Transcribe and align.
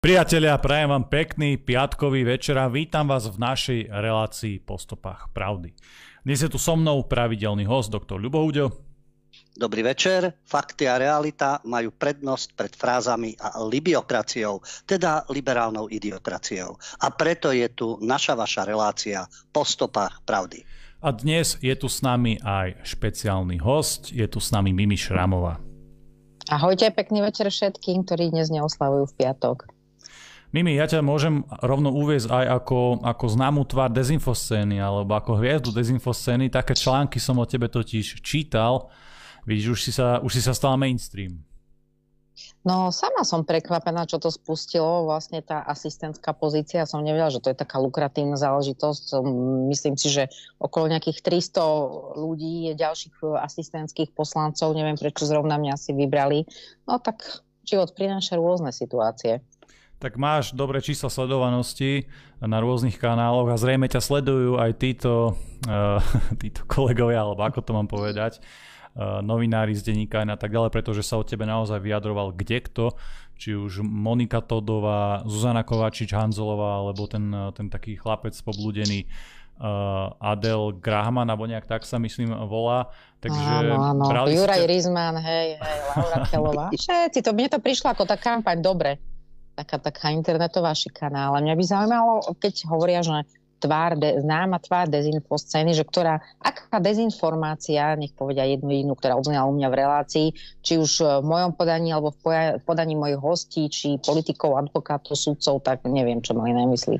Priatelia, 0.00 0.56
prajem 0.56 0.96
vám 0.96 1.12
pekný 1.12 1.60
piatkový 1.60 2.24
večer 2.24 2.56
a 2.56 2.72
vítam 2.72 3.04
vás 3.04 3.28
v 3.28 3.36
našej 3.36 3.80
relácii 3.92 4.64
po 4.64 4.80
stopách 4.80 5.28
pravdy. 5.36 5.76
Dnes 6.24 6.40
je 6.40 6.48
tu 6.48 6.56
so 6.56 6.72
mnou 6.72 7.04
pravidelný 7.04 7.68
host, 7.68 7.92
doktor 7.92 8.16
Ľubo 8.16 8.40
Uďo. 8.40 8.72
Dobrý 9.52 9.84
večer. 9.84 10.40
Fakty 10.48 10.88
a 10.88 10.96
realita 10.96 11.60
majú 11.68 11.92
prednosť 11.92 12.48
pred 12.56 12.72
frázami 12.72 13.36
a 13.44 13.60
libiokraciou, 13.60 14.64
teda 14.88 15.28
liberálnou 15.28 15.92
idiokraciou. 15.92 16.80
A 17.04 17.12
preto 17.12 17.52
je 17.52 17.68
tu 17.68 18.00
naša 18.00 18.32
vaša 18.32 18.64
relácia 18.64 19.28
po 19.52 19.68
stopách 19.68 20.24
pravdy. 20.24 20.64
A 21.04 21.12
dnes 21.12 21.60
je 21.60 21.76
tu 21.76 21.92
s 21.92 22.00
nami 22.00 22.40
aj 22.40 22.88
špeciálny 22.88 23.60
host, 23.60 24.16
je 24.16 24.24
tu 24.24 24.40
s 24.40 24.48
nami 24.48 24.72
Mimi 24.72 24.96
Šramová. 24.96 25.60
Ahojte, 26.48 26.88
pekný 26.88 27.20
večer 27.20 27.52
všetkým, 27.52 28.08
ktorí 28.08 28.32
dnes 28.32 28.48
neoslavujú 28.48 29.12
v 29.12 29.16
piatok. 29.20 29.79
Mimi, 30.50 30.74
ja 30.74 30.90
ťa 30.90 31.06
môžem 31.06 31.46
rovno 31.62 31.94
uviezť 31.94 32.26
aj 32.26 32.46
ako, 32.58 33.06
ako 33.06 33.24
známu 33.30 33.62
tvár 33.70 33.94
dezinfoscény 33.94 34.82
alebo 34.82 35.14
ako 35.14 35.38
hviezdu 35.38 35.70
dezinfoscény. 35.70 36.50
Také 36.50 36.74
články 36.74 37.22
som 37.22 37.38
o 37.38 37.46
tebe 37.46 37.70
totiž 37.70 38.18
čítal. 38.18 38.90
Vidíš, 39.46 39.78
už 39.78 39.80
si 39.86 39.92
sa, 39.94 40.18
už 40.18 40.32
si 40.34 40.42
sa 40.42 40.50
stala 40.50 40.74
mainstream. 40.74 41.38
No 42.60 42.90
sama 42.90 43.22
som 43.22 43.46
prekvapená, 43.46 44.04
čo 44.10 44.18
to 44.18 44.28
spustilo, 44.28 45.06
vlastne 45.06 45.38
tá 45.38 45.62
asistentská 45.64 46.34
pozícia. 46.34 46.82
Som 46.82 47.06
nevedela, 47.06 47.30
že 47.30 47.40
to 47.40 47.54
je 47.54 47.56
taká 47.56 47.78
lukratívna 47.78 48.34
záležitosť. 48.34 49.22
Myslím 49.70 49.94
si, 49.94 50.10
že 50.10 50.28
okolo 50.58 50.90
nejakých 50.90 51.24
300 51.24 52.18
ľudí 52.18 52.68
je 52.68 52.72
ďalších 52.74 53.22
asistentských 53.22 54.10
poslancov. 54.18 54.74
Neviem, 54.74 54.98
prečo 54.98 55.30
zrovna 55.30 55.62
mňa 55.62 55.74
si 55.78 55.94
vybrali. 55.94 56.42
No 56.90 56.98
tak 56.98 57.22
život 57.64 57.94
prináša 57.94 58.34
rôzne 58.34 58.74
situácie 58.74 59.46
tak 60.00 60.16
máš 60.16 60.56
dobré 60.56 60.80
čísla 60.80 61.12
sledovanosti 61.12 62.08
na 62.40 62.56
rôznych 62.56 62.96
kanáloch 62.96 63.52
a 63.52 63.60
zrejme 63.60 63.84
ťa 63.84 64.00
sledujú 64.00 64.56
aj 64.56 64.70
títo, 64.80 65.36
uh, 65.68 66.00
títo 66.42 66.64
kolegovia, 66.64 67.20
alebo 67.20 67.44
ako 67.44 67.60
to 67.60 67.76
mám 67.76 67.84
povedať, 67.84 68.40
uh, 68.96 69.20
novinári 69.20 69.76
z 69.76 69.92
denníka 69.92 70.24
a 70.24 70.38
tak 70.40 70.56
ďalej, 70.56 70.72
pretože 70.72 71.04
sa 71.04 71.20
o 71.20 71.22
tebe 71.22 71.44
naozaj 71.44 71.84
vyjadroval 71.84 72.32
kdekto, 72.32 72.96
či 73.36 73.52
už 73.52 73.84
Monika 73.84 74.40
Todová, 74.40 75.20
Zuzana 75.28 75.68
Kovačič 75.68 76.16
Hanzolová, 76.16 76.80
alebo 76.80 77.04
ten, 77.04 77.28
ten 77.52 77.68
taký 77.68 77.96
chlapec 78.00 78.32
pobludený 78.40 79.04
uh, 79.60 80.16
Adel 80.16 80.80
Grahman, 80.80 81.28
alebo 81.28 81.44
nejak 81.44 81.68
tak 81.68 81.84
sa 81.84 82.00
myslím 82.00 82.32
volá. 82.48 82.88
Takže 83.20 83.36
áno, 83.36 84.00
áno. 84.00 84.28
Juraj 84.32 84.64
ste... 84.64 84.68
Rizman, 84.68 85.16
hej, 85.20 85.60
hej, 85.60 85.78
Laura 85.92 86.18
Kelová. 86.24 86.66
Všetci, 86.76 87.20
to, 87.20 87.36
mne 87.36 87.52
to 87.52 87.60
prišlo 87.60 87.92
ako 87.92 88.08
tá 88.08 88.16
kampaň, 88.16 88.64
dobre 88.64 89.09
taká, 89.60 89.76
taká 89.76 90.08
internetová 90.16 90.72
šikana, 90.72 91.28
ale 91.28 91.44
mňa 91.44 91.54
by 91.54 91.64
zaujímalo, 91.64 92.12
keď 92.40 92.54
hovoria, 92.72 93.04
že 93.04 93.12
tvár, 93.60 93.92
de, 94.00 94.16
známa 94.24 94.56
tvár 94.56 94.88
dezinfoscény, 94.88 95.76
že 95.76 95.84
ktorá, 95.84 96.18
aká 96.40 96.80
dezinformácia, 96.80 97.92
nech 98.00 98.16
povedia 98.16 98.48
jednu 98.48 98.72
jednu, 98.72 98.94
ktorá 98.96 99.20
odznala 99.20 99.44
u 99.44 99.52
mňa 99.52 99.68
v 99.68 99.78
relácii, 99.84 100.28
či 100.64 100.80
už 100.80 101.20
v 101.20 101.24
mojom 101.28 101.52
podaní, 101.52 101.92
alebo 101.92 102.16
v 102.16 102.56
podaní 102.64 102.96
mojich 102.96 103.20
hostí, 103.20 103.68
či 103.68 104.00
politikov, 104.00 104.56
advokátov, 104.56 105.12
sudcov, 105.12 105.60
tak 105.60 105.84
neviem, 105.84 106.24
čo 106.24 106.32
mali 106.32 106.56
na 106.56 106.64
mysli. 106.72 106.96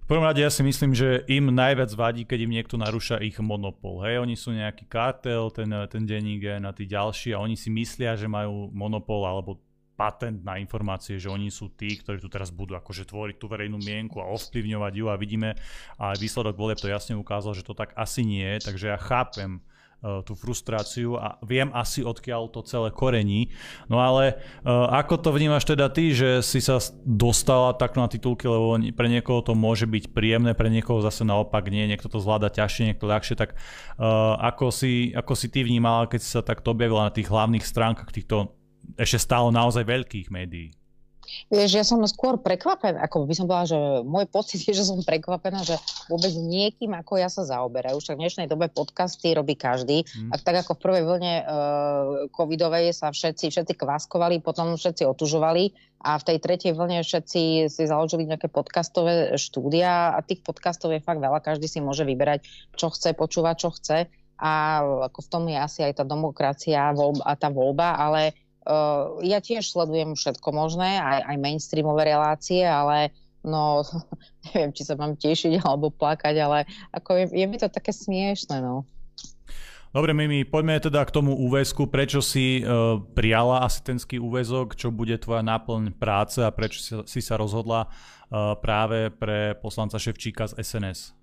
V 0.00 0.18
prvom 0.18 0.26
rade 0.26 0.42
ja 0.42 0.50
si 0.50 0.66
myslím, 0.66 0.90
že 0.90 1.22
im 1.30 1.54
najviac 1.54 1.94
vadí, 1.94 2.26
keď 2.26 2.38
im 2.42 2.50
niekto 2.58 2.74
narúša 2.74 3.22
ich 3.22 3.38
monopol. 3.38 4.02
Hej, 4.02 4.18
oni 4.18 4.34
sú 4.34 4.50
nejaký 4.50 4.90
kartel, 4.90 5.54
ten, 5.54 5.70
ten 5.86 6.02
denník 6.02 6.50
a 6.50 6.74
tí 6.74 6.82
ďalší 6.82 7.30
a 7.30 7.38
oni 7.38 7.54
si 7.54 7.70
myslia, 7.70 8.18
že 8.18 8.26
majú 8.26 8.74
monopol 8.74 9.22
alebo 9.22 9.62
patent 10.00 10.40
na 10.40 10.56
informácie, 10.56 11.20
že 11.20 11.28
oni 11.28 11.52
sú 11.52 11.76
tí, 11.76 12.00
ktorí 12.00 12.16
tu 12.24 12.32
teraz 12.32 12.48
budú 12.48 12.72
akože 12.72 13.04
tvoriť 13.04 13.36
tú 13.36 13.52
verejnú 13.52 13.76
mienku 13.76 14.16
a 14.24 14.32
ovplyvňovať 14.32 14.92
ju 14.96 15.06
a 15.12 15.20
vidíme 15.20 15.60
a 16.00 16.16
výsledok 16.16 16.56
volieb 16.56 16.80
to 16.80 16.88
jasne 16.88 17.20
ukázal, 17.20 17.52
že 17.52 17.68
to 17.68 17.76
tak 17.76 17.92
asi 17.92 18.24
nie 18.24 18.56
takže 18.64 18.96
ja 18.96 18.96
chápem 18.96 19.60
uh, 20.00 20.24
tú 20.24 20.32
frustráciu 20.32 21.20
a 21.20 21.36
viem 21.44 21.68
asi 21.76 22.00
odkiaľ 22.00 22.48
to 22.48 22.64
celé 22.64 22.88
korení. 22.88 23.52
No 23.92 24.00
ale 24.00 24.40
uh, 24.64 24.88
ako 24.88 25.20
to 25.20 25.30
vnímaš 25.36 25.68
teda 25.68 25.92
ty, 25.92 26.16
že 26.16 26.40
si 26.40 26.64
sa 26.64 26.80
dostala 27.04 27.76
takto 27.76 28.00
na 28.00 28.08
titulky, 28.08 28.48
lebo 28.48 28.80
pre 28.96 29.08
niekoho 29.12 29.44
to 29.44 29.52
môže 29.52 29.84
byť 29.84 30.16
príjemné, 30.16 30.56
pre 30.56 30.72
niekoho 30.72 31.04
zase 31.04 31.28
naopak 31.28 31.68
nie, 31.68 31.84
niekto 31.84 32.08
to 32.08 32.24
zvláda 32.24 32.48
ťažšie, 32.48 32.88
niekto 32.88 33.04
ľahšie, 33.04 33.36
tak 33.36 33.52
uh, 34.00 34.40
ako, 34.40 34.72
si, 34.72 35.12
ako 35.12 35.36
si 35.36 35.52
ty 35.52 35.60
vnímala, 35.60 36.08
keď 36.08 36.20
si 36.24 36.30
sa 36.32 36.40
takto 36.40 36.72
objavila 36.72 37.04
na 37.04 37.12
tých 37.12 37.28
hlavných 37.28 37.64
stránkach 37.68 38.08
týchto 38.08 38.59
ešte 38.96 39.18
stále 39.20 39.50
naozaj 39.54 39.86
veľkých 39.86 40.28
médií. 40.32 40.74
Vieš, 41.46 41.70
ja 41.78 41.84
som 41.86 42.02
skôr 42.10 42.42
prekvapená, 42.42 43.06
ako 43.06 43.22
by 43.22 43.34
som 43.38 43.46
bola, 43.46 43.62
že 43.62 43.78
môj 44.02 44.26
pocit 44.26 44.66
je, 44.66 44.74
že 44.74 44.82
som 44.82 44.98
prekvapená, 44.98 45.62
že 45.62 45.78
vôbec 46.10 46.34
niekým 46.34 46.90
ako 46.90 47.22
ja 47.22 47.30
sa 47.30 47.46
zaoberajú. 47.46 48.02
Však 48.02 48.18
v 48.18 48.22
dnešnej 48.26 48.46
dobe 48.50 48.66
podcasty 48.66 49.34
robí 49.34 49.54
každý. 49.54 50.02
Mm. 50.10 50.34
A 50.34 50.34
tak 50.42 50.66
ako 50.66 50.74
v 50.74 50.82
prvej 50.82 51.02
vlne 51.06 51.34
uh, 51.38 51.46
covidovej 52.34 52.90
sa 52.90 53.14
všetci, 53.14 53.46
všetci 53.54 53.72
kváskovali, 53.78 54.42
potom 54.42 54.74
všetci 54.74 55.06
otužovali 55.06 55.70
a 56.02 56.18
v 56.18 56.26
tej 56.34 56.38
tretej 56.42 56.72
vlne 56.74 57.04
všetci 57.04 57.70
si 57.70 57.82
založili 57.84 58.26
nejaké 58.26 58.50
podcastové 58.50 59.36
štúdia 59.38 60.16
a 60.16 60.18
tých 60.26 60.42
podcastov 60.42 60.90
je 60.96 61.04
fakt 61.04 61.22
veľa, 61.22 61.44
každý 61.44 61.68
si 61.70 61.78
môže 61.78 62.02
vyberať, 62.02 62.42
čo 62.74 62.90
chce, 62.90 63.14
počúvať, 63.14 63.54
čo 63.60 63.70
chce 63.70 63.98
a 64.40 64.80
ako 65.12 65.20
v 65.20 65.28
tom 65.28 65.44
je 65.52 65.58
asi 65.60 65.80
aj 65.84 66.00
tá 66.00 66.04
demokracia 66.08 66.96
a 66.96 67.32
tá 67.36 67.52
voľba, 67.52 68.00
ale 68.00 68.32
ja 69.24 69.38
tiež 69.42 69.66
sledujem 69.66 70.14
všetko 70.14 70.48
možné, 70.54 71.00
aj, 71.00 71.34
aj 71.34 71.36
mainstreamové 71.38 72.10
relácie, 72.10 72.62
ale 72.62 73.10
no, 73.44 73.84
neviem, 74.50 74.72
či 74.72 74.82
sa 74.86 74.94
mám 74.96 75.16
tešiť 75.16 75.62
alebo 75.64 75.90
plakať, 75.92 76.34
ale 76.40 76.58
ako 76.94 77.24
je, 77.24 77.24
je 77.34 77.46
mi 77.46 77.56
to 77.58 77.68
také 77.68 77.90
smiešne, 77.92 78.62
no. 78.62 78.86
Dobre, 79.90 80.14
Mimi, 80.14 80.46
poďme 80.46 80.78
teda 80.78 81.02
k 81.02 81.10
tomu 81.10 81.34
úväzku. 81.34 81.90
Prečo 81.90 82.22
si 82.22 82.62
uh, 82.62 83.02
prijala 83.10 83.66
asistentský 83.66 84.22
úväzok, 84.22 84.78
čo 84.78 84.94
bude 84.94 85.18
tvoja 85.18 85.42
náplň 85.42 85.98
práce 85.98 86.38
a 86.38 86.54
prečo 86.54 86.78
si, 86.78 86.94
si 87.10 87.18
sa 87.18 87.34
rozhodla 87.34 87.90
uh, 87.90 88.54
práve 88.62 89.10
pre 89.10 89.58
poslanca 89.58 89.98
Ševčíka 89.98 90.46
z 90.46 90.62
SNS? 90.62 91.19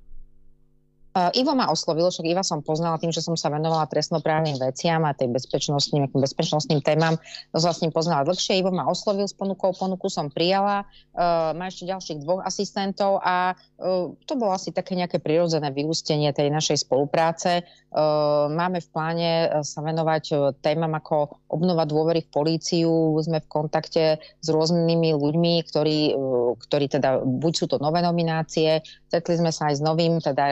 Uh, 1.17 1.33
Ivo 1.33 1.57
ma 1.57 1.65
oslovil, 1.73 2.13
však 2.13 2.29
Iva 2.29 2.45
som 2.45 2.61
poznala 2.61 3.01
tým, 3.01 3.09
že 3.09 3.25
som 3.25 3.33
sa 3.33 3.49
venovala 3.49 3.89
trestnoprávnym 3.89 4.61
veciam 4.61 5.01
a 5.01 5.17
tej 5.17 5.33
bezpečnostným, 5.33 6.13
bezpečnostným 6.13 6.85
témam. 6.85 7.17
To 7.49 7.57
som 7.57 7.73
s 7.73 7.81
ním 7.81 7.89
poznala 7.89 8.21
dlhšie. 8.21 8.61
Ivo 8.61 8.69
ma 8.69 8.85
oslovil 8.85 9.25
s 9.25 9.33
ponukou, 9.33 9.73
ponuku 9.73 10.13
som 10.13 10.29
prijala. 10.29 10.85
Uh, 11.17 11.57
má 11.57 11.73
ešte 11.73 11.89
ďalších 11.89 12.21
dvoch 12.21 12.45
asistentov 12.45 13.17
a 13.25 13.57
uh, 13.57 14.13
to 14.29 14.37
bolo 14.37 14.53
asi 14.53 14.69
také 14.69 14.93
nejaké 14.93 15.17
prirodzené 15.17 15.73
vyústenie 15.73 16.29
tej 16.37 16.53
našej 16.53 16.85
spolupráce. 16.85 17.65
Uh, 17.89 18.45
máme 18.53 18.77
v 18.77 18.89
pláne 18.93 19.31
sa 19.65 19.81
venovať 19.81 20.53
témam 20.61 20.93
ako 20.93 21.33
obnova 21.49 21.89
dôvery 21.89 22.21
v 22.21 22.29
políciu. 22.29 23.17
Sme 23.25 23.41
v 23.41 23.49
kontakte 23.49 24.21
s 24.21 24.47
rôznymi 24.53 25.17
ľuďmi, 25.17 25.65
ktorí, 25.65 26.13
ktorí 26.61 26.85
teda 26.93 27.25
buď 27.25 27.53
sú 27.57 27.65
to 27.65 27.81
nové 27.81 28.05
nominácie, 28.05 28.85
stretli 29.09 29.39
sme 29.41 29.49
sa 29.49 29.71
aj 29.71 29.79
s 29.79 29.81
novým, 29.81 30.19
teda 30.21 30.45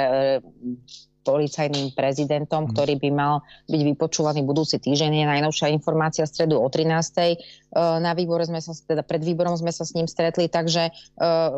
policajným 1.26 1.98
prezidentom, 1.98 2.70
mm. 2.70 2.72
ktorý 2.72 2.96
by 3.02 3.10
mal 3.10 3.42
byť 3.66 3.82
vypočúvaný 3.82 4.46
budúci 4.46 4.78
týždeň. 4.78 5.26
Je 5.26 5.26
najnovšia 5.26 5.74
informácia 5.74 6.24
v 6.24 6.32
stredu 6.32 6.62
o 6.62 6.68
13. 6.70 6.86
E, 6.86 7.36
na 7.74 8.14
výbore 8.14 8.46
sme 8.46 8.62
sa, 8.62 8.78
teda 8.78 9.02
pred 9.02 9.26
výborom 9.26 9.58
sme 9.58 9.74
sa 9.74 9.82
s 9.82 9.98
ním 9.98 10.06
stretli, 10.06 10.46
takže 10.46 10.94
uh, 10.94 11.50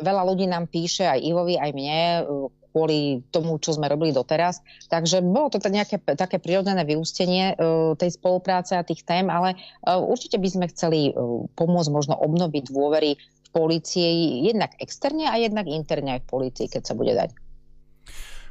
veľa 0.00 0.22
ľudí 0.24 0.48
nám 0.48 0.72
píše, 0.72 1.04
aj 1.04 1.20
Ivovi, 1.20 1.60
aj 1.60 1.70
mne, 1.76 2.00
uh, 2.24 2.48
kvôli 2.70 3.26
tomu, 3.34 3.58
čo 3.58 3.74
sme 3.74 3.90
robili 3.90 4.14
doteraz. 4.14 4.62
Takže 4.88 5.20
bolo 5.20 5.50
to 5.50 5.58
nejaké 5.60 5.98
také 6.16 6.38
prirodzené 6.38 6.86
vyústenie 6.86 7.54
uh, 7.54 7.92
tej 7.98 8.16
spolupráce 8.16 8.78
a 8.78 8.86
tých 8.86 9.04
tém, 9.04 9.28
ale 9.28 9.58
uh, 9.84 10.00
určite 10.00 10.38
by 10.40 10.48
sme 10.48 10.66
chceli 10.72 11.12
uh, 11.12 11.44
pomôcť 11.58 11.90
možno 11.92 12.14
obnoviť 12.16 12.72
dôvery 12.72 13.18
v 13.20 13.48
polícii 13.50 14.46
jednak 14.46 14.78
externe 14.78 15.26
a 15.26 15.34
jednak 15.36 15.66
interne 15.66 16.18
aj 16.18 16.20
v 16.24 16.30
polícii, 16.30 16.66
keď 16.70 16.82
sa 16.86 16.94
bude 16.94 17.12
dať. 17.12 17.49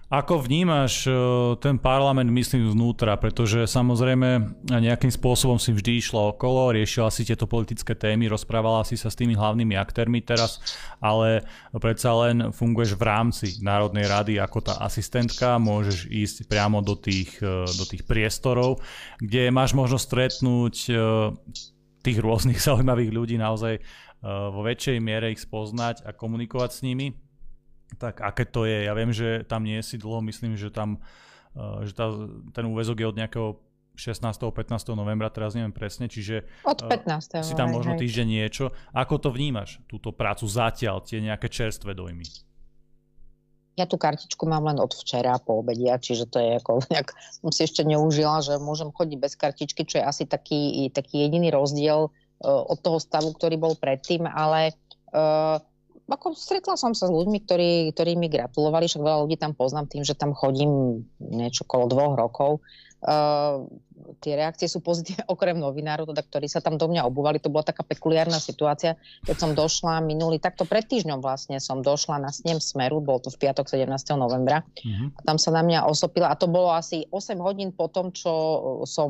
Ako 0.09 0.41
vnímaš 0.41 1.06
e, 1.06 1.13
ten 1.61 1.77
parlament, 1.77 2.33
myslím, 2.33 2.73
znútra? 2.73 3.13
Pretože 3.21 3.69
samozrejme 3.69 4.57
nejakým 4.65 5.13
spôsobom 5.13 5.61
si 5.61 5.69
vždy 5.69 6.01
išla 6.01 6.33
okolo, 6.33 6.73
riešila 6.73 7.13
si 7.13 7.29
tieto 7.29 7.45
politické 7.45 7.94
témy, 7.94 8.25
rozprávala 8.25 8.81
si 8.89 8.97
sa 8.97 9.13
s 9.13 9.17
tými 9.21 9.38
hlavnými 9.38 9.77
aktérmi 9.77 10.25
teraz, 10.25 10.65
ale 10.97 11.45
predsa 11.77 12.09
len 12.25 12.50
funguješ 12.50 12.97
v 12.97 13.06
rámci 13.06 13.45
Národnej 13.61 14.09
rady 14.09 14.41
ako 14.41 14.73
tá 14.73 14.73
asistentka, 14.81 15.61
môžeš 15.61 16.09
ísť 16.09 16.50
priamo 16.50 16.81
do 16.81 16.97
tých, 16.97 17.38
e, 17.45 17.69
do 17.69 17.85
tých 17.85 18.01
priestorov, 18.09 18.81
kde 19.21 19.53
máš 19.53 19.77
možnosť 19.77 20.06
stretnúť 20.09 20.75
e, 20.89 20.94
tých 22.01 22.17
rôznych 22.17 22.57
zaujímavých 22.65 23.13
ľudí 23.13 23.38
naozaj 23.38 23.77
vo 24.25 24.67
väčšej 24.67 25.00
miere 25.00 25.31
ich 25.31 25.39
spoznať 25.39 26.03
a 26.03 26.11
komunikovať 26.11 26.69
s 26.75 26.83
nimi 26.83 27.28
tak 27.97 28.21
aké 28.21 28.45
to 28.45 28.69
je? 28.69 28.86
Ja 28.86 28.94
viem, 28.94 29.09
že 29.09 29.47
tam 29.50 29.65
nie 29.65 29.81
si 29.81 29.97
dlho, 29.97 30.21
myslím, 30.30 30.53
že 30.53 30.69
tam 30.69 31.01
eh, 31.57 31.88
že 31.89 31.94
tá, 31.97 32.13
ten 32.53 32.69
úvezok 32.69 33.01
je 33.01 33.07
od 33.09 33.18
nejakého 33.18 33.50
16. 34.00 34.24
15. 34.24 34.95
novembra, 34.95 35.27
teraz 35.27 35.59
neviem 35.59 35.75
presne, 35.75 36.07
čiže 36.07 36.47
od 36.63 36.88
15. 36.88 37.36
Uh, 37.36 37.44
si 37.44 37.51
tam 37.51 37.75
možno 37.75 38.00
týždeň 38.00 38.27
niečo. 38.31 38.71
Ako 38.95 39.19
to 39.19 39.27
vnímaš, 39.27 39.83
túto 39.91 40.15
prácu 40.15 40.47
zatiaľ, 40.47 41.03
tie 41.03 41.19
nejaké 41.19 41.51
čerstvé 41.51 41.91
dojmy? 41.91 42.24
Ja 43.75 43.83
tú 43.83 44.00
kartičku 44.00 44.47
mám 44.47 44.68
len 44.71 44.80
od 44.80 44.92
včera 44.95 45.35
po 45.39 45.59
obedia, 45.59 46.00
čiže 46.00 46.31
to 46.31 46.39
je 46.39 46.63
ako, 46.63 46.80
nejak, 46.95 47.12
som 47.44 47.51
si 47.51 47.68
ešte 47.68 47.83
neužila, 47.83 48.39
že 48.39 48.56
môžem 48.56 48.88
chodiť 48.95 49.18
bez 49.19 49.35
kartičky, 49.35 49.83
čo 49.83 50.00
je 50.00 50.07
asi 50.07 50.24
taký, 50.24 50.88
taký 50.95 51.27
jediný 51.27 51.51
rozdiel 51.51 52.07
uh, 52.07 52.63
od 52.71 52.80
toho 52.80 53.03
stavu, 53.03 53.35
ktorý 53.35 53.59
bol 53.59 53.75
predtým, 53.75 54.24
ale 54.24 54.71
uh, 55.12 55.59
ako 56.09 56.33
stretla 56.33 56.75
som 56.75 56.97
sa 56.97 57.07
s 57.07 57.13
ľuďmi, 57.13 57.45
ktorí, 57.45 57.71
ktorí 57.94 58.17
mi 58.17 58.27
gratulovali, 58.27 58.89
však 58.89 59.06
veľa 59.06 59.21
ľudí 59.25 59.38
tam 59.38 59.53
poznám 59.53 59.88
tým, 59.88 60.03
že 60.03 60.17
tam 60.17 60.33
chodím 60.33 61.03
niečo 61.21 61.63
okolo 61.63 61.85
dvoch 61.88 62.15
rokov. 62.17 62.51
Uh, 63.00 63.71
tie 64.19 64.35
reakcie 64.35 64.67
sú 64.67 64.81
pozitívne, 64.81 65.23
okrem 65.33 65.56
novinárov, 65.56 66.09
teda, 66.09 66.25
ktorí 66.25 66.47
sa 66.50 66.59
tam 66.59 66.75
do 66.75 66.89
mňa 66.89 67.06
obúvali. 67.06 67.38
To 67.39 67.53
bola 67.53 67.63
taká 67.63 67.85
pekuliárna 67.85 68.41
situácia, 68.41 68.97
keď 69.23 69.35
som 69.38 69.51
došla 69.53 70.01
minulý, 70.03 70.41
takto 70.41 70.65
pred 70.65 70.83
týždňom 70.89 71.21
vlastne 71.21 71.61
som 71.61 71.85
došla 71.85 72.19
na 72.19 72.33
snem 72.33 72.57
Smeru, 72.57 73.00
bol 73.00 73.21
to 73.21 73.29
v 73.29 73.47
piatok 73.47 73.69
17. 73.69 73.88
novembra. 74.17 74.65
Uh-huh. 74.65 75.13
A 75.15 75.19
tam 75.23 75.38
sa 75.38 75.53
na 75.53 75.61
mňa 75.61 75.85
osopila 75.85 76.33
a 76.33 76.39
to 76.39 76.50
bolo 76.50 76.73
asi 76.73 77.06
8 77.13 77.38
hodín 77.39 77.69
po 77.71 77.88
tom, 77.88 78.11
čo 78.11 78.31
som 78.89 79.09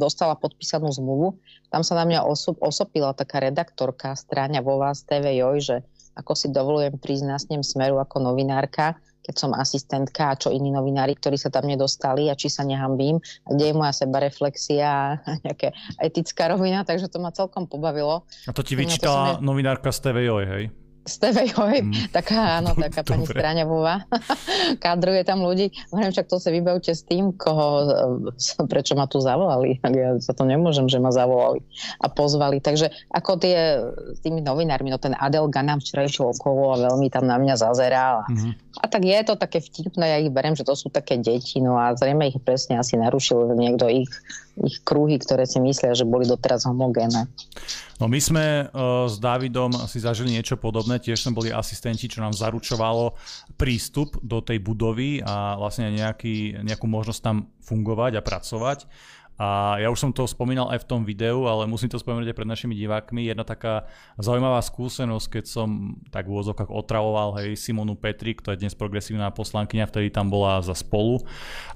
dostala 0.00 0.34
podpísanú 0.34 0.88
zmluvu. 0.90 1.36
Tam 1.68 1.84
sa 1.84 2.00
na 2.00 2.08
mňa 2.08 2.24
osop, 2.24 2.58
osopila 2.64 3.12
taká 3.12 3.44
redaktorka 3.44 4.16
stráňa 4.16 4.64
vo 4.64 4.80
vás 4.80 5.04
TV 5.04 5.38
Joj, 5.38 5.58
že 5.60 5.76
ako 6.18 6.34
si 6.34 6.50
dovolujem 6.50 6.98
snem 7.38 7.62
Smeru 7.62 8.02
ako 8.02 8.18
novinárka 8.20 8.98
keď 9.28 9.36
som 9.36 9.52
asistentka 9.52 10.32
a 10.32 10.38
čo 10.40 10.48
iní 10.48 10.72
novinári, 10.72 11.12
ktorí 11.12 11.36
sa 11.36 11.52
tam 11.52 11.68
nedostali 11.68 12.32
a 12.32 12.34
či 12.38 12.48
sa 12.48 12.64
nehambím, 12.64 13.20
a 13.44 13.52
kde 13.52 13.64
je 13.68 13.74
moja 13.76 13.92
sebareflexia 13.92 14.88
a 14.88 15.20
nejaká 15.44 15.76
etická 16.00 16.48
rovina, 16.48 16.80
takže 16.80 17.12
to 17.12 17.20
ma 17.20 17.28
celkom 17.28 17.68
pobavilo. 17.68 18.24
A 18.48 18.56
to 18.56 18.64
ti 18.64 18.72
vyčítala 18.72 19.36
to 19.36 19.44
novinárka 19.44 19.92
z 19.92 20.00
TVJ, 20.00 20.30
hej? 20.48 20.64
Z 21.08 21.16
TVJ, 21.24 21.56
mm. 21.82 21.92
taká, 22.12 22.60
áno, 22.60 22.76
taká 22.84 23.00
pani 23.00 23.24
Stráňavová, 23.24 24.04
kádruje 24.84 25.24
tam 25.24 25.40
ľudí. 25.40 25.72
Hovorím, 25.88 26.12
však 26.12 26.28
to 26.28 26.36
sa 26.36 26.52
vybavte 26.52 26.92
s 26.92 27.02
tým, 27.08 27.32
koho, 27.32 27.88
prečo 28.68 28.92
ma 28.92 29.08
tu 29.08 29.18
zavolali. 29.24 29.80
Ja 29.82 30.20
za 30.20 30.36
to 30.36 30.44
nemôžem, 30.44 30.86
že 30.86 31.00
ma 31.00 31.08
zavolali 31.08 31.64
a 32.04 32.06
pozvali. 32.12 32.60
Takže 32.60 32.92
ako 33.08 33.40
tie, 33.40 33.80
s 34.14 34.20
tými 34.20 34.44
novinármi, 34.44 34.92
no 34.92 35.00
ten 35.00 35.16
Adel 35.16 35.48
Ganam 35.48 35.80
včera 35.80 36.04
išiel 36.04 36.30
okolo 36.36 36.76
a 36.76 36.92
veľmi 36.92 37.08
tam 37.08 37.24
na 37.24 37.40
mňa 37.40 37.54
zazeral. 37.56 38.28
Mm-hmm. 38.28 38.52
A 38.78 38.86
tak 38.86 39.02
je 39.02 39.18
to 39.26 39.34
také 39.34 39.58
vtipné, 39.58 40.04
ja 40.06 40.18
ich 40.22 40.30
berem, 40.30 40.54
že 40.54 40.62
to 40.62 40.78
sú 40.78 40.86
také 40.86 41.18
deti, 41.18 41.58
no 41.58 41.74
a 41.74 41.96
zrejme 41.98 42.30
ich 42.30 42.38
presne 42.38 42.78
asi 42.78 42.94
narušil 42.94 43.50
niekto 43.58 43.90
ich, 43.90 44.10
ich 44.62 44.78
kruhy, 44.86 45.18
ktoré 45.18 45.50
si 45.50 45.58
myslia, 45.58 45.98
že 45.98 46.06
boli 46.06 46.28
doteraz 46.30 46.62
homogénne. 46.62 47.26
No 47.98 48.06
my 48.06 48.20
sme 48.22 48.70
uh, 48.70 49.10
s 49.10 49.18
Davidom 49.18 49.74
si 49.90 49.98
zažili 49.98 50.30
niečo 50.30 50.54
podobné, 50.54 50.97
tiež 50.98 51.18
sme 51.18 51.36
boli 51.38 51.50
asistenti, 51.54 52.10
čo 52.10 52.20
nám 52.20 52.34
zaručovalo 52.34 53.14
prístup 53.54 54.18
do 54.22 54.42
tej 54.42 54.58
budovy 54.62 55.22
a 55.22 55.56
vlastne 55.56 55.90
nejaký, 55.94 56.62
nejakú 56.62 56.86
možnosť 56.86 57.20
tam 57.22 57.50
fungovať 57.62 58.18
a 58.18 58.24
pracovať. 58.24 58.78
A 59.38 59.78
ja 59.78 59.88
už 59.88 59.98
som 60.02 60.10
to 60.10 60.26
spomínal 60.26 60.66
aj 60.74 60.82
v 60.82 60.88
tom 60.90 61.00
videu, 61.06 61.46
ale 61.46 61.70
musím 61.70 61.86
to 61.86 62.02
spomenúť 62.02 62.34
aj 62.34 62.36
pred 62.36 62.50
našimi 62.50 62.74
divákmi. 62.74 63.30
Jedna 63.30 63.46
taká 63.46 63.86
zaujímavá 64.18 64.58
skúsenosť, 64.58 65.38
keď 65.38 65.44
som 65.46 65.98
tak 66.10 66.26
v 66.26 66.34
úvozovkách 66.34 66.74
otravoval 66.74 67.38
hej, 67.38 67.54
Simonu 67.54 67.94
Petrik, 67.94 68.42
to 68.42 68.50
je 68.50 68.60
dnes 68.60 68.74
progresívna 68.74 69.30
poslankyňa, 69.30 69.86
vtedy 69.86 70.10
tam 70.10 70.26
bola 70.26 70.58
za 70.58 70.74
spolu. 70.74 71.22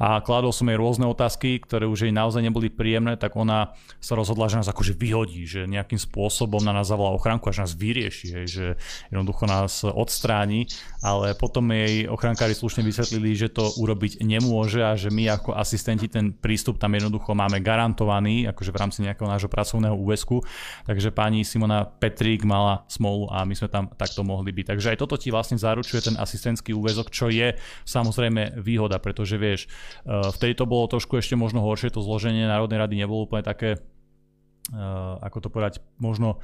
A 0.02 0.18
kládol 0.20 0.50
som 0.50 0.66
jej 0.66 0.74
rôzne 0.74 1.06
otázky, 1.06 1.62
ktoré 1.62 1.86
už 1.86 2.10
jej 2.10 2.14
naozaj 2.14 2.42
neboli 2.42 2.66
príjemné, 2.66 3.14
tak 3.14 3.38
ona 3.38 3.78
sa 4.02 4.18
rozhodla, 4.18 4.50
že 4.50 4.58
nás 4.58 4.68
akože 4.68 4.98
vyhodí, 4.98 5.46
že 5.46 5.70
nejakým 5.70 6.02
spôsobom 6.02 6.60
na 6.60 6.74
nás 6.74 6.90
zavolá 6.90 7.14
ochránku, 7.14 7.46
až 7.46 7.62
nás 7.62 7.72
vyrieši, 7.78 8.26
hej, 8.42 8.46
že 8.50 8.66
jednoducho 9.14 9.46
nás 9.46 9.86
odstráni. 9.86 10.66
Ale 10.98 11.38
potom 11.38 11.70
jej 11.70 12.10
ochránkári 12.10 12.58
slušne 12.58 12.82
vysvetlili, 12.82 13.38
že 13.38 13.48
to 13.50 13.70
urobiť 13.78 14.22
nemôže 14.22 14.82
a 14.82 14.94
že 14.98 15.10
my 15.10 15.30
ako 15.30 15.54
asistenti 15.54 16.06
ten 16.10 16.34
prístup 16.34 16.78
tam 16.78 16.94
jednoducho 16.94 17.34
máme 17.34 17.51
máme 17.52 17.60
garantovaný, 17.60 18.48
akože 18.48 18.72
v 18.72 18.80
rámci 18.80 18.98
nejakého 19.04 19.28
nášho 19.28 19.52
pracovného 19.52 19.92
úvesku. 19.92 20.40
Takže 20.88 21.12
pani 21.12 21.44
Simona 21.44 21.84
Petrík 21.84 22.48
mala 22.48 22.88
smolu 22.88 23.28
a 23.28 23.44
my 23.44 23.52
sme 23.52 23.68
tam 23.68 23.92
takto 23.92 24.24
mohli 24.24 24.56
byť. 24.56 24.72
Takže 24.72 24.90
aj 24.96 24.98
toto 25.04 25.20
ti 25.20 25.28
vlastne 25.28 25.60
zaručuje 25.60 26.08
ten 26.08 26.16
asistentský 26.16 26.72
úvezok, 26.72 27.12
čo 27.12 27.28
je 27.28 27.52
samozrejme 27.84 28.56
výhoda, 28.64 28.96
pretože 28.96 29.36
vieš, 29.36 29.68
eh, 29.68 30.32
vtedy 30.32 30.56
to 30.56 30.64
bolo 30.64 30.88
trošku 30.88 31.20
ešte 31.20 31.36
možno 31.36 31.60
horšie, 31.60 31.92
to 31.92 32.00
zloženie 32.00 32.48
Národnej 32.48 32.80
rady 32.80 32.94
nebolo 32.96 33.28
úplne 33.28 33.44
také, 33.44 33.76
eh, 33.76 35.14
ako 35.20 35.38
to 35.44 35.48
povedať, 35.52 35.84
možno 36.00 36.40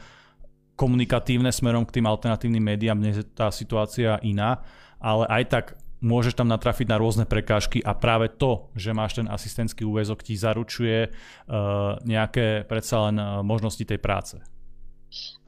komunikatívne 0.76 1.50
smerom 1.50 1.88
k 1.88 1.98
tým 1.98 2.06
alternatívnym 2.06 2.62
médiám, 2.62 3.00
dnes 3.00 3.18
je 3.18 3.26
tá 3.26 3.50
situácia 3.50 4.20
iná, 4.22 4.62
ale 5.02 5.26
aj 5.26 5.42
tak 5.48 5.64
môžeš 6.00 6.38
tam 6.38 6.48
natrafiť 6.50 6.86
na 6.86 6.96
rôzne 6.98 7.24
prekážky 7.26 7.82
a 7.82 7.94
práve 7.94 8.30
to, 8.30 8.70
že 8.78 8.94
máš 8.94 9.18
ten 9.18 9.26
asistentský 9.26 9.82
úvezok, 9.82 10.22
ti 10.22 10.38
zaručuje 10.38 11.10
uh, 11.10 11.98
nejaké 12.06 12.66
predsa 12.66 13.10
len 13.10 13.16
uh, 13.18 13.42
možnosti 13.42 13.82
tej 13.82 13.98
práce. 13.98 14.38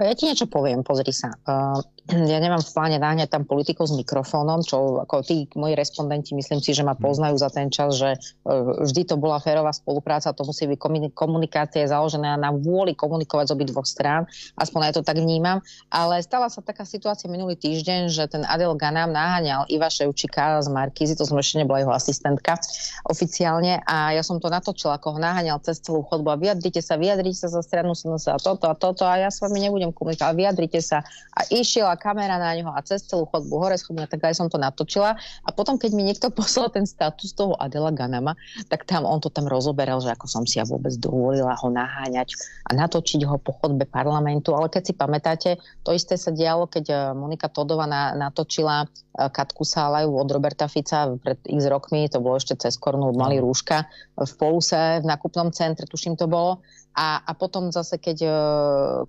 Ja 0.01 0.17
ti 0.17 0.25
niečo 0.25 0.49
poviem, 0.49 0.81
pozri 0.81 1.13
sa. 1.13 1.29
Uh, 1.45 1.77
ja 2.33 2.41
nemám 2.41 2.65
v 2.65 2.73
pláne 2.73 2.97
náňať 2.97 3.29
tam 3.29 3.45
politikov 3.45 3.93
s 3.93 3.95
mikrofónom, 3.95 4.65
čo 4.65 5.05
ako 5.05 5.21
tí 5.21 5.45
moji 5.53 5.77
respondenti 5.77 6.33
myslím 6.33 6.65
si, 6.65 6.73
že 6.73 6.81
ma 6.81 6.97
mhm. 6.97 7.03
poznajú 7.05 7.37
za 7.37 7.53
ten 7.53 7.69
čas, 7.69 8.01
že 8.01 8.17
uh, 8.17 8.81
vždy 8.81 9.13
to 9.13 9.21
bola 9.21 9.37
férová 9.37 9.77
spolupráca, 9.77 10.33
to 10.33 10.43
musí 10.49 10.65
byť 10.65 10.81
komunikácia 11.13 11.85
založená 11.85 12.41
na 12.41 12.49
vôli 12.49 12.97
komunikovať 12.97 13.53
z 13.53 13.55
obidvoch 13.55 13.85
strán, 13.85 14.25
aspoň 14.57 14.81
aj 14.89 14.93
to 14.97 15.03
tak 15.05 15.21
vnímam. 15.21 15.61
Ale 15.93 16.17
stala 16.25 16.49
sa 16.49 16.65
taká 16.65 16.89
situácia 16.89 17.29
minulý 17.29 17.61
týždeň, 17.61 18.09
že 18.09 18.25
ten 18.25 18.43
Adel 18.49 18.73
Ganam 18.81 19.13
naháňal 19.13 19.69
Iva 19.69 19.93
Ševčíka 19.93 20.65
z 20.65 20.73
Markízy, 20.73 21.13
to 21.13 21.29
som 21.29 21.37
ešte 21.37 21.61
nebola 21.61 21.85
jeho 21.85 21.93
asistentka 21.93 22.57
oficiálne 23.05 23.85
a 23.85 24.17
ja 24.17 24.25
som 24.25 24.41
to 24.41 24.49
natočila, 24.49 24.97
ako 24.97 25.17
ho 25.17 25.19
naháňal 25.21 25.61
cez 25.61 25.83
celú 25.85 26.01
chodbu 26.09 26.33
a 26.33 26.41
vyjadrite 26.41 26.81
sa, 26.81 26.97
vyjadrite 26.97 27.37
sa 27.37 27.53
za 27.53 27.61
stranu 27.61 27.93
a 27.93 28.39
toto 28.41 28.65
a 28.71 28.75
toto 28.79 29.05
a 29.05 29.21
ja 29.21 29.29
s 29.29 29.43
vami 29.51 29.67
nebudem 29.67 29.91
budem 29.91 29.97
komunikovať, 29.97 30.37
vyjadrite 30.39 30.81
sa. 30.85 31.03
A 31.35 31.43
išiel 31.51 31.91
a 31.91 31.99
kamera 31.99 32.39
na 32.39 32.55
neho 32.55 32.71
a 32.71 32.79
cez 32.87 33.03
celú 33.03 33.27
chodbu 33.27 33.55
hore 33.59 33.75
schopná, 33.75 34.07
tak 34.07 34.23
aj 34.23 34.39
som 34.39 34.47
to 34.47 34.61
natočila. 34.61 35.19
A 35.43 35.49
potom, 35.51 35.75
keď 35.75 35.91
mi 35.97 36.07
niekto 36.07 36.31
poslal 36.39 36.71
ten 36.71 36.87
status 36.87 37.35
toho 37.35 37.59
Adela 37.59 37.91
Ganama, 37.91 38.39
tak 38.71 38.87
tam 38.87 39.03
on 39.03 39.19
to 39.19 39.27
tam 39.27 39.51
rozoberal, 39.51 39.99
že 39.99 40.15
ako 40.15 40.27
som 40.31 40.45
si 40.47 40.63
ja 40.63 40.65
vôbec 40.65 40.95
dovolila 41.03 41.59
ho 41.59 41.69
naháňať 41.69 42.39
a 42.71 42.77
natočiť 42.79 43.27
ho 43.27 43.37
po 43.43 43.59
chodbe 43.59 43.83
parlamentu. 43.89 44.55
Ale 44.55 44.71
keď 44.71 44.83
si 44.87 44.93
pamätáte, 44.95 45.51
to 45.83 45.91
isté 45.91 46.15
sa 46.15 46.31
dialo, 46.31 46.71
keď 46.71 46.85
eh, 46.87 46.99
Monika 47.17 47.51
Todova 47.51 47.91
na, 47.91 48.15
natočila 48.15 48.87
eh, 48.87 49.27
Katku 49.27 49.67
Sálaju 49.67 50.15
od 50.15 50.29
Roberta 50.31 50.71
Fica 50.71 51.11
pred 51.19 51.43
x 51.43 51.67
rokmi, 51.67 52.07
to 52.07 52.23
bolo 52.23 52.39
ešte 52.39 52.55
cez 52.61 52.79
kornu, 52.79 53.11
mali 53.17 53.43
rúška 53.43 53.89
v 54.21 54.33
Poluse 54.37 55.01
v 55.01 55.07
nakupnom 55.09 55.51
centre, 55.51 55.89
tuším 55.89 56.15
to 56.15 56.29
bolo. 56.29 56.61
A, 56.91 57.23
a 57.23 57.33
potom 57.39 57.71
zase, 57.71 58.03
keď, 58.03 58.19
e, 58.27 58.35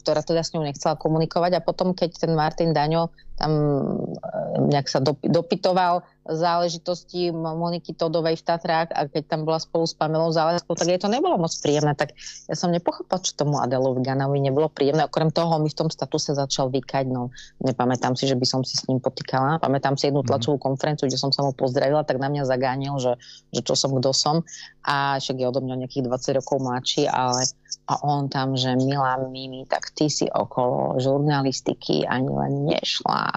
ktorá 0.05 0.21
teda 0.21 0.45
s 0.45 0.53
ňou 0.53 0.61
nechcela 0.61 0.93
komunikovať 0.93 1.57
a 1.57 1.65
potom, 1.65 1.97
keď 1.97 2.13
ten 2.13 2.31
Martin 2.37 2.77
Daňo 2.77 3.09
tam 3.41 3.51
e, 3.57 4.69
nejak 4.69 4.85
sa 4.85 5.01
dopytoval 5.25 6.05
záležitosti 6.21 7.33
Moniky 7.33 7.97
Todovej 7.97 8.37
v 8.37 8.45
Tatrách 8.45 8.93
a 8.93 9.09
keď 9.09 9.23
tam 9.25 9.41
bola 9.41 9.57
spolu 9.57 9.89
s 9.89 9.97
Pamelou 9.97 10.29
Záleskou, 10.29 10.77
tak 10.77 10.85
jej 10.85 11.01
to 11.01 11.09
nebolo 11.09 11.41
moc 11.41 11.49
príjemné. 11.57 11.97
Tak 11.97 12.13
ja 12.45 12.53
som 12.53 12.69
nepochopila, 12.69 13.17
čo 13.17 13.33
tomu 13.33 13.57
Adelovi 13.57 14.05
Ganovi 14.05 14.37
nebolo 14.37 14.69
príjemné. 14.69 15.09
Okrem 15.09 15.33
toho 15.33 15.57
mi 15.57 15.73
v 15.73 15.77
tom 15.81 15.89
statuse 15.89 16.37
začal 16.37 16.69
vykať. 16.69 17.09
No, 17.09 17.33
nepamätám 17.65 18.13
si, 18.13 18.29
že 18.29 18.37
by 18.37 18.45
som 18.45 18.61
si 18.61 18.77
s 18.77 18.85
ním 18.85 19.01
potýkala. 19.01 19.57
Pamätám 19.57 19.97
si 19.97 20.13
jednu 20.13 20.21
mhm. 20.21 20.29
tlačovú 20.29 20.61
konferenciu, 20.61 21.09
kde 21.09 21.17
som 21.17 21.33
sa 21.33 21.41
mu 21.41 21.57
pozdravila, 21.57 22.05
tak 22.05 22.21
na 22.21 22.29
mňa 22.29 22.45
zagánil, 22.45 23.01
že, 23.01 23.17
že 23.49 23.65
čo 23.65 23.73
som, 23.73 23.89
kto 23.97 24.13
som. 24.13 24.45
A 24.85 25.17
však 25.17 25.41
je 25.41 25.49
odo 25.49 25.65
mňa 25.65 25.85
nejakých 25.85 26.05
20 26.05 26.37
rokov 26.37 26.57
mladší, 26.61 27.09
ale 27.09 27.49
a 27.89 27.93
on 28.05 28.29
tam, 28.29 28.55
že 28.55 28.77
milá 28.77 29.19
Mimi, 29.25 29.65
tak 29.65 29.91
ty 29.91 30.07
si 30.07 30.29
okolo 30.29 31.01
žurnalistiky 31.01 32.05
ani 32.05 32.29
len 32.29 32.53
nešla. 32.69 33.30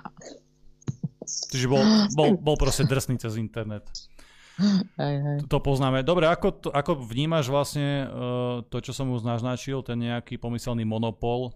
Čiže 1.24 1.66
bol, 1.70 1.82
bol, 2.18 2.28
bol 2.36 2.56
proste 2.58 2.84
drsný 2.84 3.16
cez 3.18 3.40
internet. 3.40 3.86
Hej, 4.94 5.16
hej. 5.18 5.38
To 5.50 5.58
poznáme. 5.58 6.06
Dobre, 6.06 6.30
ako, 6.30 6.48
to, 6.54 6.68
ako 6.70 7.02
vnímaš 7.02 7.50
vlastne 7.50 8.06
uh, 8.06 8.62
to, 8.70 8.78
čo 8.78 8.94
som 8.94 9.10
už 9.10 9.26
naznačil, 9.26 9.82
ten 9.82 9.98
nejaký 9.98 10.38
pomyselný 10.38 10.86
monopol 10.86 11.50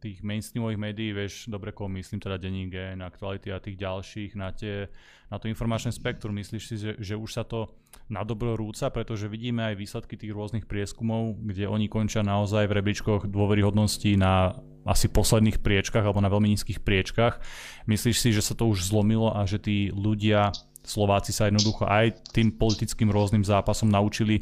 tých 0.00 0.24
mainstreamových 0.24 0.80
médií, 0.80 1.12
vieš, 1.12 1.52
dobre, 1.52 1.76
koho 1.76 1.92
myslím, 1.92 2.24
teda 2.24 2.40
Denní 2.40 2.72
Gen, 2.72 3.04
Aktuality 3.04 3.52
a 3.52 3.60
tých 3.60 3.76
ďalších, 3.76 4.32
na, 4.32 4.48
tie, 4.50 4.88
na 5.28 5.36
to 5.36 5.46
informačné 5.46 5.92
spektrum. 5.92 6.32
Myslíš 6.40 6.64
si, 6.64 6.74
že, 6.80 6.92
že 6.96 7.14
už 7.20 7.30
sa 7.30 7.44
to 7.44 7.68
na 8.08 8.24
dobro 8.24 8.56
rúca, 8.56 8.88
pretože 8.88 9.28
vidíme 9.28 9.60
aj 9.68 9.76
výsledky 9.76 10.16
tých 10.16 10.32
rôznych 10.32 10.64
prieskumov, 10.64 11.36
kde 11.44 11.68
oni 11.68 11.92
končia 11.92 12.24
naozaj 12.24 12.64
v 12.64 12.76
rebríčkoch 12.80 13.28
dôveryhodnosti 13.28 14.16
na 14.16 14.56
asi 14.88 15.12
posledných 15.12 15.60
priečkach 15.60 16.02
alebo 16.02 16.24
na 16.24 16.32
veľmi 16.32 16.56
nízkych 16.56 16.80
priečkach. 16.80 17.44
Myslíš 17.84 18.16
si, 18.16 18.28
že 18.32 18.40
sa 18.40 18.56
to 18.56 18.64
už 18.72 18.88
zlomilo 18.88 19.28
a 19.36 19.44
že 19.44 19.60
tí 19.60 19.92
ľudia 19.92 20.56
Slováci 20.80 21.30
sa 21.30 21.46
jednoducho 21.46 21.84
aj 21.84 22.32
tým 22.32 22.56
politickým 22.56 23.12
rôznym 23.12 23.44
zápasom 23.44 23.92
naučili 23.92 24.40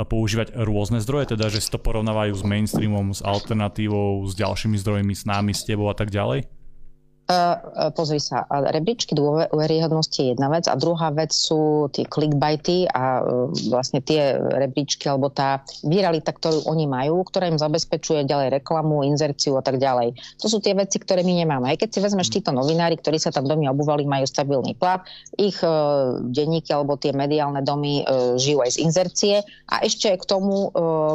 používať 0.00 0.56
rôzne 0.64 0.98
zdroje, 0.98 1.36
teda 1.36 1.52
že 1.52 1.60
si 1.60 1.68
to 1.68 1.78
porovnávajú 1.78 2.32
s 2.34 2.42
mainstreamom, 2.42 3.12
s 3.12 3.20
alternatívou, 3.20 4.24
s 4.24 4.32
ďalšími 4.34 4.76
zdrojmi, 4.80 5.14
s 5.14 5.28
námi, 5.28 5.52
s 5.52 5.62
tebou 5.62 5.92
a 5.92 5.96
tak 5.96 6.08
ďalej? 6.08 6.48
Uh, 7.24 7.88
pozri 7.96 8.20
sa, 8.20 8.44
rebríčky 8.52 9.16
dôveryhodnosti 9.16 10.20
je 10.20 10.36
jedna 10.36 10.52
vec 10.52 10.68
a 10.68 10.76
druhá 10.76 11.08
vec 11.08 11.32
sú 11.32 11.88
tie 11.88 12.04
clickbaity 12.04 12.84
a 12.92 13.24
uh, 13.24 13.48
vlastne 13.72 14.04
tie 14.04 14.36
rebríčky 14.36 15.08
alebo 15.08 15.32
tá 15.32 15.64
viralita, 15.88 16.36
ktorú 16.36 16.68
oni 16.68 16.84
majú, 16.84 17.24
ktorá 17.24 17.48
im 17.48 17.56
zabezpečuje 17.56 18.28
ďalej 18.28 18.60
reklamu, 18.60 19.08
inzerciu 19.08 19.56
a 19.56 19.64
tak 19.64 19.80
ďalej. 19.80 20.12
To 20.44 20.52
sú 20.52 20.60
tie 20.60 20.76
veci, 20.76 21.00
ktoré 21.00 21.24
my 21.24 21.32
nemáme. 21.32 21.64
Aj 21.72 21.80
keď 21.80 21.96
si 21.96 22.04
vezmeš 22.04 22.28
títo 22.28 22.52
novinári, 22.52 23.00
ktorí 23.00 23.16
sa 23.16 23.32
tam 23.32 23.48
domy 23.48 23.72
obúvali, 23.72 24.04
majú 24.04 24.28
stabilný 24.28 24.76
plat, 24.76 25.00
ich 25.40 25.56
denníky 26.28 26.76
alebo 26.76 27.00
tie 27.00 27.16
mediálne 27.16 27.64
domy 27.64 28.04
žijú 28.36 28.60
aj 28.60 28.76
z 28.76 28.78
inzercie 28.84 29.34
a 29.72 29.80
ešte 29.80 30.12
k 30.12 30.24
tomu 30.28 30.68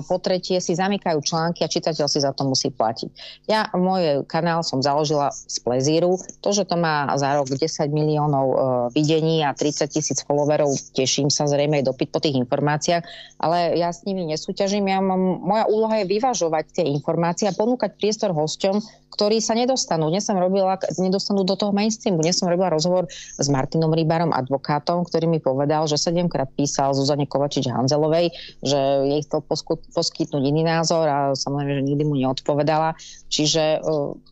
po 0.09 0.17
tretie 0.17 0.57
si 0.57 0.73
zamykajú 0.73 1.21
články 1.21 1.61
a 1.61 1.69
čitateľ 1.69 2.09
si 2.09 2.17
za 2.17 2.33
to 2.33 2.49
musí 2.49 2.73
platiť. 2.73 3.09
Ja 3.45 3.69
môj 3.77 4.25
kanál 4.25 4.65
som 4.65 4.81
založila 4.81 5.29
z 5.29 5.57
plezír 5.61 5.98
Víru. 5.99 6.15
To, 6.15 6.49
že 6.55 6.63
to 6.63 6.79
má 6.79 7.11
za 7.19 7.35
rok 7.35 7.51
10 7.51 7.59
miliónov 7.91 8.47
e, 8.47 8.57
videní 8.95 9.43
a 9.43 9.51
30 9.51 9.91
tisíc 9.91 10.23
followerov, 10.23 10.71
teším 10.95 11.27
sa 11.27 11.43
zrejme 11.43 11.83
aj 11.83 11.91
dopyt 11.91 12.15
po 12.15 12.23
tých 12.23 12.39
informáciách, 12.39 13.03
ale 13.43 13.75
ja 13.75 13.91
s 13.91 14.07
nimi 14.07 14.23
nesúťažím. 14.31 14.87
Ja 14.87 15.03
mám, 15.03 15.43
moja 15.43 15.67
úloha 15.67 15.99
je 15.99 16.07
vyvažovať 16.07 16.65
tie 16.71 16.85
informácie 16.87 17.51
a 17.51 17.53
ponúkať 17.53 17.99
priestor 17.99 18.31
hosťom, 18.31 18.79
ktorí 19.11 19.43
sa 19.43 19.59
nedostanú. 19.59 20.07
Dnes 20.07 20.23
som 20.23 20.39
robila, 20.39 20.79
nedostanú 20.95 21.43
do 21.43 21.59
toho 21.59 21.75
mainstreamu. 21.75 22.23
Dnes 22.23 22.39
som 22.39 22.47
robila 22.47 22.71
rozhovor 22.71 23.11
s 23.11 23.47
Martinom 23.51 23.91
Rýbarom, 23.91 24.31
advokátom, 24.31 25.03
ktorý 25.03 25.27
mi 25.27 25.43
povedal, 25.43 25.83
že 25.91 25.99
sedemkrát 25.99 26.47
písal 26.55 26.95
Zuzane 26.95 27.27
Kovačič-Hanzelovej, 27.27 28.31
že 28.63 28.79
jej 29.03 29.21
chcel 29.27 29.43
poskytnúť 29.91 30.43
iný 30.47 30.63
názor 30.63 31.03
a 31.11 31.17
samozrejme, 31.35 31.83
že 31.83 31.87
nikdy 31.91 32.03
mu 32.07 32.15
neodpovedala. 32.15 32.95
Čiže 33.27 33.83
e, 33.83 34.29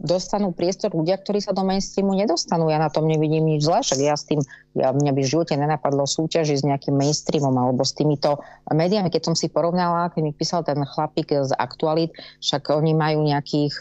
dostanú 0.00 0.52
priestor 0.52 0.92
ľudia, 0.92 1.20
ktorí 1.20 1.40
sa 1.40 1.56
do 1.56 1.64
mainstreamu 1.64 2.16
nedostanú. 2.16 2.68
Ja 2.68 2.80
na 2.80 2.92
tom 2.92 3.08
nevidím 3.08 3.48
nič 3.48 3.64
zle, 3.64 3.80
však 3.82 4.00
ja 4.00 4.14
s 4.14 4.24
tým, 4.28 4.40
ja, 4.76 4.92
mňa 4.92 5.12
by 5.12 5.20
v 5.22 5.30
živote 5.30 5.54
nenapadlo 5.56 6.04
súťaži 6.04 6.56
s 6.58 6.66
nejakým 6.66 6.96
mainstreamom 6.96 7.54
alebo 7.54 7.82
s 7.82 7.96
týmito 7.96 8.40
médiami. 8.68 9.08
Keď 9.08 9.22
som 9.32 9.34
si 9.38 9.48
porovnala, 9.48 10.12
keď 10.12 10.22
mi 10.22 10.32
písal 10.36 10.64
ten 10.64 10.78
chlapík 10.82 11.32
z 11.32 11.52
Aktualit, 11.56 12.12
však 12.40 12.72
oni 12.72 12.92
majú 12.92 13.24
nejakých 13.24 13.74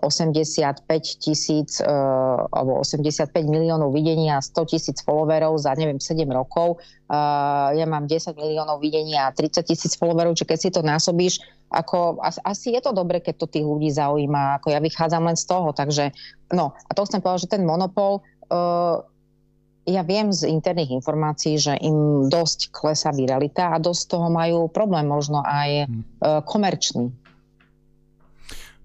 85 0.00 0.84
tisíc 1.18 1.82
uh, 1.82 2.46
alebo 2.50 2.80
85 2.82 3.32
miliónov 3.46 3.90
videní 3.90 4.30
a 4.30 4.38
100 4.42 4.70
tisíc 4.70 4.98
followerov 5.02 5.58
za 5.58 5.74
neviem 5.74 5.98
7 5.98 6.24
rokov. 6.30 6.78
Uh, 7.08 7.74
ja 7.74 7.86
mám 7.88 8.06
10 8.06 8.36
miliónov 8.38 8.78
videní 8.78 9.18
a 9.18 9.34
30 9.34 9.64
tisíc 9.66 9.92
followerov, 9.98 10.38
čiže 10.38 10.48
keď 10.48 10.58
si 10.58 10.70
to 10.70 10.80
násobíš, 10.84 11.34
ako, 11.68 12.22
asi 12.22 12.72
je 12.72 12.80
to 12.80 12.96
dobre, 12.96 13.20
keď 13.20 13.44
to 13.44 13.46
tých 13.50 13.66
ľudí 13.66 13.92
zaujíma, 13.92 14.62
ako 14.62 14.72
ja 14.72 14.80
vychádzam 14.80 15.28
len 15.28 15.36
z 15.36 15.44
toho, 15.44 15.76
takže 15.76 16.16
no 16.56 16.72
a 16.72 16.90
to 16.96 17.04
chcem 17.04 17.20
povedať, 17.20 17.44
že 17.44 17.52
ten 17.60 17.64
monopol 17.68 18.24
uh, 18.48 19.04
ja 19.88 20.04
viem 20.04 20.28
z 20.28 20.44
interných 20.52 21.00
informácií, 21.00 21.56
že 21.56 21.72
im 21.80 22.28
dosť 22.28 22.68
klesá 22.76 23.08
viralita 23.08 23.72
a 23.72 23.80
dosť 23.80 24.02
toho 24.12 24.28
majú 24.28 24.68
problém 24.68 25.08
možno 25.08 25.40
aj 25.40 25.88
komerčný. 26.44 27.08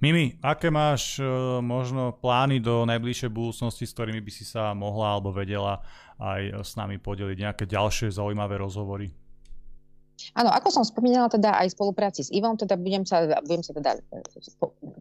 Mimi, 0.04 0.36
aké 0.44 0.68
máš 0.68 1.24
uh, 1.24 1.64
možno 1.64 2.12
plány 2.20 2.60
do 2.60 2.84
najbližšej 2.84 3.32
budúcnosti, 3.32 3.88
s 3.88 3.96
ktorými 3.96 4.20
by 4.20 4.32
si 4.36 4.44
sa 4.44 4.76
mohla 4.76 5.16
alebo 5.16 5.32
vedela 5.32 5.80
aj 6.20 6.60
s 6.60 6.76
nami 6.76 7.00
podeliť 7.00 7.40
nejaké 7.40 7.64
ďalšie 7.64 8.12
zaujímavé 8.12 8.60
rozhovory? 8.60 9.16
Áno, 10.32 10.50
ako 10.50 10.70
som 10.72 10.84
spomínala 10.88 11.28
teda 11.28 11.60
aj 11.60 11.72
v 11.72 11.76
spolupráci 11.76 12.22
s 12.24 12.30
Ivom, 12.32 12.56
teda 12.56 12.80
budem 12.80 13.04
sa, 13.04 13.28
budem 13.44 13.62
sa, 13.62 13.72
teda, 13.76 13.92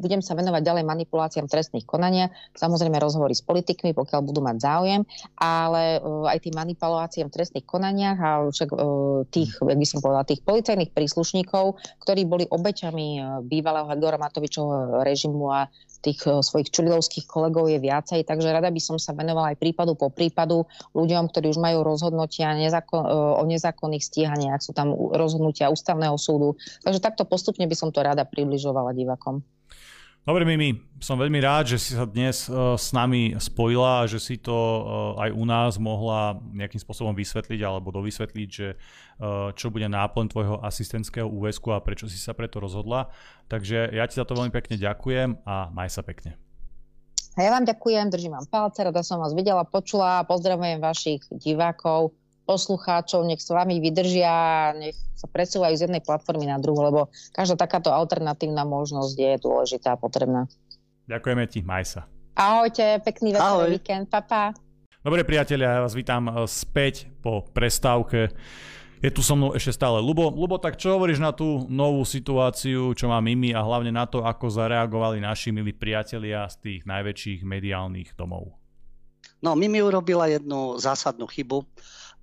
budem 0.02 0.20
sa 0.20 0.34
venovať 0.34 0.62
ďalej 0.66 0.84
manipuláciám 0.84 1.46
trestných 1.46 1.86
konania, 1.86 2.34
samozrejme 2.58 2.98
rozhovory 2.98 3.32
s 3.32 3.46
politikmi, 3.46 3.94
pokiaľ 3.94 4.20
budú 4.26 4.42
mať 4.42 4.56
záujem, 4.58 5.02
ale 5.38 6.02
uh, 6.02 6.26
aj 6.26 6.38
tým 6.42 6.54
manipuláciám 6.58 7.30
trestných 7.30 7.66
konaniach 7.66 8.18
a 8.18 8.30
však 8.50 8.70
uh, 8.74 9.22
tých, 9.30 9.54
jak 9.56 9.78
by 9.78 9.86
som 9.86 10.02
povedala, 10.02 10.26
tých 10.26 10.42
policajných 10.42 10.90
príslušníkov, 10.90 11.78
ktorí 12.02 12.26
boli 12.26 12.44
obeťami 12.50 13.06
uh, 13.18 13.24
bývalého 13.46 13.88
Igora 13.94 14.18
Matovičovho 14.18 15.06
režimu 15.06 15.46
a 15.48 15.70
tých 16.02 16.20
eh, 16.26 16.42
svojich 16.42 16.74
čulilovských 16.74 17.24
kolegov 17.30 17.70
je 17.70 17.78
viacej, 17.78 18.26
takže 18.26 18.50
rada 18.50 18.68
by 18.68 18.80
som 18.82 18.98
sa 18.98 19.14
venovala 19.14 19.54
aj 19.54 19.62
prípadu 19.62 19.94
po 19.94 20.10
prípadu 20.10 20.66
ľuďom, 20.92 21.30
ktorí 21.30 21.54
už 21.54 21.62
majú 21.62 21.86
rozhodnutia 21.86 22.52
nezakon, 22.58 23.06
eh, 23.06 23.38
o 23.38 23.42
nezákonných 23.46 24.02
stíhaniach, 24.02 24.60
sú 24.60 24.74
tam 24.74 24.92
rozhodnutia 24.92 25.70
ústavného 25.70 26.18
súdu. 26.18 26.58
Takže 26.82 26.98
takto 26.98 27.22
postupne 27.22 27.64
by 27.64 27.76
som 27.78 27.94
to 27.94 28.02
rada 28.02 28.26
približovala 28.26 28.92
divakom. 28.92 29.40
Dobre, 30.22 30.46
Mimi, 30.46 30.78
som 31.02 31.18
veľmi 31.18 31.42
rád, 31.42 31.74
že 31.74 31.82
si 31.82 31.98
sa 31.98 32.06
dnes 32.06 32.46
uh, 32.46 32.78
s 32.78 32.94
nami 32.94 33.34
spojila 33.42 34.06
a 34.06 34.08
že 34.08 34.22
si 34.22 34.38
to 34.38 34.54
uh, 34.54 34.82
aj 35.18 35.34
u 35.34 35.42
nás 35.42 35.82
mohla 35.82 36.38
nejakým 36.54 36.78
spôsobom 36.78 37.10
vysvetliť 37.10 37.58
alebo 37.66 37.90
dovysvetliť, 37.90 38.48
že 38.48 38.78
uh, 38.78 39.50
čo 39.58 39.74
bude 39.74 39.90
náplň 39.90 40.30
tvojho 40.30 40.62
asistentského 40.62 41.26
úväzku 41.26 41.74
a 41.74 41.82
prečo 41.82 42.06
si 42.06 42.22
sa 42.22 42.38
preto 42.38 42.62
rozhodla. 42.62 43.10
Takže 43.50 43.90
ja 43.90 44.06
ti 44.06 44.14
za 44.14 44.22
to 44.22 44.38
veľmi 44.38 44.54
pekne 44.54 44.78
ďakujem 44.78 45.42
a 45.42 45.74
maj 45.74 45.90
sa 45.90 46.06
pekne. 46.06 46.38
A 47.34 47.42
ja 47.42 47.50
vám 47.50 47.66
ďakujem, 47.66 48.06
držím 48.06 48.38
vám 48.38 48.46
palce, 48.46 48.86
rada 48.86 49.02
som 49.02 49.18
vás 49.18 49.34
videla, 49.34 49.66
počula, 49.66 50.22
pozdravujem 50.22 50.78
vašich 50.78 51.26
divákov 51.34 52.14
poslucháčov, 52.44 53.24
nech 53.26 53.40
s 53.40 53.50
vami 53.50 53.78
vydržia, 53.78 54.72
nech 54.74 54.98
sa 55.14 55.30
presúvajú 55.30 55.74
z 55.78 55.84
jednej 55.88 56.02
platformy 56.02 56.50
na 56.50 56.58
druhú, 56.58 56.82
lebo 56.82 57.00
každá 57.30 57.54
takáto 57.54 57.94
alternatívna 57.94 58.66
možnosť 58.66 59.14
je 59.14 59.32
dôležitá 59.38 59.94
a 59.94 60.00
potrebná. 60.00 60.50
Ďakujeme 61.06 61.44
ti, 61.46 61.62
maj 61.62 61.86
sa. 61.86 62.00
Ahojte, 62.32 62.98
pekný 63.04 63.36
večer, 63.36 63.44
Ahoj. 63.44 63.70
víkend, 63.70 64.08
papa. 64.08 64.56
Dobre 65.02 65.26
priatelia, 65.26 65.78
ja 65.78 65.84
vás 65.84 65.98
vítam 65.98 66.30
eh, 66.30 66.46
späť 66.46 67.10
po 67.20 67.42
prestávke. 67.50 68.30
Je 69.02 69.10
tu 69.10 69.18
so 69.18 69.34
mnou 69.34 69.50
ešte 69.50 69.74
stále 69.74 69.98
Lubo. 69.98 70.30
Lubo, 70.30 70.62
tak 70.62 70.78
čo 70.78 70.94
hovoríš 70.94 71.18
na 71.18 71.34
tú 71.34 71.66
novú 71.66 72.06
situáciu, 72.06 72.94
čo 72.94 73.10
má 73.10 73.18
Mimi 73.18 73.50
a 73.50 73.58
hlavne 73.58 73.90
na 73.90 74.06
to, 74.06 74.22
ako 74.22 74.46
zareagovali 74.46 75.18
naši 75.18 75.50
milí 75.50 75.74
priatelia 75.74 76.46
z 76.46 76.54
tých 76.62 76.80
najväčších 76.86 77.42
mediálnych 77.42 78.14
domov? 78.14 78.54
No, 79.42 79.58
Mimi 79.58 79.82
urobila 79.82 80.30
jednu 80.30 80.78
zásadnú 80.78 81.26
chybu 81.26 81.66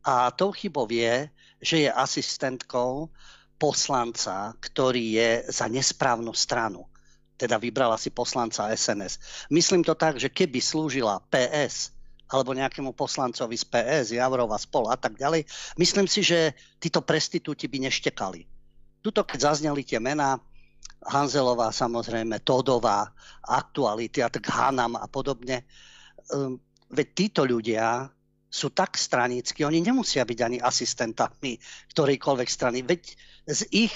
a 0.04 0.32
tou 0.32 0.52
chybou 0.52 0.88
je, 0.88 1.28
že 1.60 1.76
je 1.88 1.90
asistentkou 1.92 3.12
poslanca, 3.60 4.56
ktorý 4.64 5.20
je 5.20 5.32
za 5.52 5.68
nesprávnu 5.68 6.32
stranu. 6.32 6.88
Teda 7.36 7.60
vybrala 7.60 8.00
si 8.00 8.12
poslanca 8.12 8.72
SNS. 8.72 9.48
Myslím 9.52 9.84
to 9.84 9.96
tak, 9.96 10.20
že 10.20 10.32
keby 10.32 10.60
slúžila 10.64 11.24
PS 11.28 11.92
alebo 12.30 12.54
nejakému 12.54 12.94
poslancovi 12.94 13.58
z 13.58 13.66
PS, 13.66 14.14
Javrova 14.14 14.54
spol 14.62 14.86
a 14.94 14.96
tak 14.96 15.18
ďalej, 15.18 15.50
myslím 15.82 16.06
si, 16.06 16.22
že 16.22 16.54
títo 16.78 17.02
prestitúti 17.02 17.66
by 17.66 17.90
neštekali. 17.90 18.46
Tuto, 19.02 19.26
keď 19.26 19.50
zazneli 19.50 19.82
tie 19.82 19.98
mená, 19.98 20.38
Hanzelová 21.10 21.74
samozrejme, 21.74 22.44
Todová, 22.46 23.10
aktuality 23.42 24.22
a 24.22 24.30
tak 24.30 24.46
Hanam 24.52 25.00
a 25.00 25.10
podobne, 25.10 25.66
um, 26.30 26.60
veď 26.92 27.08
títo 27.18 27.42
ľudia 27.48 28.12
sú 28.50 28.74
tak 28.74 28.98
stranícky, 28.98 29.62
oni 29.62 29.86
nemusia 29.86 30.26
byť 30.26 30.40
ani 30.42 30.58
asistentami 30.58 31.62
ktorejkoľvek 31.94 32.50
strany. 32.50 32.82
Veď 32.82 33.14
z 33.46 33.62
ich 33.70 33.94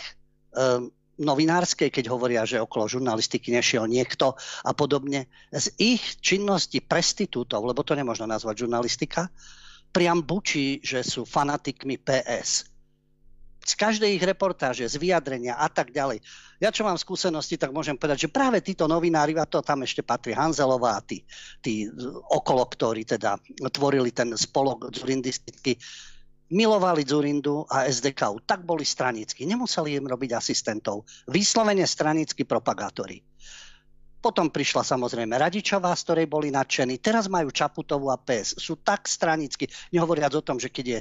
um, 0.54 0.94
novinárskej, 1.18 1.90
keď 1.90 2.06
hovoria, 2.14 2.46
že 2.46 2.62
okolo 2.62 2.86
žurnalistiky 2.90 3.50
nešiel 3.54 3.90
niekto 3.90 4.38
a 4.66 4.72
podobne, 4.74 5.30
z 5.50 5.74
ich 5.78 6.22
činnosti 6.22 6.82
prestitútov, 6.82 7.66
lebo 7.66 7.82
to 7.82 7.98
nemôžno 7.98 8.30
nazvať 8.30 8.66
žurnalistika, 8.66 9.30
priam 9.94 10.26
bučí, 10.26 10.82
že 10.82 11.06
sú 11.06 11.26
fanatikmi 11.26 12.02
PS 12.02 12.74
z 13.64 13.74
každej 13.80 14.20
ich 14.20 14.24
reportáže, 14.24 14.84
z 14.84 15.00
vyjadrenia 15.00 15.56
a 15.56 15.72
tak 15.72 15.96
ďalej. 15.96 16.20
Ja 16.64 16.72
čo 16.72 16.88
mám 16.88 16.96
skúsenosti, 16.96 17.60
tak 17.60 17.76
môžem 17.76 18.00
povedať, 18.00 18.24
že 18.24 18.32
práve 18.32 18.64
títo 18.64 18.88
novinári, 18.88 19.36
a 19.36 19.44
to 19.44 19.60
tam 19.60 19.84
ešte 19.84 20.00
patrí 20.00 20.32
Hanzelová 20.32 20.96
a 20.96 21.04
tí, 21.04 21.20
tí 21.60 21.92
okolo, 22.32 22.64
ktorí 22.64 23.04
teda 23.04 23.36
tvorili 23.68 24.16
ten 24.16 24.32
spolok 24.32 24.96
zurindistický, 24.96 25.76
milovali 26.56 27.04
Zurindu 27.04 27.68
a 27.68 27.84
SDK. 27.84 28.48
Tak 28.48 28.64
boli 28.64 28.88
stranickí. 28.88 29.44
Nemuseli 29.44 30.00
im 30.00 30.08
robiť 30.08 30.40
asistentov. 30.40 31.04
Vyslovene 31.28 31.84
stranickí 31.84 32.48
propagátori. 32.48 33.20
Potom 34.24 34.48
prišla 34.48 34.88
samozrejme 34.88 35.36
Radičová, 35.36 35.92
z 35.92 36.04
ktorej 36.08 36.32
boli 36.32 36.48
nadšení. 36.48 37.04
Teraz 37.04 37.28
majú 37.28 37.52
Čaputovú 37.52 38.08
a 38.08 38.16
PES. 38.16 38.56
Sú 38.56 38.80
tak 38.80 39.04
stranicky, 39.12 39.68
nehovoriac 39.92 40.32
o 40.40 40.46
tom, 40.46 40.64
že 40.64 40.72
keď 40.72 40.86
je, 40.88 41.00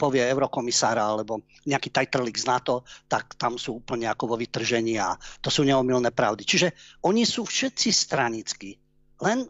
povie 0.00 0.24
eurokomisára 0.24 1.04
alebo 1.04 1.44
nejaký 1.68 1.92
tajtrlik 1.92 2.40
z 2.40 2.48
NATO, 2.48 2.88
tak 3.04 3.36
tam 3.36 3.60
sú 3.60 3.84
úplne 3.84 4.08
ako 4.08 4.32
vo 4.32 4.36
vytržení 4.40 4.96
a 4.96 5.12
to 5.44 5.52
sú 5.52 5.60
neomilné 5.68 6.08
pravdy. 6.08 6.48
Čiže 6.48 6.72
oni 7.04 7.28
sú 7.28 7.44
všetci 7.44 7.92
stranickí. 7.92 8.80
Len 9.20 9.44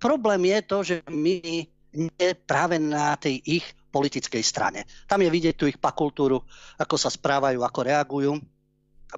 problém 0.00 0.48
je 0.48 0.58
to, 0.64 0.78
že 0.80 0.96
my 1.12 1.44
nie 1.92 2.30
práve 2.48 2.80
na 2.80 3.20
tej 3.20 3.36
ich 3.44 3.66
politickej 3.92 4.40
strane. 4.40 4.88
Tam 5.04 5.20
je 5.20 5.28
vidieť 5.28 5.60
tú 5.60 5.68
ich 5.68 5.76
pakultúru, 5.76 6.40
ako 6.80 6.96
sa 6.96 7.12
správajú, 7.12 7.60
ako 7.60 7.80
reagujú 7.84 8.32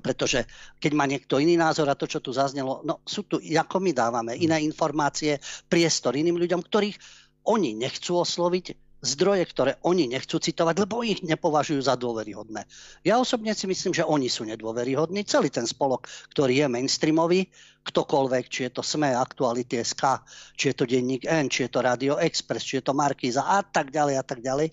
pretože 0.00 0.48
keď 0.80 0.92
má 0.96 1.04
niekto 1.04 1.36
iný 1.36 1.60
názor 1.60 1.90
a 1.92 1.98
to, 1.98 2.08
čo 2.08 2.24
tu 2.24 2.32
zaznelo, 2.32 2.80
no 2.86 3.04
sú 3.04 3.28
tu, 3.28 3.36
ako 3.42 3.76
my 3.82 3.92
dávame, 3.92 4.32
iné 4.38 4.62
informácie, 4.64 5.36
priestor 5.68 6.16
iným 6.16 6.40
ľuďom, 6.40 6.64
ktorých 6.64 6.96
oni 7.44 7.74
nechcú 7.74 8.22
osloviť, 8.22 8.92
zdroje, 9.02 9.42
ktoré 9.50 9.72
oni 9.82 10.06
nechcú 10.06 10.38
citovať, 10.38 10.86
lebo 10.86 11.02
ich 11.02 11.26
nepovažujú 11.26 11.82
za 11.82 11.98
dôveryhodné. 11.98 12.62
Ja 13.02 13.18
osobne 13.18 13.50
si 13.50 13.66
myslím, 13.66 13.90
že 13.90 14.06
oni 14.06 14.30
sú 14.30 14.46
nedôveryhodní. 14.46 15.26
Celý 15.26 15.50
ten 15.50 15.66
spolok, 15.66 16.06
ktorý 16.30 16.62
je 16.62 16.66
mainstreamový, 16.70 17.50
ktokoľvek, 17.82 18.44
či 18.46 18.70
je 18.70 18.78
to 18.78 18.86
SME, 18.86 19.10
Aktuality 19.10 19.82
SK, 19.82 20.22
či 20.54 20.70
je 20.70 20.74
to 20.78 20.86
Denník 20.86 21.26
N, 21.26 21.50
či 21.50 21.66
je 21.66 21.70
to 21.74 21.82
Radio 21.82 22.14
Express, 22.22 22.62
či 22.62 22.78
je 22.78 22.86
to 22.86 22.94
Markíza 22.94 23.42
a 23.42 23.66
tak 23.66 23.90
ďalej 23.90 24.22
a 24.22 24.24
tak 24.24 24.38
ďalej. 24.38 24.70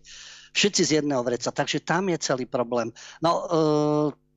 Všetci 0.54 0.82
z 0.86 0.92
jedného 1.02 1.26
vreca. 1.26 1.50
Takže 1.50 1.82
tam 1.82 2.14
je 2.14 2.18
celý 2.22 2.46
problém. 2.46 2.94
No, 3.26 3.50
e, 3.50 4.29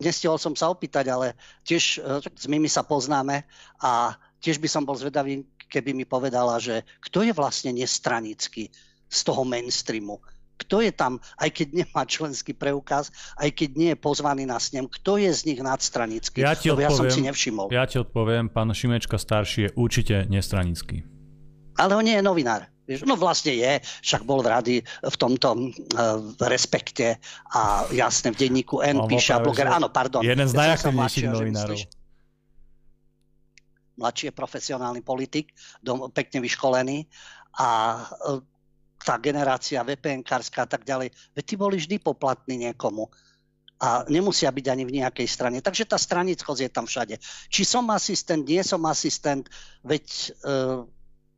nestihol 0.00 0.38
som 0.40 0.54
sa 0.54 0.70
opýtať, 0.70 1.10
ale 1.10 1.38
tiež 1.62 2.00
e, 2.00 2.20
s 2.24 2.46
Mimi 2.50 2.66
sa 2.70 2.82
poznáme 2.82 3.46
a 3.82 4.14
tiež 4.42 4.58
by 4.58 4.68
som 4.68 4.82
bol 4.82 4.98
zvedavý, 4.98 5.46
keby 5.70 5.94
mi 5.94 6.04
povedala, 6.04 6.58
že 6.58 6.82
kto 7.02 7.24
je 7.24 7.32
vlastne 7.32 7.74
nestranický 7.74 8.70
z 9.08 9.20
toho 9.22 9.42
mainstreamu. 9.46 10.18
Kto 10.54 10.78
je 10.78 10.94
tam, 10.94 11.18
aj 11.42 11.50
keď 11.50 11.68
nemá 11.82 12.06
členský 12.06 12.54
preukaz, 12.54 13.10
aj 13.34 13.50
keď 13.50 13.70
nie 13.74 13.90
je 13.90 13.98
pozvaný 13.98 14.46
na 14.46 14.62
snem, 14.62 14.86
kto 14.86 15.18
je 15.18 15.30
z 15.34 15.50
nich 15.50 15.58
nadstranický? 15.58 16.46
Ja 16.46 16.54
ti 16.54 16.70
odpoviem, 16.70 16.86
ja 16.86 16.90
som 16.94 17.06
si 17.10 17.22
nevšimol. 17.26 17.66
Ja 17.74 17.84
ti 17.90 17.98
odpoviem, 17.98 18.46
pán 18.46 18.70
Šimečka 18.70 19.18
starší 19.18 19.60
je 19.66 19.70
určite 19.74 20.30
nestranický. 20.30 21.02
Ale 21.74 21.98
on 21.98 22.06
nie 22.06 22.14
je 22.14 22.22
novinár. 22.22 22.70
No 22.84 23.16
vlastne 23.16 23.56
je, 23.56 23.80
však 23.80 24.28
bol 24.28 24.44
v 24.44 24.48
rady 24.52 24.76
v 24.84 25.16
tomto 25.16 25.56
uh, 25.56 26.20
respekte 26.44 27.16
a 27.56 27.88
jasne 27.88 28.36
v 28.36 28.44
denníku 28.44 28.84
N 28.84 29.00
no, 29.00 29.08
píše 29.08 29.32
bloger. 29.40 29.72
Áno, 29.72 29.88
pardon. 29.88 30.20
Jeden 30.20 30.44
z 30.44 30.52
najaktívnejších 30.52 31.32
novinárov. 31.32 31.80
Mladší 33.94 34.24
je 34.28 34.34
profesionálny 34.34 35.00
politik, 35.06 35.54
dom, 35.80 36.10
pekne 36.12 36.44
vyškolený 36.44 37.08
a 37.56 37.68
uh, 38.04 38.42
tá 39.04 39.20
generácia 39.20 39.84
VPN-kárska 39.84 40.64
a 40.64 40.68
tak 40.68 40.88
ďalej, 40.88 41.12
veď 41.36 41.44
tí 41.44 41.54
boli 41.60 41.76
vždy 41.76 42.00
poplatní 42.00 42.68
niekomu 42.68 43.08
a 43.84 44.06
nemusia 44.08 44.48
byť 44.48 44.66
ani 44.70 44.84
v 44.88 44.96
nejakej 45.02 45.28
strane. 45.28 45.58
Takže 45.60 45.84
tá 45.84 46.00
stranickosť 46.00 46.60
je 46.64 46.70
tam 46.72 46.86
všade. 46.88 47.20
Či 47.52 47.62
som 47.68 47.84
asistent, 47.92 48.48
nie 48.48 48.64
som 48.64 48.80
asistent, 48.88 49.50
veď 49.84 50.06
e, 50.08 50.28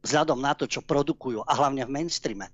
vzhľadom 0.06 0.38
na 0.38 0.54
to, 0.54 0.70
čo 0.70 0.86
produkujú 0.86 1.42
a 1.42 1.52
hlavne 1.58 1.82
v 1.82 1.90
mainstreame, 1.90 2.46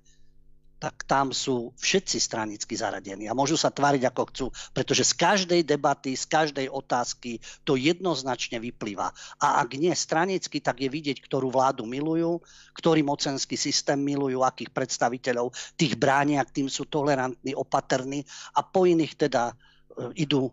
tak 0.83 1.07
tam 1.07 1.31
sú 1.31 1.71
všetci 1.79 2.19
stranicky 2.19 2.75
zaradení 2.75 3.31
a 3.31 3.37
môžu 3.37 3.55
sa 3.55 3.71
tváriť 3.71 4.03
ako 4.11 4.23
chcú, 4.27 4.45
pretože 4.75 5.07
z 5.07 5.13
každej 5.15 5.61
debaty, 5.63 6.11
z 6.11 6.27
každej 6.27 6.67
otázky 6.67 7.39
to 7.63 7.79
jednoznačne 7.79 8.59
vyplýva. 8.59 9.07
A 9.39 9.63
ak 9.63 9.79
nie 9.79 9.95
stranicky, 9.95 10.59
tak 10.59 10.83
je 10.83 10.91
vidieť, 10.91 11.23
ktorú 11.23 11.55
vládu 11.55 11.87
milujú, 11.87 12.43
ktorý 12.75 12.99
mocenský 12.99 13.55
systém 13.55 13.95
milujú, 13.95 14.43
akých 14.43 14.75
predstaviteľov 14.75 15.55
tých 15.79 15.95
bránia, 15.95 16.43
tým 16.43 16.67
sú 16.67 16.83
tolerantní, 16.83 17.55
opatrní 17.55 18.27
a 18.51 18.67
po 18.67 18.83
iných 18.83 19.15
teda 19.15 19.55
e, 19.55 20.19
idú 20.19 20.51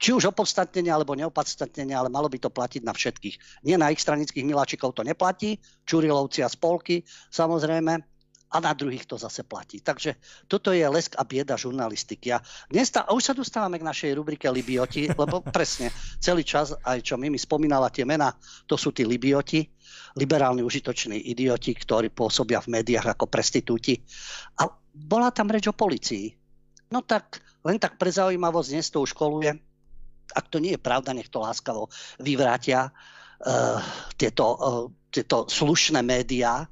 či 0.00 0.16
už 0.16 0.32
opodstatnenie 0.32 0.88
alebo 0.88 1.12
neopodstatnenie, 1.12 1.92
ale 1.92 2.08
malo 2.08 2.32
by 2.32 2.40
to 2.40 2.48
platiť 2.48 2.82
na 2.82 2.96
všetkých. 2.96 3.68
Nie 3.68 3.76
na 3.76 3.92
ich 3.92 4.00
stranických 4.00 4.48
miláčikov 4.48 4.96
to 4.96 5.04
neplatí, 5.04 5.60
Čurilovci 5.84 6.40
a 6.40 6.48
spolky 6.48 7.04
samozrejme, 7.28 8.00
a 8.50 8.56
na 8.58 8.74
druhých 8.74 9.06
to 9.06 9.14
zase 9.14 9.46
platí. 9.46 9.78
Takže 9.78 10.18
toto 10.50 10.74
je 10.74 10.82
lesk 10.82 11.14
a 11.14 11.22
bieda 11.22 11.54
žurnalistiky. 11.54 12.34
A, 12.34 12.42
dnes 12.66 12.90
tá, 12.90 13.06
a 13.06 13.14
už 13.14 13.30
sa 13.30 13.34
dostávame 13.34 13.78
k 13.78 13.86
našej 13.86 14.10
rubrike 14.18 14.50
Libioti, 14.50 15.06
lebo 15.22 15.38
presne 15.46 15.94
celý 16.18 16.42
čas, 16.42 16.74
aj 16.82 16.98
čo 17.06 17.14
Mimi 17.14 17.38
spomínala 17.38 17.94
tie 17.94 18.02
mená, 18.02 18.34
to 18.66 18.74
sú 18.74 18.90
tí 18.90 19.06
Libioti, 19.06 19.62
liberálni 20.18 20.66
užitoční 20.66 21.30
idioti, 21.30 21.78
ktorí 21.78 22.10
pôsobia 22.10 22.58
v 22.58 22.82
médiách 22.82 23.14
ako 23.14 23.30
prestitúti. 23.30 24.02
A 24.58 24.66
bola 24.90 25.30
tam 25.30 25.46
reč 25.46 25.70
o 25.70 25.74
policii. 25.74 26.34
No 26.90 27.06
tak, 27.06 27.38
len 27.62 27.78
tak 27.78 28.02
pre 28.02 28.10
zaujímavosť, 28.10 28.68
dnes 28.74 28.90
to 28.90 28.98
už 29.06 29.14
koluje. 29.14 29.69
Ak 30.34 30.48
to 30.48 30.62
nie 30.62 30.76
je 30.76 30.80
pravda, 30.80 31.12
nech 31.12 31.28
to 31.28 31.42
láskavo 31.42 31.90
vyvrátia 32.22 32.88
uh, 32.90 33.78
tieto, 34.16 34.46
uh, 34.56 34.86
tieto 35.10 35.50
slušné 35.50 36.00
médiá, 36.02 36.66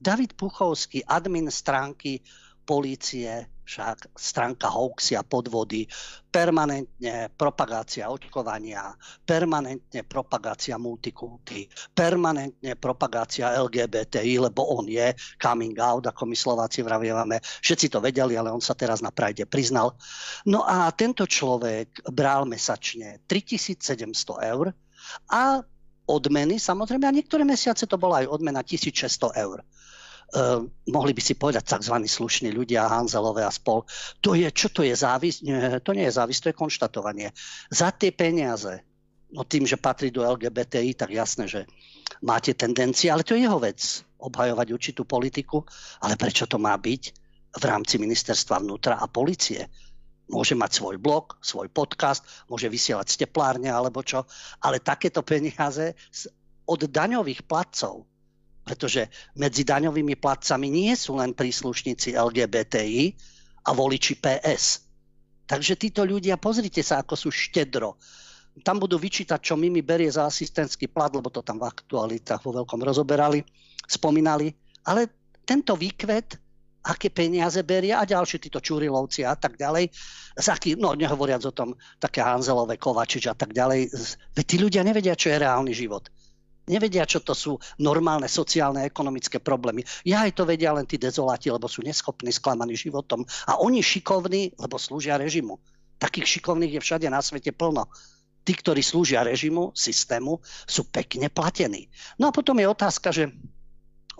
David 0.00 0.36
Puchovský, 0.36 1.06
admin 1.06 1.48
stránky 1.48 2.20
polície, 2.64 3.48
však 3.64 4.14
stránka 4.14 4.68
hoaxy 4.68 5.16
a 5.16 5.24
podvody, 5.24 5.88
permanentne 6.28 7.32
propagácia 7.32 8.12
očkovania, 8.12 8.92
permanentne 9.24 10.04
propagácia 10.04 10.76
multikulty, 10.76 11.66
permanentne 11.96 12.76
propagácia 12.76 13.56
LGBTI, 13.56 14.50
lebo 14.50 14.76
on 14.76 14.84
je 14.84 15.16
coming 15.40 15.78
out, 15.80 16.04
ako 16.04 16.28
my 16.28 16.36
Slováci 16.36 16.84
vravievame. 16.84 17.40
Všetci 17.40 17.88
to 17.88 18.04
vedeli, 18.04 18.36
ale 18.36 18.52
on 18.52 18.60
sa 18.60 18.76
teraz 18.76 19.00
na 19.00 19.14
Prajde 19.14 19.48
priznal. 19.48 19.96
No 20.44 20.66
a 20.66 20.90
tento 20.92 21.24
človek 21.24 22.10
bral 22.12 22.44
mesačne 22.44 23.24
3700 23.26 24.52
eur 24.52 24.74
a 25.30 25.62
odmeny, 26.04 26.60
samozrejme, 26.60 27.08
a 27.08 27.16
niektoré 27.16 27.48
mesiace 27.48 27.88
to 27.88 27.96
bola 27.96 28.20
aj 28.20 28.28
odmena 28.28 28.60
1600 28.60 29.32
eur. 29.40 29.64
Uh, 30.34 30.66
mohli 30.90 31.14
by 31.14 31.22
si 31.22 31.38
povedať 31.38 31.78
tzv. 31.78 31.94
slušní 31.94 32.50
ľudia, 32.50 32.90
Hanzelové 32.90 33.46
a 33.46 33.54
spol. 33.54 33.86
To 34.18 34.34
je, 34.34 34.50
čo 34.50 34.66
to 34.66 34.82
je 34.82 34.90
závis? 34.90 35.46
Nie, 35.46 35.78
to 35.78 35.94
nie 35.94 36.10
je 36.10 36.18
závis, 36.18 36.42
to 36.42 36.50
je 36.50 36.58
konštatovanie. 36.58 37.30
Za 37.70 37.94
tie 37.94 38.10
peniaze, 38.10 38.82
no 39.30 39.46
tým, 39.46 39.62
že 39.62 39.78
patrí 39.78 40.10
do 40.10 40.26
LGBTI, 40.26 40.98
tak 40.98 41.14
jasné, 41.14 41.46
že 41.46 41.70
máte 42.26 42.50
tendencie, 42.50 43.14
ale 43.14 43.22
to 43.22 43.38
je 43.38 43.46
jeho 43.46 43.62
vec 43.62 43.78
obhajovať 44.18 44.74
určitú 44.74 45.06
politiku, 45.06 45.62
ale 46.02 46.18
prečo 46.18 46.50
to 46.50 46.58
má 46.58 46.74
byť 46.74 47.02
v 47.54 47.64
rámci 47.70 48.02
ministerstva 48.02 48.58
vnútra 48.58 48.98
a 48.98 49.06
policie? 49.06 49.70
Môže 50.34 50.56
mať 50.56 50.82
svoj 50.82 50.96
blog, 50.98 51.36
svoj 51.44 51.68
podcast, 51.68 52.26
môže 52.48 52.66
vysielať 52.66 53.06
z 53.06 53.16
teplárne 53.22 53.68
alebo 53.68 54.00
čo, 54.00 54.24
ale 54.64 54.80
takéto 54.80 55.22
peniaze 55.22 55.94
od 56.64 56.80
daňových 56.90 57.44
platcov 57.44 58.08
pretože 58.64 59.12
medzi 59.36 59.62
daňovými 59.62 60.16
platcami 60.16 60.72
nie 60.72 60.92
sú 60.96 61.20
len 61.20 61.36
príslušníci 61.36 62.16
LGBTI 62.16 63.02
a 63.64 63.70
voliči 63.76 64.16
PS. 64.18 64.84
Takže 65.44 65.76
títo 65.76 66.08
ľudia, 66.08 66.40
pozrite 66.40 66.80
sa, 66.80 67.04
ako 67.04 67.14
sú 67.14 67.28
štedro. 67.28 68.00
Tam 68.64 68.80
budú 68.80 68.96
vyčítať, 68.96 69.36
čo 69.44 69.60
Mimi 69.60 69.84
berie 69.84 70.08
za 70.08 70.24
asistentský 70.24 70.88
plat, 70.88 71.12
lebo 71.12 71.28
to 71.28 71.44
tam 71.44 71.60
v 71.60 71.68
aktualitách 71.68 72.40
vo 72.40 72.64
veľkom 72.64 72.80
rozoberali, 72.80 73.44
spomínali. 73.84 74.56
Ale 74.88 75.12
tento 75.44 75.76
výkvet, 75.76 76.40
aké 76.84 77.12
peniaze 77.12 77.60
berie 77.60 77.92
a 77.92 78.08
ďalší 78.08 78.40
títo 78.40 78.60
Čurilovci 78.64 79.24
a 79.24 79.36
tak 79.36 79.60
ďalej, 79.60 79.92
aký, 80.40 80.76
no 80.76 80.96
nehovoriac 80.96 81.44
o 81.44 81.52
tom, 81.52 81.76
také 82.00 82.24
Hanzelové, 82.24 82.80
Kovačič 82.80 83.28
a 83.28 83.36
tak 83.36 83.52
ďalej, 83.52 83.92
veď 84.36 84.44
tí 84.44 84.56
ľudia 84.60 84.82
nevedia, 84.84 85.16
čo 85.16 85.32
je 85.32 85.40
reálny 85.40 85.72
život. 85.72 86.08
Nevedia, 86.64 87.04
čo 87.04 87.20
to 87.20 87.36
sú 87.36 87.60
normálne 87.76 88.24
sociálne 88.24 88.80
a 88.80 88.88
ekonomické 88.88 89.36
problémy. 89.36 89.84
Ja 90.08 90.24
aj 90.24 90.40
to 90.40 90.48
vedia 90.48 90.72
len 90.72 90.88
tí 90.88 90.96
dezoláti, 90.96 91.52
lebo 91.52 91.68
sú 91.68 91.84
neschopní, 91.84 92.32
sklamaní 92.32 92.72
životom. 92.72 93.28
A 93.44 93.60
oni 93.60 93.84
šikovní, 93.84 94.56
lebo 94.56 94.80
slúžia 94.80 95.20
režimu. 95.20 95.60
Takých 96.00 96.40
šikovných 96.40 96.80
je 96.80 96.80
všade 96.80 97.08
na 97.12 97.20
svete 97.20 97.52
plno. 97.52 97.92
Tí, 98.44 98.52
ktorí 98.52 98.84
slúžia 98.84 99.24
režimu, 99.24 99.72
systému, 99.72 100.40
sú 100.68 100.88
pekne 100.88 101.32
platení. 101.32 101.88
No 102.20 102.28
a 102.28 102.34
potom 102.36 102.60
je 102.60 102.68
otázka, 102.68 103.08
že 103.12 103.32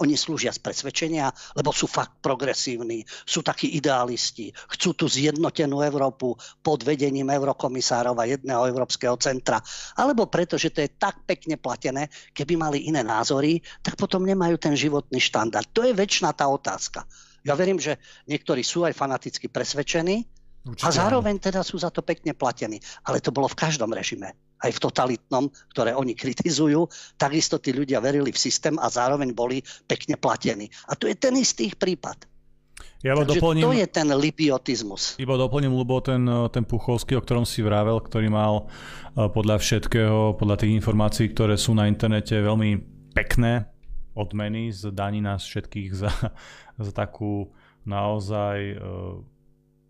oni 0.00 0.18
slúžia 0.18 0.50
z 0.50 0.62
presvedčenia, 0.62 1.30
lebo 1.54 1.70
sú 1.70 1.86
fakt 1.86 2.18
progresívni, 2.18 3.04
sú 3.26 3.44
takí 3.44 3.76
idealisti, 3.78 4.50
chcú 4.74 4.96
tú 4.96 5.06
zjednotenú 5.06 5.84
Európu 5.84 6.34
pod 6.62 6.82
vedením 6.82 7.30
eurokomisárov 7.30 8.16
a 8.18 8.24
jedného 8.26 8.66
európskeho 8.66 9.14
centra. 9.20 9.60
Alebo 9.98 10.26
preto, 10.26 10.58
že 10.58 10.74
to 10.74 10.82
je 10.82 10.90
tak 10.94 11.22
pekne 11.28 11.60
platené, 11.60 12.10
keby 12.34 12.58
mali 12.58 12.78
iné 12.90 13.06
názory, 13.06 13.62
tak 13.84 13.94
potom 13.94 14.26
nemajú 14.26 14.58
ten 14.58 14.74
životný 14.74 15.20
štandard. 15.22 15.68
To 15.70 15.86
je 15.86 15.94
väčšiná 15.94 16.34
tá 16.34 16.50
otázka. 16.50 17.06
Ja 17.44 17.52
verím, 17.52 17.76
že 17.76 18.00
niektorí 18.24 18.64
sú 18.64 18.88
aj 18.88 18.96
fanaticky 18.96 19.52
presvedčení, 19.52 20.24
Určite. 20.64 20.88
A 20.88 20.96
zároveň 20.96 21.36
teda 21.36 21.60
sú 21.60 21.76
za 21.76 21.92
to 21.92 22.00
pekne 22.00 22.32
platení. 22.32 22.80
Ale 23.04 23.20
to 23.20 23.28
bolo 23.28 23.52
v 23.52 23.60
každom 23.60 23.92
režime. 23.92 24.32
Aj 24.64 24.72
v 24.72 24.80
totalitnom, 24.80 25.52
ktoré 25.76 25.92
oni 25.92 26.16
kritizujú, 26.16 26.88
takisto 27.20 27.60
tí 27.60 27.76
ľudia 27.76 28.00
verili 28.00 28.32
v 28.32 28.40
systém 28.40 28.80
a 28.80 28.88
zároveň 28.88 29.36
boli 29.36 29.60
pekne 29.84 30.16
platení. 30.16 30.72
A 30.88 30.96
to 30.96 31.04
je 31.04 31.14
ten 31.14 31.36
istý 31.36 31.68
prípad. 31.76 32.24
Ja 33.04 33.12
Takže 33.12 33.36
doplním, 33.36 33.64
to 33.68 33.76
je 33.76 33.84
ten 33.84 34.08
libiotizmus. 34.08 35.20
Iba 35.20 35.36
doplním, 35.36 35.76
lebo 35.76 36.00
ten, 36.00 36.24
ten 36.48 36.64
Puchovský, 36.64 37.20
o 37.20 37.24
ktorom 37.24 37.44
si 37.44 37.60
vravel, 37.60 38.00
ktorý 38.00 38.32
mal 38.32 38.64
e, 39.12 39.28
podľa 39.28 39.60
všetkého, 39.60 40.40
podľa 40.40 40.64
tých 40.64 40.72
informácií, 40.72 41.28
ktoré 41.36 41.60
sú 41.60 41.76
na 41.76 41.84
internete 41.84 42.32
veľmi 42.40 42.80
pekné 43.12 43.68
odmeny 44.16 44.72
z 44.72 44.88
daní 44.96 45.20
nás 45.20 45.44
všetkých 45.44 45.90
za, 45.92 46.08
za 46.80 46.92
takú 46.96 47.52
naozaj 47.84 48.80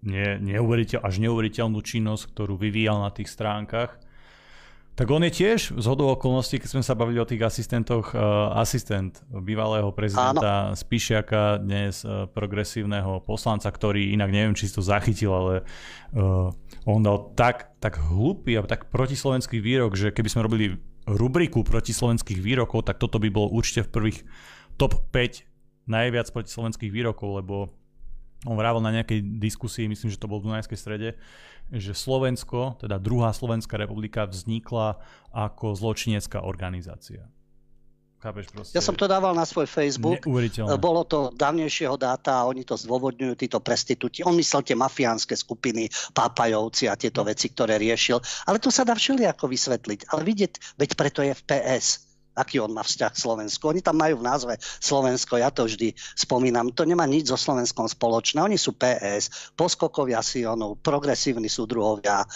ne, 0.05 0.27
neuveriteľ, 0.39 1.01
až 1.01 1.15
neuveriteľnú 1.23 1.81
činnosť, 1.81 2.35
ktorú 2.35 2.55
vyvíjal 2.61 3.01
na 3.01 3.11
tých 3.11 3.33
stránkach. 3.33 3.97
Tak 4.95 5.11
on 5.11 5.27
je 5.27 5.33
tiež 5.35 5.75
z 5.75 5.87
hodou 5.91 6.15
okolností, 6.15 6.63
keď 6.63 6.79
sme 6.79 6.87
sa 6.87 6.95
bavili 6.95 7.19
o 7.19 7.27
tých 7.27 7.43
asistentoch, 7.43 8.15
uh, 8.15 8.55
asistent 8.63 9.27
bývalého 9.27 9.91
prezidenta 9.91 10.71
Áno. 10.71 10.79
Spišiaka, 10.79 11.59
dnes 11.59 12.07
uh, 12.07 12.31
progresívneho 12.31 13.19
poslanca, 13.27 13.67
ktorý 13.75 14.15
inak 14.15 14.31
neviem, 14.31 14.55
či 14.55 14.71
si 14.71 14.79
to 14.79 14.87
zachytil, 14.87 15.35
ale 15.35 15.55
uh, 16.15 16.55
on 16.87 17.03
dal 17.03 17.35
tak, 17.35 17.75
tak 17.83 17.99
hlupý 17.99 18.55
a 18.55 18.63
tak 18.63 18.87
protislovenský 18.87 19.59
výrok, 19.59 19.99
že 19.99 20.15
keby 20.15 20.31
sme 20.31 20.47
robili 20.47 20.79
rubriku 21.11 21.67
protislovenských 21.67 22.39
výrokov, 22.39 22.87
tak 22.87 23.03
toto 23.03 23.19
by 23.19 23.35
bolo 23.35 23.51
určite 23.51 23.91
v 23.91 23.93
prvých 23.99 24.19
top 24.79 25.11
5 25.11 25.91
najviac 25.91 26.31
protislovenských 26.31 26.95
výrokov, 26.95 27.43
lebo 27.43 27.75
on 28.45 28.57
vrával 28.57 28.85
na 28.85 28.93
nejakej 28.93 29.25
diskusii, 29.41 29.89
myslím, 29.89 30.13
že 30.13 30.21
to 30.21 30.29
bol 30.29 30.41
v 30.41 30.53
Dunajskej 30.53 30.79
strede, 30.79 31.09
že 31.73 31.97
Slovensko, 31.97 32.77
teda 32.79 33.01
druhá 33.01 33.33
Slovenská 33.33 33.81
republika 33.81 34.29
vznikla 34.29 35.01
ako 35.33 35.73
zločinecká 35.73 36.45
organizácia. 36.45 37.25
Chápeš, 38.25 38.49
proste, 38.57 38.73
ja 38.73 38.81
som 38.81 38.97
to 38.97 39.05
dával 39.05 39.37
na 39.37 39.45
svoj 39.45 39.69
Facebook. 39.69 40.25
Bolo 40.81 41.05
to 41.05 41.29
dávnejšieho 41.37 42.01
dáta 42.01 42.41
a 42.41 42.49
oni 42.49 42.65
to 42.65 42.73
zdôvodňujú, 42.73 43.37
títo 43.37 43.61
prestitúti. 43.61 44.25
On 44.25 44.33
myslel 44.33 44.65
tie 44.65 44.73
mafiánske 44.73 45.37
skupiny, 45.37 45.93
pápajovci 46.17 46.89
a 46.89 46.97
tieto 46.97 47.21
veci, 47.21 47.53
ktoré 47.53 47.77
riešil. 47.77 48.17
Ale 48.49 48.57
to 48.57 48.73
sa 48.73 48.89
dá 48.89 48.97
všelijako 48.97 49.45
vysvetliť. 49.45 50.09
Ale 50.09 50.25
vidieť, 50.25 50.53
veď 50.81 50.91
preto 50.97 51.21
je 51.21 51.37
v 51.37 51.43
PS 51.45 52.14
aký 52.35 52.59
on 52.59 52.75
má 52.75 52.83
vzťah 52.83 53.11
k 53.15 53.23
Slovensku. 53.23 53.63
Oni 53.71 53.81
tam 53.81 53.97
majú 53.99 54.21
v 54.21 54.27
názve 54.27 54.55
Slovensko, 54.61 55.39
ja 55.39 55.55
to 55.55 55.65
vždy 55.65 55.95
spomínam, 56.19 56.75
to 56.75 56.83
nemá 56.83 57.07
nič 57.07 57.31
so 57.31 57.39
Slovenskom 57.39 57.87
spoločné. 57.87 58.43
Oni 58.43 58.59
sú 58.59 58.75
PS, 58.75 59.55
poskokovia 59.55 60.21
Sionov, 60.21 60.83
progresívni 60.83 61.47
súdruhovia, 61.47 62.27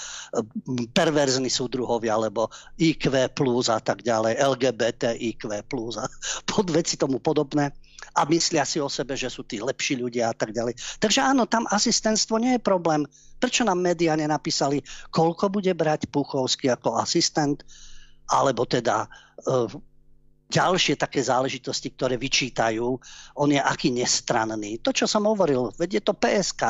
perverzní 0.95 1.51
súdruhovia, 1.51 2.15
alebo 2.15 2.49
IQ 2.79 3.11
plus 3.35 3.67
a 3.69 3.83
tak 3.83 4.07
ďalej, 4.07 4.39
LGBT 4.39 5.19
IQ 5.19 5.51
plus 5.67 5.99
a 5.99 6.07
podveci 6.51 6.95
tomu 6.95 7.19
podobné 7.19 7.75
a 8.15 8.25
myslia 8.31 8.67
si 8.67 8.83
o 8.83 8.91
sebe, 8.91 9.15
že 9.15 9.31
sú 9.31 9.47
tí 9.47 9.63
lepší 9.63 9.99
ľudia 9.99 10.31
a 10.31 10.35
tak 10.35 10.51
ďalej. 10.55 10.75
Takže 10.99 11.21
áno, 11.23 11.47
tam 11.47 11.67
asistentstvo 11.71 12.39
nie 12.39 12.59
je 12.59 12.63
problém. 12.63 13.07
Prečo 13.39 13.63
nám 13.63 13.79
médiá 13.79 14.19
nenapísali, 14.19 14.83
koľko 15.15 15.51
bude 15.51 15.71
brať 15.75 16.11
Puchovský 16.11 16.71
ako 16.75 16.99
asistent? 16.99 17.63
alebo 18.29 18.69
teda 18.69 19.09
uh, 19.49 19.69
ďalšie 20.49 20.97
také 20.97 21.21
záležitosti, 21.21 21.93
ktoré 21.93 22.17
vyčítajú, 22.17 22.87
on 23.37 23.49
je 23.53 23.61
aký 23.61 23.93
nestranný. 23.93 24.81
To, 24.81 24.91
čo 24.97 25.05
som 25.05 25.29
hovoril, 25.29 25.69
veď 25.77 26.01
je 26.01 26.03
to 26.03 26.15
PSK 26.17 26.63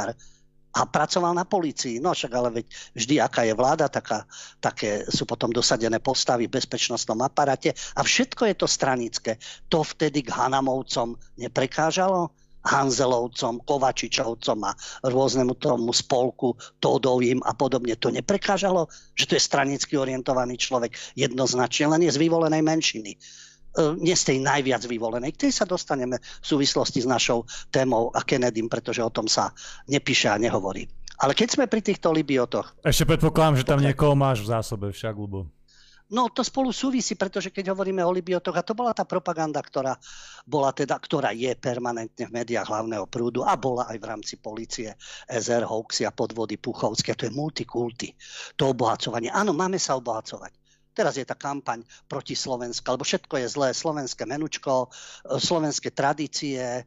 a 0.75 0.81
pracoval 0.85 1.33
na 1.33 1.47
policii. 1.49 2.03
No 2.03 2.13
však 2.13 2.33
ale 2.35 2.63
veď 2.63 2.67
vždy, 2.95 3.15
aká 3.23 3.43
je 3.47 3.55
vláda, 3.55 3.89
taká, 3.89 4.27
také 4.61 5.07
sú 5.09 5.25
potom 5.25 5.49
dosadené 5.51 5.99
postavy 6.03 6.47
v 6.47 6.59
bezpečnostnom 6.59 7.19
aparate 7.25 7.73
a 7.97 8.01
všetko 8.05 8.51
je 8.53 8.55
to 8.59 8.67
stranické. 8.69 9.33
To 9.73 9.87
vtedy 9.87 10.27
k 10.27 10.35
Hanamovcom 10.35 11.17
neprekážalo? 11.39 12.35
Hanzelovcom, 12.59 13.65
Kovačičovcom 13.65 14.59
a 14.67 14.77
rôznemu 15.07 15.57
tomu 15.57 15.95
spolku, 15.95 16.59
Todovým 16.83 17.41
a 17.47 17.55
podobne. 17.57 17.97
To 17.97 18.13
neprekážalo, 18.13 18.91
že 19.17 19.25
to 19.25 19.33
je 19.39 19.47
stranicky 19.47 19.97
orientovaný 19.97 20.59
človek 20.61 20.93
jednoznačne, 21.17 21.97
len 21.97 22.05
je 22.05 22.13
z 22.13 22.21
vyvolenej 22.21 22.61
menšiny. 22.61 23.17
E, 23.79 23.95
nie 24.03 24.19
z 24.19 24.35
tej 24.35 24.39
najviac 24.43 24.83
vyvolenej. 24.91 25.31
K 25.39 25.47
tej 25.47 25.53
sa 25.55 25.63
dostaneme 25.63 26.19
v 26.19 26.47
súvislosti 26.47 26.99
s 26.99 27.07
našou 27.07 27.47
témou 27.71 28.11
a 28.11 28.27
Kennedym, 28.27 28.67
pretože 28.67 28.99
o 28.99 29.15
tom 29.15 29.31
sa 29.31 29.55
nepíše 29.87 30.27
a 30.27 30.35
nehovorí. 30.35 30.91
Ale 31.23 31.35
keď 31.35 31.49
sme 31.55 31.65
pri 31.71 31.83
týchto 31.83 32.11
libiotoch... 32.11 32.75
Ešte 32.83 33.07
predpokladám, 33.07 33.63
že 33.63 33.67
tam 33.67 33.79
niekoho 33.79 34.19
máš 34.19 34.43
v 34.43 34.51
zásobe 34.51 34.91
však, 34.91 35.15
lebo... 35.15 35.47
No 36.09 36.33
to 36.33 36.41
spolu 36.41 36.73
súvisí, 36.73 37.21
pretože 37.21 37.53
keď 37.53 37.77
hovoríme 37.77 38.01
o 38.01 38.09
libiotoch, 38.09 38.57
a 38.57 38.65
to 38.65 38.73
bola 38.73 38.97
tá 38.97 39.05
propaganda, 39.05 39.61
ktorá, 39.61 39.93
bola 40.49 40.73
teda, 40.73 40.97
ktorá 40.97 41.37
je 41.37 41.53
permanentne 41.53 42.25
v 42.25 42.33
médiách 42.33 42.65
hlavného 42.65 43.05
prúdu 43.13 43.45
a 43.45 43.61
bola 43.61 43.85
aj 43.93 43.99
v 44.01 44.09
rámci 44.09 44.35
policie, 44.41 44.97
SR, 45.29 45.69
hoaxy 45.69 46.09
a 46.09 46.15
podvody 46.15 46.57
Puchovské, 46.57 47.13
to 47.13 47.29
je 47.29 47.37
multikulty, 47.37 48.17
to 48.57 48.73
obohacovanie. 48.73 49.29
Áno, 49.29 49.53
máme 49.53 49.77
sa 49.77 50.01
obohacovať. 50.01 50.58
Teraz 50.99 51.15
je 51.15 51.23
tá 51.23 51.39
kampaň 51.39 51.87
proti 52.11 52.35
Slovensku, 52.35 52.83
lebo 52.91 53.07
všetko 53.07 53.39
je 53.39 53.47
zlé, 53.47 53.69
slovenské 53.71 54.27
menučko, 54.27 54.91
e, 54.91 55.39
slovenské 55.39 55.95
tradície, 55.95 56.59
e, 56.59 56.83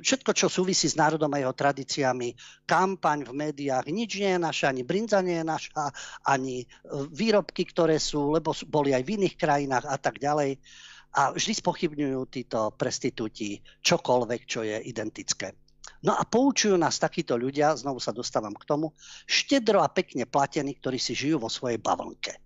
všetko, 0.00 0.32
čo 0.32 0.48
súvisí 0.48 0.88
s 0.88 0.96
národom 0.96 1.28
a 1.36 1.44
jeho 1.44 1.52
tradíciami, 1.52 2.32
kampaň 2.64 3.28
v 3.28 3.36
médiách, 3.36 3.92
nič 3.92 4.16
nie 4.16 4.32
je 4.32 4.40
naša, 4.40 4.72
ani 4.72 4.88
brinza 4.88 5.20
nie 5.20 5.36
je 5.36 5.44
naša, 5.44 5.92
ani 6.24 6.64
e, 6.64 6.66
výrobky, 7.12 7.68
ktoré 7.68 8.00
sú, 8.00 8.32
lebo 8.32 8.56
boli 8.72 8.96
aj 8.96 9.04
v 9.04 9.20
iných 9.20 9.36
krajinách 9.36 9.84
a 9.84 10.00
tak 10.00 10.16
ďalej. 10.16 10.56
A 11.12 11.36
vždy 11.36 11.52
spochybňujú 11.52 12.20
títo 12.32 12.72
prestitúti 12.72 13.60
čokoľvek, 13.84 14.40
čo 14.48 14.64
je 14.64 14.80
identické. 14.80 15.52
No 16.00 16.16
a 16.16 16.24
poučujú 16.24 16.80
nás 16.80 16.96
takíto 16.96 17.36
ľudia, 17.36 17.76
znovu 17.76 18.00
sa 18.00 18.16
dostávam 18.16 18.56
k 18.56 18.64
tomu, 18.64 18.96
štedro 19.28 19.84
a 19.84 19.92
pekne 19.92 20.24
platení, 20.24 20.72
ktorí 20.80 20.96
si 20.96 21.12
žijú 21.12 21.44
vo 21.44 21.52
svojej 21.52 21.76
bavlnke. 21.76 22.40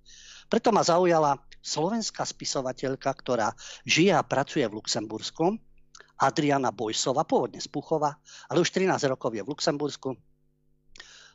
Preto 0.47 0.71
ma 0.71 0.87
zaujala 0.87 1.39
slovenská 1.67 2.23
spisovateľka, 2.23 3.11
ktorá 3.11 3.51
žije 3.83 4.15
a 4.15 4.23
pracuje 4.23 4.63
v 4.63 4.79
Luxembursku, 4.79 5.59
Adriana 6.17 6.73
Bojsova, 6.73 7.29
pôvodne 7.29 7.61
z 7.61 7.69
Puchova, 7.69 8.17
ale 8.49 8.63
už 8.63 8.73
13 8.73 9.13
rokov 9.13 9.35
je 9.37 9.43
v 9.45 9.51
Luxembursku. 9.53 10.17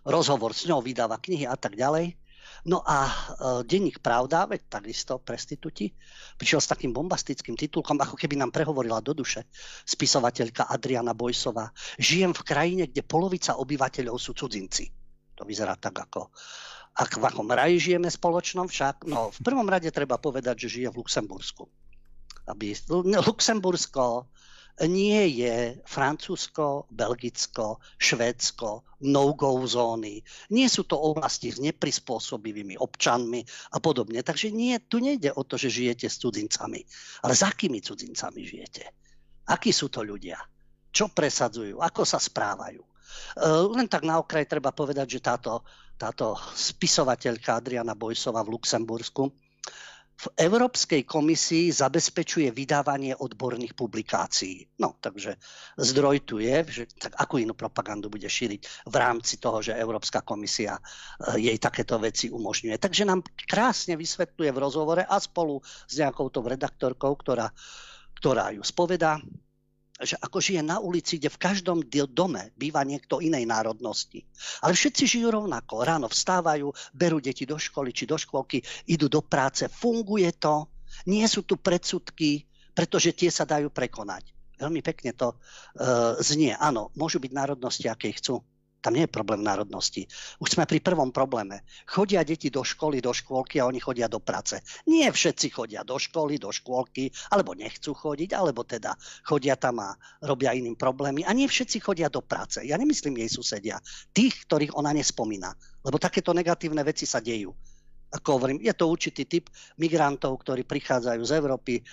Rozhovor 0.01 0.57
s 0.57 0.65
ňou 0.65 0.81
vydáva 0.81 1.21
knihy 1.21 1.45
a 1.45 1.53
tak 1.53 1.77
ďalej. 1.77 2.17
No 2.65 2.81
a 2.81 3.05
e, 3.05 3.13
denník 3.65 4.01
Pravda, 4.01 4.49
veď 4.49 4.65
takisto 4.65 5.21
prestitúti, 5.21 5.93
prišiel 6.41 6.57
s 6.57 6.71
takým 6.73 6.89
bombastickým 6.89 7.53
titulkom, 7.53 8.01
ako 8.01 8.17
keby 8.17 8.37
nám 8.37 8.49
prehovorila 8.49 8.97
do 9.01 9.13
duše 9.13 9.45
spisovateľka 9.85 10.65
Adriana 10.65 11.13
Bojsova. 11.13 11.69
Žijem 12.01 12.33
v 12.33 12.41
krajine, 12.41 12.83
kde 12.89 13.05
polovica 13.05 13.61
obyvateľov 13.61 14.17
sú 14.17 14.33
cudzinci. 14.33 14.89
To 15.37 15.45
vyzerá 15.45 15.77
tak 15.77 16.01
ako 16.01 16.33
a 16.91 17.01
v 17.07 17.23
akom 17.23 17.47
raji 17.47 17.79
žijeme 17.79 18.11
spoločnom 18.11 18.67
však? 18.67 19.07
No, 19.07 19.31
v 19.31 19.39
prvom 19.39 19.67
rade 19.67 19.87
treba 19.95 20.19
povedať, 20.19 20.67
že 20.67 20.81
žije 20.81 20.87
v 20.91 20.99
Luxembursku. 20.99 21.63
Aby, 22.51 22.75
Luxembursko 23.27 24.27
nie 24.87 25.43
je 25.43 25.77
Francúzsko, 25.85 26.89
Belgicko, 26.89 27.77
Švédsko, 27.99 28.83
no-go 29.03 29.61
zóny. 29.67 30.23
Nie 30.49 30.67
sú 30.71 30.87
to 30.87 30.97
oblasti 30.97 31.51
s 31.51 31.61
neprispôsobivými 31.61 32.79
občanmi 32.79 33.45
a 33.75 33.77
podobne. 33.83 34.23
Takže 34.23 34.49
nie, 34.49 34.79
tu 34.81 35.03
nejde 35.03 35.35
o 35.35 35.43
to, 35.43 35.59
že 35.59 35.69
žijete 35.69 36.07
s 36.09 36.17
cudzincami. 36.23 36.81
Ale 37.21 37.33
s 37.35 37.43
akými 37.45 37.83
cudzincami 37.83 38.41
žijete? 38.41 38.83
Akí 39.51 39.75
sú 39.75 39.91
to 39.91 40.01
ľudia? 40.01 40.39
Čo 40.91 41.11
presadzujú? 41.11 41.79
Ako 41.79 42.07
sa 42.07 42.17
správajú? 42.17 42.81
E, 42.81 42.89
len 43.75 43.87
tak 43.91 44.07
na 44.07 44.19
okraj 44.19 44.47
treba 44.47 44.71
povedať, 44.71 45.19
že 45.19 45.23
táto 45.23 45.61
táto 46.01 46.33
spisovateľka 46.57 47.61
Adriana 47.61 47.93
Bojsova 47.93 48.41
v 48.41 48.57
Luxembursku, 48.57 49.29
v 50.21 50.27
Európskej 50.37 51.01
komisii 51.01 51.73
zabezpečuje 51.73 52.53
vydávanie 52.53 53.17
odborných 53.17 53.73
publikácií. 53.73 54.69
No, 54.77 55.01
takže 55.01 55.33
zdroj 55.81 56.21
tu 56.21 56.37
je, 56.37 56.61
že 56.69 56.83
tak 56.93 57.17
akú 57.17 57.41
inú 57.41 57.57
propagandu 57.57 58.05
bude 58.05 58.29
šíriť 58.29 58.85
v 58.85 58.95
rámci 59.01 59.41
toho, 59.41 59.65
že 59.65 59.73
Európska 59.73 60.21
komisia 60.21 60.77
eh, 60.77 61.41
jej 61.41 61.57
takéto 61.57 61.97
veci 61.97 62.29
umožňuje. 62.29 62.77
Takže 62.77 63.01
nám 63.01 63.25
krásne 63.49 63.97
vysvetľuje 63.97 64.49
v 64.53 64.61
rozhovore 64.61 65.01
a 65.01 65.17
spolu 65.17 65.57
s 65.65 65.97
nejakou 65.97 66.29
tou 66.29 66.45
redaktorkou, 66.45 67.17
ktorá, 67.17 67.49
ktorá 68.21 68.53
ju 68.53 68.61
spovedá, 68.61 69.17
že 70.01 70.17
ako 70.17 70.41
žije 70.41 70.61
na 70.65 70.81
ulici, 70.81 71.21
kde 71.21 71.29
v 71.29 71.41
každom 71.41 71.79
dome 72.09 72.49
býva 72.57 72.81
niekto 72.81 73.21
inej 73.21 73.45
národnosti. 73.45 74.25
Ale 74.65 74.73
všetci 74.73 75.03
žijú 75.05 75.29
rovnako. 75.29 75.85
Ráno 75.85 76.09
vstávajú, 76.09 76.73
berú 76.91 77.21
deti 77.21 77.45
do 77.45 77.55
školy 77.61 77.93
či 77.93 78.09
do 78.09 78.17
škôlky, 78.17 78.65
idú 78.89 79.05
do 79.07 79.21
práce. 79.21 79.69
Funguje 79.69 80.33
to. 80.35 80.67
Nie 81.07 81.29
sú 81.29 81.45
tu 81.45 81.55
predsudky, 81.55 82.49
pretože 82.73 83.13
tie 83.13 83.29
sa 83.29 83.45
dajú 83.45 83.69
prekonať. 83.69 84.33
Veľmi 84.61 84.81
pekne 84.85 85.13
to 85.17 85.33
uh, 85.33 86.17
znie. 86.21 86.53
Áno, 86.53 86.93
môžu 86.93 87.17
byť 87.17 87.31
národnosti, 87.33 87.89
aké 87.89 88.13
chcú. 88.13 88.45
Tam 88.81 88.97
nie 88.97 89.05
je 89.05 89.13
problém 89.13 89.45
národnosti. 89.45 90.09
Už 90.41 90.57
sme 90.57 90.65
pri 90.65 90.81
prvom 90.81 91.13
probléme. 91.13 91.61
Chodia 91.85 92.25
deti 92.25 92.49
do 92.49 92.65
školy, 92.65 92.97
do 92.97 93.13
škôlky 93.13 93.61
a 93.61 93.69
oni 93.69 93.77
chodia 93.77 94.09
do 94.09 94.17
práce. 94.17 94.57
Nie 94.89 95.13
všetci 95.13 95.53
chodia 95.53 95.85
do 95.85 96.01
školy, 96.01 96.41
do 96.41 96.49
škôlky, 96.49 97.13
alebo 97.29 97.53
nechcú 97.53 97.93
chodiť, 97.93 98.33
alebo 98.33 98.65
teda 98.65 98.97
chodia 99.21 99.53
tam 99.53 99.85
a 99.85 99.93
robia 100.25 100.57
iným 100.57 100.73
problémy. 100.73 101.21
A 101.29 101.31
nie 101.37 101.45
všetci 101.45 101.77
chodia 101.77 102.09
do 102.09 102.25
práce. 102.25 102.65
Ja 102.65 102.73
nemyslím 102.81 103.21
jej 103.21 103.29
susedia. 103.29 103.77
Tých, 104.17 104.49
ktorých 104.49 104.73
ona 104.73 104.89
nespomína. 104.97 105.53
Lebo 105.85 106.01
takéto 106.01 106.33
negatívne 106.33 106.81
veci 106.81 107.05
sa 107.05 107.21
dejú. 107.21 107.53
Ako 108.11 108.35
hovorím, 108.35 108.59
je 108.59 108.75
to 108.75 108.91
určitý 108.91 109.23
typ 109.23 109.47
migrantov, 109.79 110.43
ktorí 110.43 110.67
prichádzajú 110.67 111.21
z 111.23 111.31
Európy, 111.31 111.73
e, 111.79 111.83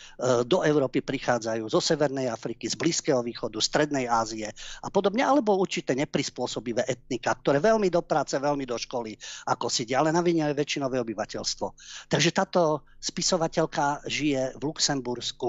do 0.43 0.67
Európy 0.67 0.99
prichádzajú 0.99 1.71
zo 1.71 1.79
Severnej 1.79 2.27
Afriky, 2.27 2.67
z 2.67 2.75
Blízkeho 2.75 3.23
východu, 3.23 3.63
Strednej 3.63 4.11
Ázie 4.11 4.51
a 4.83 4.89
podobne, 4.91 5.23
alebo 5.23 5.55
určité 5.55 5.95
neprispôsobivé 5.95 6.83
etnika, 6.91 7.39
ktoré 7.39 7.63
veľmi 7.63 7.87
do 7.87 8.03
práce, 8.03 8.35
veľmi 8.35 8.67
do 8.67 8.75
školy, 8.75 9.15
ako 9.47 9.71
si 9.71 9.87
ale 9.95 10.11
na 10.11 10.21
vine 10.21 10.43
je 10.51 10.59
väčšinové 10.59 10.99
obyvateľstvo. 11.07 11.67
Takže 12.11 12.31
táto 12.35 12.83
spisovateľka 12.99 14.03
žije 14.11 14.59
v 14.59 14.63
Luxembursku. 14.67 15.49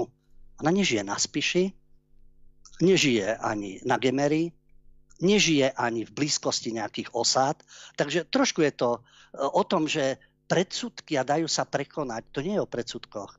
Ona 0.62 0.70
nežije 0.70 1.02
na 1.02 1.18
Spiši, 1.18 1.72
nežije 2.80 3.36
ani 3.42 3.82
na 3.82 3.98
Gemery, 3.98 4.54
nežije 5.20 5.72
ani 5.76 6.08
v 6.08 6.14
blízkosti 6.14 6.72
nejakých 6.72 7.12
osád. 7.12 7.60
Takže 7.96 8.28
trošku 8.32 8.64
je 8.64 8.72
to 8.72 8.90
e, 8.96 9.00
o 9.36 9.62
tom, 9.64 9.84
že 9.84 10.16
predsudky 10.50 11.14
a 11.14 11.22
dajú 11.22 11.46
sa 11.46 11.62
prekonať. 11.62 12.34
To 12.34 12.42
nie 12.42 12.58
je 12.58 12.64
o 12.66 12.66
predsudkoch. 12.66 13.38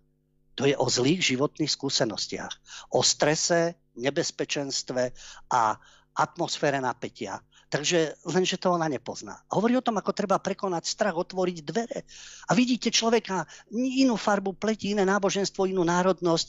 To 0.56 0.64
je 0.64 0.76
o 0.80 0.88
zlých 0.88 1.36
životných 1.36 1.68
skúsenostiach. 1.68 2.54
O 2.96 3.04
strese, 3.04 3.76
nebezpečenstve 4.00 5.12
a 5.52 5.76
atmosfére 6.16 6.80
napätia. 6.80 7.44
Takže 7.72 8.20
lenže 8.28 8.60
to 8.60 8.76
ona 8.76 8.92
nepozná. 8.92 9.40
Hovorí 9.48 9.80
o 9.80 9.84
tom, 9.84 9.96
ako 9.96 10.12
treba 10.12 10.44
prekonať 10.44 10.84
strach, 10.84 11.16
otvoriť 11.16 11.58
dvere. 11.64 12.04
A 12.48 12.52
vidíte 12.52 12.92
človeka, 12.92 13.48
inú 13.72 14.20
farbu 14.20 14.60
pleti, 14.60 14.92
iné 14.92 15.08
náboženstvo, 15.08 15.72
inú 15.72 15.88
národnosť. 15.88 16.48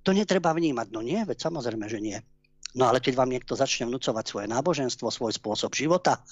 To 0.00 0.16
netreba 0.16 0.56
vnímať. 0.56 0.88
No 0.88 1.04
nie, 1.04 1.20
veď 1.28 1.44
samozrejme, 1.44 1.92
že 1.92 2.00
nie. 2.00 2.16
No 2.72 2.88
ale 2.88 3.04
keď 3.04 3.20
vám 3.20 3.28
niekto 3.28 3.52
začne 3.52 3.84
vnúcovať 3.84 4.24
svoje 4.24 4.46
náboženstvo, 4.48 5.12
svoj 5.12 5.36
spôsob 5.36 5.76
života 5.76 6.24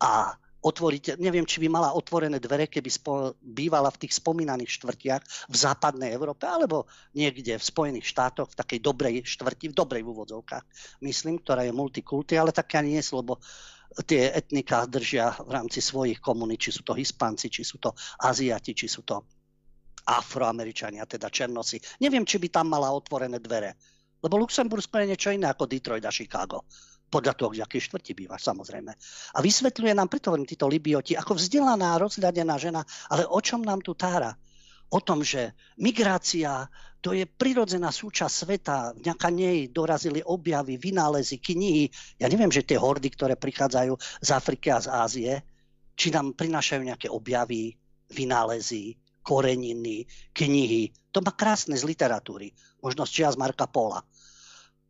a 0.00 0.32
otvoriť, 0.58 1.22
neviem, 1.22 1.46
či 1.46 1.62
by 1.62 1.68
mala 1.70 1.94
otvorené 1.94 2.42
dvere, 2.42 2.66
keby 2.66 2.90
spo, 2.90 3.38
bývala 3.38 3.94
v 3.94 4.06
tých 4.06 4.18
spomínaných 4.18 4.74
štvrtiach 4.74 5.22
v 5.46 5.56
západnej 5.56 6.10
Európe, 6.10 6.50
alebo 6.50 6.90
niekde 7.14 7.54
v 7.58 7.64
Spojených 7.64 8.10
štátoch, 8.10 8.50
v 8.50 8.58
takej 8.58 8.80
dobrej 8.82 9.14
štvrti, 9.22 9.70
v 9.70 9.78
dobrej 9.78 10.02
úvodzovkách, 10.02 10.64
myslím, 11.06 11.38
ktorá 11.38 11.62
je 11.62 11.70
multikulty, 11.70 12.34
ale 12.34 12.50
také 12.50 12.82
ani 12.82 12.98
nie 12.98 13.04
lebo 13.14 13.38
tie 14.04 14.34
etnika 14.34 14.84
držia 14.84 15.32
v 15.42 15.50
rámci 15.54 15.80
svojich 15.80 16.20
komunít, 16.20 16.68
či 16.68 16.74
sú 16.74 16.82
to 16.84 16.92
Hispánci, 16.92 17.48
či 17.48 17.62
sú 17.64 17.80
to 17.80 17.94
Aziati, 18.20 18.76
či 18.76 18.86
sú 18.90 19.02
to 19.06 19.24
Afroameričania, 20.08 21.08
teda 21.08 21.32
Černosi. 21.32 21.80
Neviem, 22.02 22.24
či 22.28 22.36
by 22.40 22.48
tam 22.52 22.66
mala 22.68 22.92
otvorené 22.92 23.40
dvere. 23.40 23.76
Lebo 24.18 24.40
Luxembursko 24.40 24.98
je 24.98 25.10
niečo 25.14 25.30
iné 25.30 25.46
ako 25.46 25.70
Detroit 25.70 26.04
a 26.04 26.12
Chicago 26.12 26.66
podľa 27.08 27.32
toho, 27.34 27.50
v 27.52 27.64
akej 27.64 27.88
štvrti 27.88 28.12
bývaš, 28.12 28.44
samozrejme. 28.44 28.92
A 29.34 29.38
vysvetľuje 29.40 29.92
nám, 29.96 30.12
preto 30.12 30.30
hovorím 30.30 30.48
títo 30.48 30.68
Libioti, 30.68 31.16
ako 31.16 31.40
vzdelaná, 31.40 31.96
rozhľadená 31.96 32.54
žena, 32.60 32.84
ale 33.08 33.24
o 33.24 33.40
čom 33.40 33.64
nám 33.64 33.80
tu 33.80 33.96
tára? 33.96 34.36
O 34.88 35.00
tom, 35.04 35.20
že 35.20 35.52
migrácia 35.76 36.68
to 36.98 37.14
je 37.14 37.30
prirodzená 37.30 37.94
súčasť 37.94 38.34
sveta. 38.34 38.76
Vďaka 38.98 39.28
nej 39.30 39.70
dorazili 39.70 40.18
objavy, 40.18 40.74
vynálezy, 40.74 41.38
knihy. 41.38 41.86
Ja 42.18 42.26
neviem, 42.26 42.50
že 42.50 42.66
tie 42.66 42.74
hordy, 42.74 43.14
ktoré 43.14 43.38
prichádzajú 43.38 43.94
z 44.18 44.28
Afriky 44.34 44.74
a 44.74 44.82
z 44.82 44.88
Ázie, 44.90 45.32
či 45.94 46.10
nám 46.10 46.34
prinášajú 46.34 46.82
nejaké 46.82 47.06
objavy, 47.06 47.78
vynálezy, 48.10 48.98
koreniny, 49.22 50.10
knihy. 50.34 50.90
To 51.14 51.22
má 51.22 51.30
krásne 51.36 51.78
z 51.78 51.86
literatúry. 51.86 52.50
Možno 52.82 53.06
z 53.06 53.22
čias 53.22 53.38
Marka 53.38 53.70
Pola. 53.70 54.02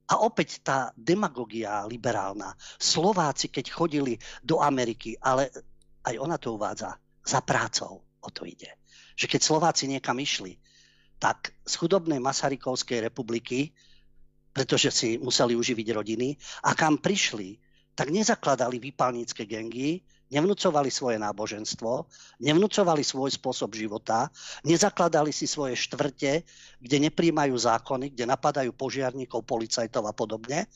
A 0.09 0.25
opäť 0.25 0.65
tá 0.65 0.89
demagogia 0.97 1.85
liberálna. 1.85 2.57
Slováci, 2.81 3.53
keď 3.53 3.69
chodili 3.69 4.17
do 4.41 4.65
Ameriky, 4.65 5.21
ale 5.21 5.53
aj 6.05 6.15
ona 6.17 6.41
to 6.41 6.57
uvádza, 6.57 6.97
za 7.21 7.41
prácou 7.45 8.01
o 8.25 8.29
to 8.33 8.49
ide. 8.49 8.73
Že 9.15 9.27
keď 9.37 9.41
Slováci 9.45 9.85
niekam 9.85 10.17
išli, 10.17 10.57
tak 11.21 11.53
z 11.67 11.73
chudobnej 11.77 12.23
Masarykovskej 12.23 13.05
republiky, 13.11 13.75
pretože 14.55 14.89
si 14.91 15.09
museli 15.21 15.53
uživiť 15.59 15.89
rodiny, 15.93 16.35
a 16.65 16.73
kam 16.73 16.97
prišli, 16.99 17.59
tak 17.93 18.15
nezakladali 18.15 18.79
výpalnícke 18.79 19.45
gengy, 19.45 20.07
nevnúcovali 20.29 20.93
svoje 20.93 21.17
náboženstvo, 21.17 22.05
nevnúcovali 22.45 23.01
svoj 23.01 23.33
spôsob 23.33 23.73
života, 23.73 24.29
nezakladali 24.65 25.33
si 25.33 25.49
svoje 25.49 25.77
štvrte, 25.77 26.45
kde 26.81 26.97
nepríjmajú 27.09 27.57
zákony, 27.57 28.13
kde 28.13 28.25
napadajú 28.29 28.71
požiarníkov, 28.77 29.49
policajtov 29.49 30.05
a 30.05 30.13
podobne, 30.13 30.69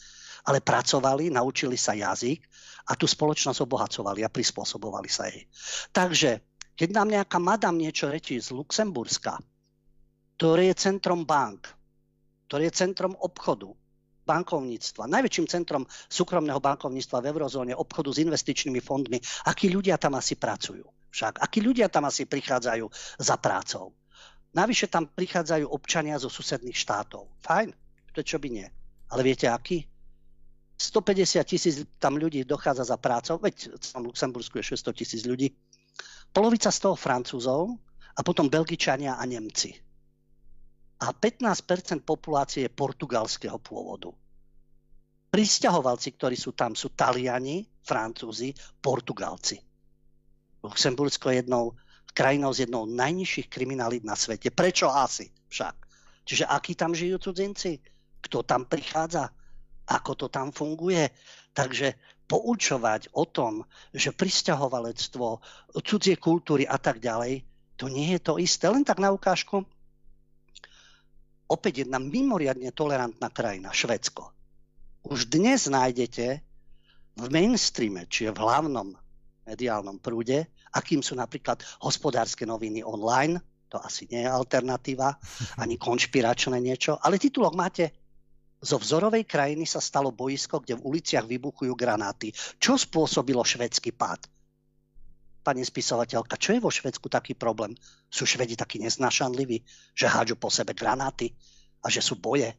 ale 0.49 0.59
pracovali, 0.65 1.31
naučili 1.31 1.77
sa 1.77 1.95
jazyk 1.95 2.43
a 2.91 2.99
tú 2.99 3.07
spoločnosť 3.07 3.59
obohacovali 3.63 4.27
a 4.27 4.33
prispôsobovali 4.33 5.07
sa 5.07 5.31
jej. 5.31 5.47
Takže, 5.95 6.43
keď 6.75 6.89
nám 6.91 7.09
nejaká 7.13 7.39
madam 7.39 7.79
niečo 7.79 8.11
rečí 8.11 8.41
z 8.41 8.51
Luxemburska, 8.51 9.39
ktoré 10.41 10.73
je 10.73 10.81
centrom 10.91 11.23
bank, 11.23 11.71
ktoré 12.51 12.73
je 12.73 12.81
centrom 12.83 13.15
obchodu, 13.21 13.71
bankovníctva, 14.33 15.13
najväčším 15.13 15.47
centrom 15.53 15.85
súkromného 16.09 16.57
bankovníctva 16.57 17.21
v 17.21 17.29
eurozóne, 17.29 17.77
obchodu 17.77 18.09
s 18.17 18.25
investičnými 18.25 18.81
fondmi, 18.81 19.21
akí 19.45 19.69
ľudia 19.69 20.01
tam 20.01 20.17
asi 20.17 20.41
pracujú. 20.41 20.89
Však, 21.13 21.45
akí 21.45 21.61
ľudia 21.61 21.93
tam 21.93 22.09
asi 22.09 22.25
prichádzajú 22.25 22.89
za 23.21 23.37
prácou. 23.37 23.93
Navyše 24.57 24.89
tam 24.89 25.13
prichádzajú 25.13 25.69
občania 25.69 26.17
zo 26.17 26.33
susedných 26.33 26.77
štátov. 26.77 27.29
Fajn, 27.45 27.77
prečo 28.17 28.41
by 28.41 28.49
nie? 28.49 28.69
Ale 29.13 29.21
viete 29.21 29.45
aký? 29.53 29.85
150 30.81 31.45
tisíc 31.45 31.77
tam 32.01 32.17
ľudí 32.17 32.49
dochádza 32.49 32.89
za 32.89 32.97
prácou, 32.97 33.37
veď 33.37 33.77
v 33.77 34.09
Luxembursku 34.09 34.57
je 34.61 34.73
600 34.73 34.97
tisíc 34.97 35.23
ľudí. 35.29 35.53
Polovica 36.33 36.73
z 36.73 36.81
toho 36.81 36.97
Francúzov 36.97 37.77
a 38.17 38.21
potom 38.25 38.49
Belgičania 38.49 39.21
a 39.21 39.25
Nemci 39.29 39.77
a 41.03 41.11
15% 41.11 42.07
populácie 42.07 42.63
je 42.63 42.71
portugalského 42.71 43.59
pôvodu. 43.59 44.15
Pristahovalci, 45.33 46.13
ktorí 46.13 46.37
sú 46.37 46.53
tam, 46.53 46.77
sú 46.77 46.93
Taliani, 46.93 47.65
Francúzi, 47.81 48.53
Portugalci. 48.85 49.57
Luxembursko 50.61 51.33
je 51.33 51.41
jednou 51.41 51.73
krajinou 52.13 52.53
s 52.53 52.61
jednou 52.61 52.85
najnižších 52.85 53.49
kriminalít 53.49 54.05
na 54.05 54.13
svete. 54.13 54.53
Prečo 54.53 54.93
asi 54.93 55.33
však? 55.49 55.75
Čiže 56.29 56.45
akí 56.45 56.77
tam 56.77 56.93
žijú 56.93 57.17
cudzinci? 57.17 57.81
Kto 58.21 58.45
tam 58.45 58.69
prichádza? 58.69 59.33
Ako 59.89 60.15
to 60.15 60.27
tam 60.29 60.53
funguje? 60.53 61.09
Takže 61.57 61.97
poučovať 62.29 63.13
o 63.17 63.25
tom, 63.25 63.65
že 63.93 64.13
pristahovalectvo, 64.13 65.41
cudzie 65.81 66.17
kultúry 66.17 66.69
a 66.69 66.77
tak 66.77 67.01
ďalej, 67.01 67.45
to 67.77 67.89
nie 67.89 68.17
je 68.17 68.21
to 68.21 68.37
isté. 68.37 68.69
Len 68.69 68.85
tak 68.85 69.01
na 69.01 69.13
ukážku, 69.13 69.65
opäť 71.49 71.85
jedna 71.85 72.01
mimoriadne 72.01 72.73
tolerantná 72.73 73.29
krajina, 73.29 73.73
Švedsko. 73.73 74.32
Už 75.03 75.27
dnes 75.27 75.67
nájdete 75.67 76.41
v 77.19 77.25
mainstreame, 77.29 78.07
čiže 78.07 78.33
v 78.33 78.43
hlavnom 78.43 78.89
mediálnom 79.43 79.99
prúde, 79.99 80.47
akým 80.73 81.03
sú 81.03 81.19
napríklad 81.19 81.61
hospodárske 81.83 82.47
noviny 82.47 82.87
online, 82.87 83.43
to 83.67 83.83
asi 83.83 84.07
nie 84.09 84.23
je 84.23 84.31
alternatíva, 84.31 85.19
ani 85.63 85.77
konšpiračné 85.77 86.57
niečo, 86.63 86.97
ale 87.03 87.19
titulok 87.19 87.55
máte 87.59 87.91
zo 88.63 88.79
vzorovej 88.79 89.27
krajiny 89.27 89.67
sa 89.67 89.83
stalo 89.83 90.15
boisko, 90.15 90.63
kde 90.63 90.79
v 90.79 90.87
uliciach 90.87 91.27
vybuchujú 91.27 91.75
granáty. 91.75 92.31
Čo 92.63 92.79
spôsobilo 92.79 93.43
švedský 93.43 93.91
pád? 93.91 94.23
pani 95.43 95.67
spisovateľka, 95.67 96.39
čo 96.39 96.55
je 96.55 96.63
vo 96.63 96.71
Švedsku 96.71 97.11
taký 97.11 97.35
problém? 97.35 97.75
Sú 98.07 98.23
Švedi 98.25 98.55
takí 98.55 98.79
neznášanliví, 98.79 99.67
že 99.93 100.07
hádžu 100.07 100.39
po 100.39 100.49
sebe 100.49 100.71
granáty 100.73 101.35
a 101.83 101.91
že 101.91 101.99
sú 101.99 102.15
boje? 102.17 102.55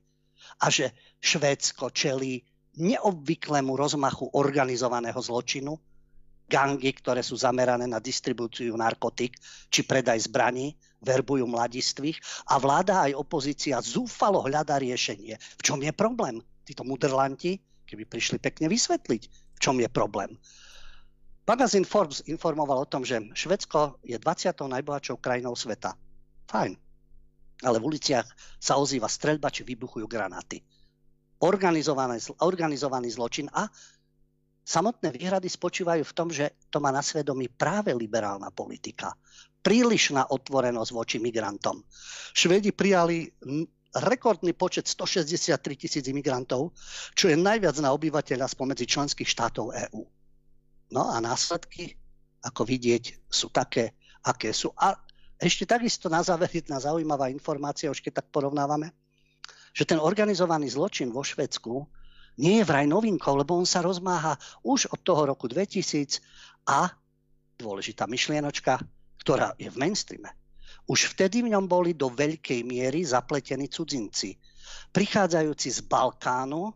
A 0.62 0.70
že 0.70 0.94
Švédsko 1.24 1.89
čelí 1.89 2.44
neobvyklému 2.78 3.74
rozmachu 3.78 4.34
organizovaného 4.34 5.18
zločinu, 5.18 5.78
gangy, 6.50 6.92
ktoré 6.94 7.24
sú 7.24 7.39
zamerané 7.39 7.88
na 7.88 8.04
distribúciu 8.04 8.76
narkotik 8.78 9.38
či 9.70 9.82
predaj 9.86 10.30
zbraní, 10.30 10.76
verbujú 11.04 11.44
mladistvých 11.50 12.48
a 12.52 12.60
vláda 12.60 13.10
aj 13.10 13.18
opozícia 13.20 13.80
zúfalo 13.84 14.44
hľadá 14.44 14.80
riešenie. 14.80 15.36
V 15.36 15.62
čom 15.62 15.80
je 15.84 15.92
problém? 15.92 16.39
Títo 16.63 16.88
mudrlanti, 16.88 17.60
keby 17.88 18.08
prišli 18.08 18.38
pekne 18.39 18.72
vysvetliť, 18.72 19.22
v 19.30 19.60
čom 19.60 19.76
je 19.84 19.89
problém. 19.92 20.39
Magazín 21.44 21.84
Forbes 21.84 22.24
informoval 22.32 22.88
o 22.88 22.89
tom, 22.89 23.04
že 23.04 23.20
Švedsko 23.36 24.00
je 24.00 24.16
20. 24.16 24.56
najbohatšou 24.56 25.20
krajinou 25.20 25.60
sveta. 25.60 25.92
Fajn. 26.48 26.80
Ale 27.63 27.80
v 27.80 27.95
uliciach 27.95 28.28
sa 28.60 28.76
ozýva 28.76 29.08
streľba 29.08 29.47
či 29.49 29.63
vybuchujú 29.63 30.06
granáty. 30.06 30.60
Organizovaný, 31.43 33.08
zločin 33.12 33.52
a 33.52 33.67
samotné 34.63 35.12
výhrady 35.12 35.52
spočívajú 35.52 36.04
v 36.08 36.15
tom, 36.15 36.32
že 36.32 36.56
to 36.71 36.80
má 36.80 36.91
na 36.91 37.04
svedomí 37.04 37.52
práve 37.52 37.91
liberálna 37.91 38.47
politika. 38.52 39.12
Prílišná 39.63 40.32
otvorenosť 40.32 40.91
voči 40.91 41.17
migrantom. 41.19 41.84
Švedi 42.36 42.71
prijali 42.71 43.28
rekordný 43.93 44.56
počet 44.56 44.88
163 44.88 45.60
tisíc 45.76 46.06
imigrantov, 46.08 46.71
čo 47.13 47.28
je 47.28 47.36
najviac 47.38 47.78
na 47.84 47.91
obyvateľa 47.91 48.47
spomedzi 48.47 48.88
členských 48.88 49.28
štátov 49.28 49.76
EÚ. 49.91 50.04
No 50.95 51.12
a 51.12 51.19
následky, 51.19 51.93
ako 52.43 52.63
vidieť, 52.63 53.28
sú 53.28 53.52
také, 53.52 53.93
aké 54.23 54.56
sú. 54.56 54.71
A 54.80 54.95
ešte 55.43 55.67
takisto 55.67 56.08
na 56.08 56.23
záver 56.23 56.47
jedna 56.47 56.79
zaujímavá 56.79 57.27
informácia, 57.27 57.91
už 57.91 57.99
keď 57.99 58.23
tak 58.23 58.27
porovnávame, 58.32 58.95
že 59.75 59.84
ten 59.84 59.99
organizovaný 59.99 60.71
zločin 60.71 61.12
vo 61.12 61.25
Švedsku 61.25 61.84
nie 62.39 62.62
je 62.62 62.67
vraj 62.67 62.88
novinkou, 62.88 63.36
lebo 63.38 63.58
on 63.58 63.67
sa 63.67 63.84
rozmáha 63.84 64.39
už 64.65 64.89
od 64.89 64.99
toho 65.03 65.29
roku 65.29 65.45
2000 65.51 66.23
a 66.69 66.89
dôležitá 67.60 68.10
myšlienočka, 68.10 68.82
ktorá 69.21 69.53
je 69.60 69.69
v 69.69 69.77
mainstreame. 69.77 70.32
Už 70.89 71.15
vtedy 71.15 71.45
v 71.45 71.53
ňom 71.53 71.69
boli 71.69 71.95
do 71.95 72.12
veľkej 72.12 72.65
miery 72.65 73.06
zapletení 73.08 73.71
cudzinci, 73.71 74.36
prichádzajúci 74.91 75.69
z 75.69 75.79
Balkánu 75.86 76.73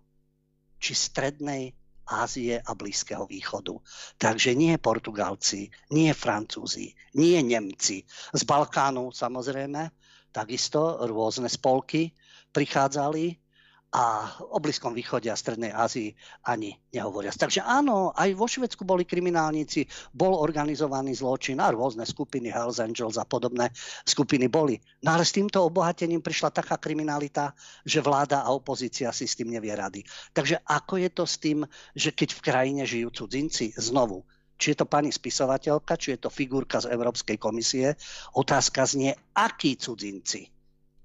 či 0.78 0.94
strednej 0.94 1.74
Ázie 2.08 2.64
a 2.64 2.72
Blízkeho 2.76 3.28
východu. 3.28 3.78
Takže 4.18 4.56
nie 4.56 4.80
Portugalci, 4.80 5.70
nie 5.92 6.14
Francúzi, 6.16 6.96
nie 7.14 7.44
Nemci. 7.44 8.08
Z 8.34 8.42
Balkánu 8.48 9.12
samozrejme, 9.12 9.92
takisto 10.32 11.04
rôzne 11.04 11.52
spolky 11.52 12.16
prichádzali 12.56 13.47
a 13.88 14.36
o 14.52 14.60
Blízkom 14.60 14.92
východe 14.92 15.32
a 15.32 15.40
Strednej 15.40 15.72
Ázii 15.72 16.12
ani 16.44 16.76
nehovoria. 16.92 17.32
Takže 17.32 17.64
áno, 17.64 18.12
aj 18.12 18.36
vo 18.36 18.44
Švedsku 18.44 18.84
boli 18.84 19.08
kriminálnici, 19.08 19.88
bol 20.12 20.36
organizovaný 20.36 21.16
zločin 21.16 21.64
a 21.64 21.72
rôzne 21.72 22.04
skupiny 22.04 22.52
Hells 22.52 22.84
Angels 22.84 23.16
a 23.16 23.24
podobné 23.24 23.72
skupiny 24.04 24.52
boli. 24.52 24.76
No 25.08 25.16
ale 25.16 25.24
s 25.24 25.32
týmto 25.32 25.64
obohatením 25.64 26.20
prišla 26.20 26.52
taká 26.52 26.76
kriminalita, 26.76 27.56
že 27.88 28.04
vláda 28.04 28.44
a 28.44 28.52
opozícia 28.52 29.08
si 29.16 29.24
s 29.24 29.40
tým 29.40 29.56
nevie 29.56 29.72
rady. 29.72 30.04
Takže 30.36 30.68
ako 30.68 30.94
je 31.00 31.10
to 31.10 31.24
s 31.24 31.36
tým, 31.40 31.64
že 31.96 32.12
keď 32.12 32.30
v 32.36 32.44
krajine 32.44 32.84
žijú 32.84 33.24
cudzinci, 33.24 33.72
znovu, 33.80 34.28
či 34.60 34.76
je 34.76 34.84
to 34.84 34.90
pani 34.90 35.16
spisovateľka, 35.16 35.96
či 35.96 36.18
je 36.18 36.28
to 36.28 36.30
figurka 36.34 36.84
z 36.84 36.92
Európskej 36.92 37.40
komisie, 37.40 37.96
otázka 38.36 38.84
znie, 38.84 39.16
akí 39.32 39.80
cudzinci, 39.80 40.44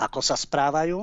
ako 0.02 0.18
sa 0.18 0.34
správajú, 0.34 0.98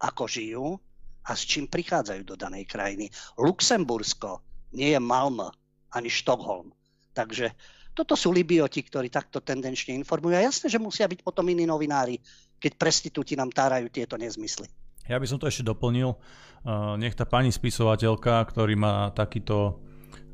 ako 0.00 0.24
žijú, 0.24 0.80
a 1.26 1.36
s 1.36 1.44
čím 1.44 1.68
prichádzajú 1.68 2.22
do 2.24 2.36
danej 2.36 2.64
krajiny. 2.68 3.12
Luxembursko 3.36 4.40
nie 4.76 4.94
je 4.94 5.00
Malmö 5.00 5.50
ani 5.92 6.08
Štokholm. 6.08 6.72
Takže 7.12 7.52
toto 7.92 8.14
sú 8.14 8.30
Libioti, 8.30 8.86
ktorí 8.86 9.10
takto 9.10 9.42
tendenčne 9.42 9.92
informujú. 9.98 10.38
A 10.38 10.46
jasné, 10.46 10.70
že 10.70 10.78
musia 10.78 11.10
byť 11.10 11.20
potom 11.26 11.44
iní 11.50 11.66
novinári, 11.66 12.22
keď 12.62 12.72
prestitúti 12.78 13.34
nám 13.34 13.50
tárajú 13.50 13.90
tieto 13.90 14.14
nezmysly. 14.14 14.70
Ja 15.10 15.18
by 15.18 15.26
som 15.26 15.42
to 15.42 15.50
ešte 15.50 15.66
doplnil. 15.66 16.14
Uh, 16.62 16.94
nech 17.00 17.18
tá 17.18 17.26
pani 17.26 17.50
spisovateľka, 17.50 18.46
ktorý 18.46 18.78
má 18.78 19.10
takýto 19.10 19.80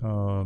uh, 0.04 0.44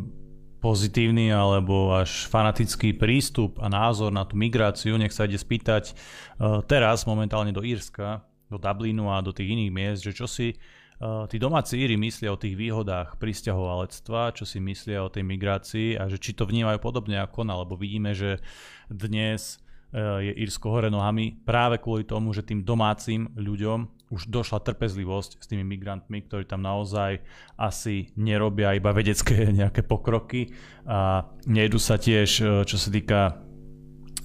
pozitívny 0.61 1.33
alebo 1.33 1.97
až 1.97 2.29
fanatický 2.31 2.95
prístup 2.95 3.59
a 3.59 3.67
názor 3.67 4.13
na 4.13 4.29
tú 4.29 4.37
migráciu, 4.37 5.01
nech 5.01 5.11
sa 5.11 5.25
ide 5.25 5.41
spýtať 5.41 5.97
uh, 5.97 6.61
teraz 6.63 7.09
momentálne 7.09 7.51
do 7.51 7.65
Írska, 7.65 8.23
do 8.51 8.59
Dublinu 8.59 9.09
a 9.15 9.23
do 9.23 9.31
tých 9.31 9.55
iných 9.55 9.71
miest, 9.71 10.01
že 10.03 10.13
čo 10.13 10.27
si 10.27 10.53
uh, 10.53 11.25
tí 11.31 11.39
domáci 11.39 11.79
Íri 11.79 11.95
myslia 11.95 12.35
o 12.35 12.41
tých 12.41 12.59
výhodách 12.59 13.17
pristahovalectva, 13.23 14.35
čo 14.35 14.43
si 14.43 14.59
myslia 14.59 15.07
o 15.07 15.13
tej 15.13 15.23
migrácii 15.23 15.95
a 15.97 16.11
že 16.11 16.19
či 16.19 16.35
to 16.35 16.45
vnímajú 16.45 16.83
podobne 16.83 17.23
ako 17.23 17.47
ona, 17.47 17.63
lebo 17.63 17.79
vidíme, 17.79 18.11
že 18.11 18.43
dnes 18.91 19.63
uh, 19.95 20.19
je 20.19 20.35
Írsko 20.35 20.67
hore 20.75 20.91
nohami 20.91 21.39
práve 21.47 21.79
kvôli 21.79 22.03
tomu, 22.03 22.35
že 22.35 22.43
tým 22.43 22.67
domácim 22.67 23.31
ľuďom 23.39 24.11
už 24.11 24.27
došla 24.27 24.67
trpezlivosť 24.67 25.39
s 25.39 25.47
tými 25.47 25.63
migrantmi, 25.63 26.27
ktorí 26.27 26.43
tam 26.43 26.67
naozaj 26.67 27.23
asi 27.55 28.11
nerobia 28.19 28.75
iba 28.75 28.91
vedecké 28.91 29.47
nejaké 29.63 29.87
pokroky 29.87 30.51
a 30.83 31.31
nejdu 31.47 31.79
sa 31.79 31.95
tiež, 32.03 32.31
uh, 32.43 32.49
čo 32.67 32.77
sa 32.77 32.91
týka 32.91 33.47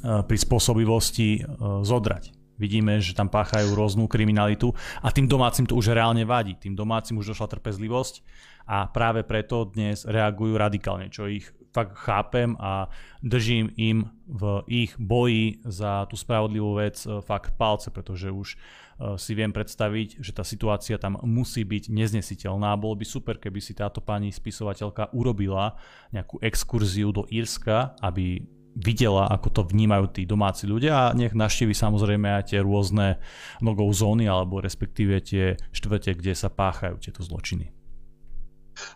prispôsobivosti, 0.06 1.42
zodrať 1.82 2.35
Vidíme, 2.56 3.04
že 3.04 3.12
tam 3.12 3.28
páchajú 3.28 3.76
rôznu 3.76 4.08
kriminalitu 4.08 4.72
a 5.04 5.12
tým 5.12 5.28
domácim 5.28 5.68
to 5.68 5.76
už 5.76 5.92
reálne 5.92 6.24
vadí. 6.24 6.56
Tým 6.56 6.74
domácim 6.76 7.20
už 7.20 7.36
došla 7.36 7.52
trpezlivosť 7.52 8.24
a 8.66 8.88
práve 8.90 9.28
preto 9.28 9.68
dnes 9.68 10.08
reagujú 10.08 10.56
radikálne, 10.56 11.12
čo 11.12 11.28
ich 11.28 11.52
fakt 11.76 12.00
chápem 12.00 12.56
a 12.56 12.88
držím 13.20 13.68
im 13.76 14.08
v 14.32 14.64
ich 14.72 14.96
boji 14.96 15.60
za 15.68 16.08
tú 16.08 16.16
spravodlivú 16.16 16.80
vec 16.80 17.04
e, 17.04 17.20
fakt 17.20 17.60
palce, 17.60 17.92
pretože 17.92 18.32
už 18.32 18.56
e, 18.56 18.58
si 19.20 19.36
viem 19.36 19.52
predstaviť, 19.52 20.24
že 20.24 20.32
tá 20.32 20.48
situácia 20.48 20.96
tam 20.96 21.20
musí 21.28 21.68
byť 21.68 21.92
neznesiteľná. 21.92 22.80
Bolo 22.80 22.96
by 22.96 23.06
super, 23.06 23.36
keby 23.36 23.60
si 23.60 23.76
táto 23.76 24.00
pani 24.00 24.32
spisovateľka 24.32 25.12
urobila 25.12 25.76
nejakú 26.16 26.40
exkurziu 26.40 27.12
do 27.12 27.28
Írska, 27.28 28.00
aby 28.00 28.40
videla, 28.76 29.32
ako 29.32 29.48
to 29.50 29.62
vnímajú 29.72 30.12
tí 30.12 30.28
domáci 30.28 30.68
ľudia 30.68 31.10
a 31.10 31.14
nech 31.16 31.32
naštívi 31.32 31.72
samozrejme 31.72 32.28
aj 32.28 32.52
tie 32.52 32.60
rôzne 32.60 33.18
nogou 33.64 33.88
zóny 33.96 34.28
alebo 34.28 34.60
respektíve 34.60 35.24
tie 35.24 35.56
štvrte, 35.72 36.20
kde 36.20 36.36
sa 36.36 36.52
páchajú 36.52 37.00
tieto 37.00 37.24
zločiny. 37.24 37.72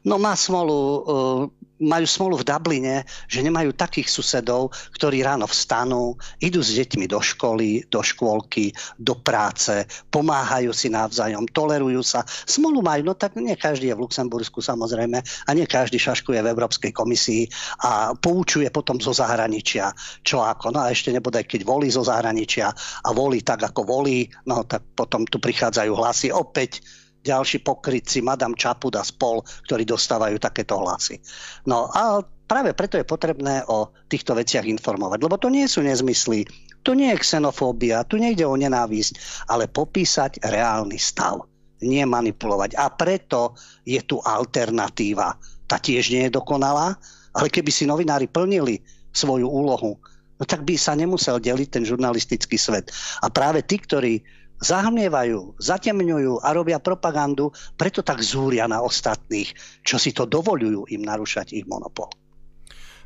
No 0.03 0.19
má 0.19 0.35
smolu, 0.35 0.77
uh, 0.77 1.43
majú 1.79 2.05
smolu 2.05 2.35
v 2.43 2.47
Dubline, 2.47 3.07
že 3.31 3.39
nemajú 3.39 3.71
takých 3.71 4.11
susedov, 4.11 4.75
ktorí 4.99 5.23
ráno 5.23 5.47
vstanú, 5.47 6.19
idú 6.43 6.59
s 6.59 6.75
deťmi 6.75 7.07
do 7.07 7.23
školy, 7.23 7.87
do 7.87 8.03
škôlky, 8.03 8.75
do 8.99 9.15
práce, 9.15 9.87
pomáhajú 10.11 10.75
si 10.75 10.91
navzájom, 10.91 11.47
tolerujú 11.55 12.03
sa. 12.03 12.27
Smolu 12.27 12.83
majú, 12.83 13.07
no 13.07 13.15
tak 13.15 13.39
nie 13.39 13.55
každý 13.55 13.89
je 13.89 13.95
v 13.95 14.03
Luxembursku 14.03 14.59
samozrejme 14.59 15.23
a 15.23 15.49
nie 15.55 15.63
každý 15.63 15.95
šaškuje 15.95 16.43
v 16.43 16.51
Európskej 16.51 16.91
komisii 16.91 17.47
a 17.87 18.11
poučuje 18.13 18.67
potom 18.69 18.99
zo 18.99 19.15
zahraničia, 19.15 19.95
čo 20.21 20.43
ako. 20.43 20.75
No 20.75 20.83
a 20.83 20.91
ešte 20.91 21.15
nebude, 21.15 21.47
keď 21.47 21.63
volí 21.63 21.87
zo 21.87 22.03
zahraničia 22.03 22.67
a 23.07 23.09
volí 23.15 23.39
tak, 23.39 23.63
ako 23.63 23.87
volí, 23.87 24.27
no 24.43 24.67
tak 24.67 24.83
potom 24.99 25.23
tu 25.23 25.39
prichádzajú 25.39 25.91
hlasy 25.95 26.27
opäť 26.35 26.83
ďalší 27.23 27.61
pokrytci, 27.61 28.23
Madame 28.23 28.55
Čapud 28.55 28.95
a 28.95 29.03
spol, 29.03 29.43
ktorí 29.67 29.83
dostávajú 29.83 30.39
takéto 30.39 30.79
hlasy. 30.79 31.19
No 31.67 31.91
a 31.91 32.23
práve 32.47 32.71
preto 32.73 32.95
je 32.95 33.05
potrebné 33.07 33.67
o 33.67 33.91
týchto 34.07 34.33
veciach 34.33 34.65
informovať, 34.65 35.19
lebo 35.21 35.35
to 35.35 35.51
nie 35.51 35.67
sú 35.67 35.83
nezmysly, 35.83 36.47
tu 36.81 36.95
nie 36.95 37.11
je 37.11 37.21
xenofóbia, 37.21 38.07
tu 38.07 38.15
nejde 38.15 38.47
o 38.47 38.55
nenávisť, 38.55 39.45
ale 39.51 39.67
popísať 39.67 40.39
reálny 40.41 40.95
stav, 40.95 41.43
nie 41.83 42.03
manipulovať. 42.07 42.79
A 42.79 42.87
preto 42.91 43.55
je 43.83 43.99
tu 44.03 44.23
alternatíva. 44.23 45.35
Tá 45.69 45.77
tiež 45.77 46.09
nie 46.09 46.27
je 46.27 46.35
dokonalá, 46.39 46.95
ale 47.35 47.47
keby 47.51 47.69
si 47.69 47.83
novinári 47.85 48.25
plnili 48.25 48.81
svoju 49.11 49.45
úlohu, 49.45 49.99
no 50.39 50.43
tak 50.47 50.63
by 50.63 50.79
sa 50.79 50.95
nemusel 50.95 51.37
deliť 51.37 51.69
ten 51.69 51.83
žurnalistický 51.83 52.55
svet. 52.55 52.89
A 53.21 53.27
práve 53.27 53.61
tí, 53.61 53.77
ktorí 53.77 54.23
zahmievajú, 54.59 55.59
zatemňujú 55.59 56.43
a 56.43 56.47
robia 56.51 56.79
propagandu, 56.79 57.51
preto 57.79 58.03
tak 58.03 58.19
zúria 58.23 58.67
na 58.67 58.83
ostatných, 58.83 59.51
čo 59.83 59.95
si 59.95 60.11
to 60.11 60.27
dovolujú 60.27 60.87
im 60.91 61.01
narušať 61.03 61.55
ich 61.55 61.65
monopol. 61.65 62.11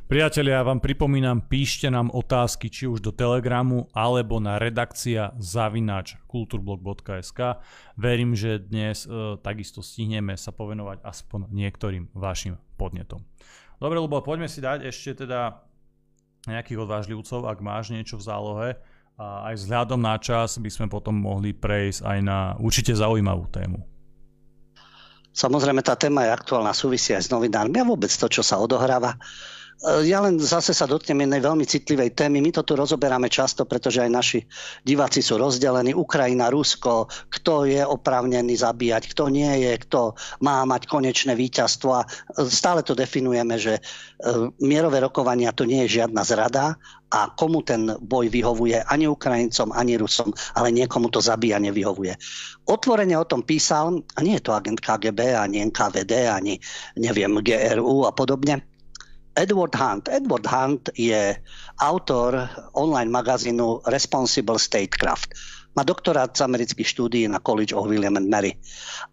Priatelia, 0.03 0.59
ja 0.59 0.67
vám 0.67 0.83
pripomínam, 0.83 1.39
píšte 1.39 1.87
nám 1.87 2.11
otázky 2.11 2.67
či 2.67 2.91
už 2.91 2.99
do 2.99 3.15
Telegramu 3.15 3.87
alebo 3.95 4.37
na 4.37 4.59
redakcia 4.59 5.31
zavinač 5.39 6.19
kulturblog.sk. 6.27 7.63
Verím, 7.95 8.35
že 8.35 8.59
dnes 8.59 9.07
e, 9.07 9.39
takisto 9.39 9.79
stihneme 9.79 10.35
sa 10.35 10.51
povenovať 10.51 11.01
aspoň 11.07 11.47
niektorým 11.55 12.11
vašim 12.13 12.59
podnetom. 12.75 13.23
Dobre, 13.79 13.97
Lubo, 14.03 14.19
poďme 14.19 14.51
si 14.51 14.59
dať 14.59 14.91
ešte 14.91 15.23
teda 15.23 15.63
nejakých 16.51 16.83
odvážlivcov, 16.83 17.47
ak 17.47 17.63
máš 17.63 17.95
niečo 17.95 18.19
v 18.19 18.27
zálohe 18.27 18.69
a 19.17 19.53
aj 19.53 19.61
vzhľadom 19.61 20.01
na 20.01 20.17
čas 20.17 20.57
by 20.57 20.69
sme 20.69 20.85
potom 20.89 21.13
mohli 21.13 21.53
prejsť 21.53 22.01
aj 22.01 22.19
na 22.25 22.37
určite 22.57 22.97
zaujímavú 22.97 23.45
tému. 23.53 23.79
Samozrejme, 25.33 25.81
tá 25.81 25.97
téma 25.97 26.29
je 26.29 26.35
aktuálna, 26.37 26.77
súvisia 26.77 27.17
aj 27.17 27.29
s 27.29 27.33
novinármi 27.33 27.81
a 27.81 27.89
vôbec 27.89 28.09
to, 28.09 28.29
čo 28.29 28.45
sa 28.45 28.61
odohráva 28.61 29.17
ja 29.83 30.23
len 30.23 30.39
zase 30.39 30.71
sa 30.71 30.87
dotknem 30.87 31.27
jednej 31.27 31.43
veľmi 31.43 31.65
citlivej 31.67 32.15
témy. 32.15 32.39
My 32.39 32.55
to 32.55 32.63
tu 32.63 32.79
rozoberáme 32.79 33.27
často, 33.27 33.67
pretože 33.67 33.99
aj 33.99 34.11
naši 34.11 34.39
diváci 34.87 35.19
sú 35.19 35.35
rozdelení. 35.35 35.91
Ukrajina, 35.91 36.47
Rusko, 36.47 37.11
kto 37.27 37.67
je 37.67 37.83
oprávnený 37.83 38.55
zabíjať, 38.55 39.11
kto 39.11 39.27
nie 39.27 39.67
je, 39.67 39.75
kto 39.83 40.15
má 40.39 40.63
mať 40.63 40.87
konečné 40.87 41.35
víťazstvo. 41.35 41.89
A 41.99 42.07
stále 42.47 42.79
to 42.79 42.95
definujeme, 42.95 43.59
že 43.59 43.75
e, 43.75 43.81
mierové 44.63 45.03
rokovania 45.03 45.51
to 45.51 45.67
nie 45.67 45.83
je 45.83 45.99
žiadna 45.99 46.23
zrada 46.23 46.79
a 47.13 47.29
komu 47.35 47.61
ten 47.61 47.93
boj 48.01 48.31
vyhovuje 48.31 48.81
ani 48.89 49.05
Ukrajincom, 49.05 49.69
ani 49.75 50.01
Rusom, 50.01 50.33
ale 50.57 50.73
niekomu 50.73 51.13
to 51.13 51.21
zabíja 51.21 51.61
nevyhovuje. 51.61 52.17
Otvorene 52.65 53.13
o 53.19 53.27
tom 53.27 53.45
písal, 53.45 54.01
a 54.15 54.19
nie 54.25 54.41
je 54.41 54.43
to 54.47 54.55
agent 54.55 54.81
KGB, 54.81 55.37
ani 55.37 55.61
NKVD, 55.69 56.31
ani 56.31 56.57
neviem, 56.97 57.37
GRU 57.37 58.09
a 58.09 58.11
podobne, 58.15 58.72
Edward 59.35 59.73
Hunt. 59.75 60.09
Edward 60.09 60.45
Hunt 60.45 60.89
je 60.93 61.35
autor 61.81 62.49
online 62.73 63.09
magazínu 63.09 63.81
Responsible 63.89 64.59
Statecraft. 64.59 65.33
Má 65.73 65.81
doktorát 65.81 66.29
z 66.37 66.45
amerických 66.45 66.85
štúdií 66.85 67.25
na 67.25 67.41
College 67.41 67.73
of 67.73 67.89
William 67.89 68.13
and 68.13 68.29
Mary. 68.29 68.53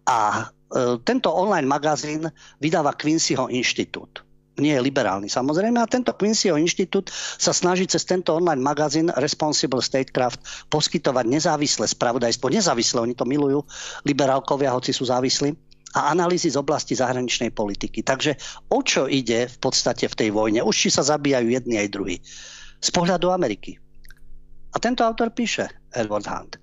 A 0.05 0.45
e, 0.45 1.01
tento 1.01 1.33
online 1.33 1.65
magazín 1.65 2.29
vydáva 2.61 2.93
Quincyho 2.93 3.49
inštitút. 3.49 4.21
nie 4.61 4.77
je 4.77 4.85
liberálny 4.85 5.25
samozrejme. 5.25 5.81
A 5.81 5.89
tento 5.89 6.13
Quincyho 6.13 6.53
inštitút 6.53 7.09
sa 7.41 7.49
snaží 7.49 7.89
cez 7.89 8.05
tento 8.05 8.37
online 8.37 8.61
magazín 8.61 9.09
Responsible 9.09 9.81
Statecraft 9.81 10.69
poskytovať 10.69 11.25
nezávislé 11.25 11.89
spravodajstvo. 11.89 12.53
Nezávislé, 12.53 13.01
oni 13.01 13.15
to 13.17 13.25
milujú, 13.25 13.65
liberálkovia, 14.05 14.75
hoci 14.75 14.93
sú 14.93 15.09
závislí 15.09 15.70
a 15.95 16.11
analýzy 16.11 16.47
z 16.51 16.57
oblasti 16.59 16.95
zahraničnej 16.95 17.51
politiky. 17.51 18.01
Takže 18.01 18.39
o 18.71 18.79
čo 18.79 19.11
ide 19.11 19.51
v 19.51 19.57
podstate 19.59 20.07
v 20.07 20.17
tej 20.17 20.29
vojne? 20.31 20.63
Už 20.63 20.75
či 20.75 20.89
sa 20.89 21.03
zabíjajú 21.03 21.47
jedni 21.51 21.75
aj 21.83 21.89
druhí. 21.91 22.17
Z 22.81 22.89
pohľadu 22.95 23.29
Ameriky. 23.29 23.77
A 24.71 24.79
tento 24.79 25.03
autor 25.03 25.35
píše, 25.35 25.67
Edward 25.91 26.25
Hunt, 26.31 26.55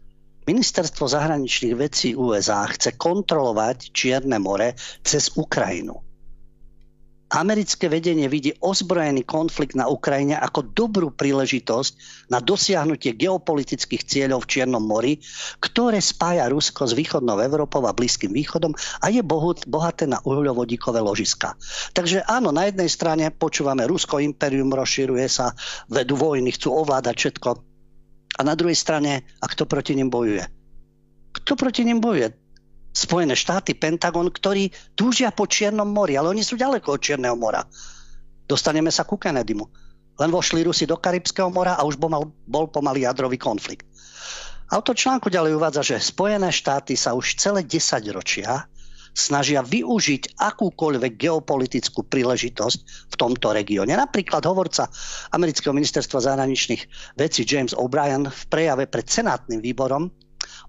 Ministerstvo 0.48 1.04
zahraničných 1.12 1.76
vecí 1.76 2.16
USA 2.16 2.64
chce 2.64 2.96
kontrolovať 2.96 3.92
Čierne 3.92 4.40
more 4.40 4.72
cez 5.04 5.36
Ukrajinu. 5.36 6.07
Americké 7.28 7.92
vedenie 7.92 8.24
vidí 8.24 8.56
ozbrojený 8.56 9.28
konflikt 9.28 9.76
na 9.76 9.84
Ukrajine 9.84 10.40
ako 10.40 10.72
dobrú 10.72 11.12
príležitosť 11.12 12.24
na 12.32 12.40
dosiahnutie 12.40 13.12
geopolitických 13.20 14.00
cieľov 14.00 14.48
v 14.48 14.50
Čiernom 14.56 14.80
mori, 14.80 15.20
ktoré 15.60 16.00
spája 16.00 16.48
Rusko 16.48 16.88
s 16.88 16.96
východnou 16.96 17.36
Európou 17.36 17.84
a 17.84 17.92
Blízkym 17.92 18.32
východom 18.32 18.72
a 19.04 19.12
je 19.12 19.20
bohaté 19.68 20.08
na 20.08 20.24
uhľovodíkové 20.24 21.04
ložiska. 21.04 21.52
Takže 21.92 22.24
áno, 22.24 22.48
na 22.48 22.64
jednej 22.64 22.88
strane 22.88 23.28
počúvame 23.28 23.84
Rusko 23.84 24.24
imperium 24.24 24.72
rozširuje 24.72 25.28
sa, 25.28 25.52
vedú 25.92 26.16
vojny, 26.16 26.56
chcú 26.56 26.80
ovládať 26.80 27.12
všetko. 27.12 27.50
A 28.38 28.40
na 28.40 28.56
druhej 28.56 28.78
strane, 28.78 29.28
a 29.42 29.46
kto 29.52 29.68
proti 29.68 29.92
nim 29.92 30.08
bojuje? 30.08 30.48
Kto 31.44 31.60
proti 31.60 31.84
nim 31.84 32.00
bojuje? 32.00 32.47
Spojené 32.98 33.38
štáty, 33.38 33.78
Pentagon, 33.78 34.26
ktorí 34.26 34.74
túžia 34.98 35.30
po 35.30 35.46
Čiernom 35.46 35.86
mori, 35.86 36.18
ale 36.18 36.34
oni 36.34 36.42
sú 36.42 36.58
ďaleko 36.58 36.98
od 36.98 37.00
Čierneho 37.00 37.38
mora. 37.38 37.62
Dostaneme 38.42 38.90
sa 38.90 39.06
ku 39.06 39.14
Kennedymu. 39.14 39.62
Len 40.18 40.30
vošli 40.34 40.66
Rusi 40.66 40.82
do 40.82 40.98
Karibského 40.98 41.46
mora 41.46 41.78
a 41.78 41.86
už 41.86 41.94
bol, 41.94 42.34
bol 42.42 42.66
pomaly 42.66 43.06
jadrový 43.06 43.38
konflikt. 43.38 43.86
Autor 44.74 44.98
článku 44.98 45.30
ďalej 45.30 45.54
uvádza, 45.54 45.94
že 45.94 46.02
Spojené 46.02 46.50
štáty 46.50 46.98
sa 46.98 47.14
už 47.14 47.38
celé 47.38 47.62
10 47.62 48.02
ročia 48.10 48.66
snažia 49.14 49.62
využiť 49.62 50.36
akúkoľvek 50.36 51.12
geopolitickú 51.16 52.02
príležitosť 52.06 52.78
v 53.08 53.14
tomto 53.14 53.54
regióne. 53.54 53.94
Napríklad 53.94 54.42
hovorca 54.44 54.90
amerického 55.32 55.70
ministerstva 55.72 56.18
zahraničných 56.18 57.14
vecí 57.14 57.46
James 57.46 57.72
O'Brien 57.78 58.26
v 58.26 58.42
prejave 58.50 58.84
pred 58.90 59.06
senátnym 59.06 59.62
výborom 59.62 60.10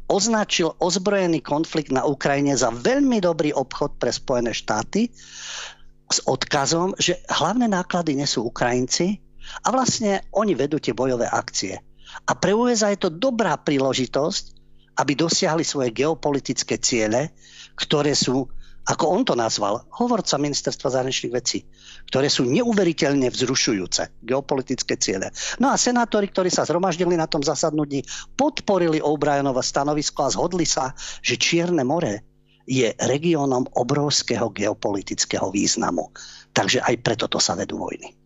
označil 0.09 0.73
ozbrojený 0.77 1.41
konflikt 1.45 1.93
na 1.93 2.05
Ukrajine 2.05 2.57
za 2.57 2.73
veľmi 2.73 3.21
dobrý 3.21 3.53
obchod 3.53 4.01
pre 4.01 4.09
Spojené 4.09 4.53
štáty 4.53 5.13
s 6.09 6.19
odkazom, 6.25 6.97
že 6.97 7.21
hlavné 7.29 7.69
náklady 7.69 8.17
nesú 8.17 8.49
Ukrajinci 8.49 9.21
a 9.61 9.69
vlastne 9.69 10.25
oni 10.33 10.57
vedú 10.57 10.81
tie 10.81 10.97
bojové 10.97 11.29
akcie. 11.29 11.77
A 12.25 12.33
pre 12.33 12.57
USA 12.57 12.89
je 12.89 13.05
to 13.05 13.13
dobrá 13.13 13.53
príležitosť, 13.57 14.57
aby 14.97 15.13
dosiahli 15.15 15.63
svoje 15.63 15.93
geopolitické 15.93 16.81
ciele, 16.81 17.31
ktoré 17.77 18.17
sú 18.17 18.49
ako 18.89 19.05
on 19.05 19.21
to 19.21 19.37
nazval, 19.37 19.85
hovorca 20.01 20.41
ministerstva 20.41 20.89
zahraničných 20.89 21.33
vecí, 21.33 21.61
ktoré 22.09 22.25
sú 22.25 22.49
neuveriteľne 22.49 23.29
vzrušujúce 23.29 24.25
geopolitické 24.25 24.97
ciele. 24.97 25.29
No 25.61 25.69
a 25.69 25.77
senátori, 25.77 26.33
ktorí 26.33 26.49
sa 26.49 26.65
zhromaždili 26.65 27.13
na 27.13 27.29
tom 27.29 27.45
zasadnutí, 27.45 28.01
podporili 28.33 28.97
O'Brienova 28.97 29.61
stanovisko 29.61 30.25
a 30.25 30.33
zhodli 30.33 30.65
sa, 30.65 30.97
že 31.21 31.37
Čierne 31.37 31.85
more 31.85 32.25
je 32.65 32.89
regiónom 32.97 33.65
obrovského 33.77 34.49
geopolitického 34.49 35.53
významu. 35.53 36.09
Takže 36.53 36.81
aj 36.81 36.95
preto 37.05 37.25
to 37.25 37.37
sa 37.37 37.53
vedú 37.53 37.81
vojny. 37.81 38.18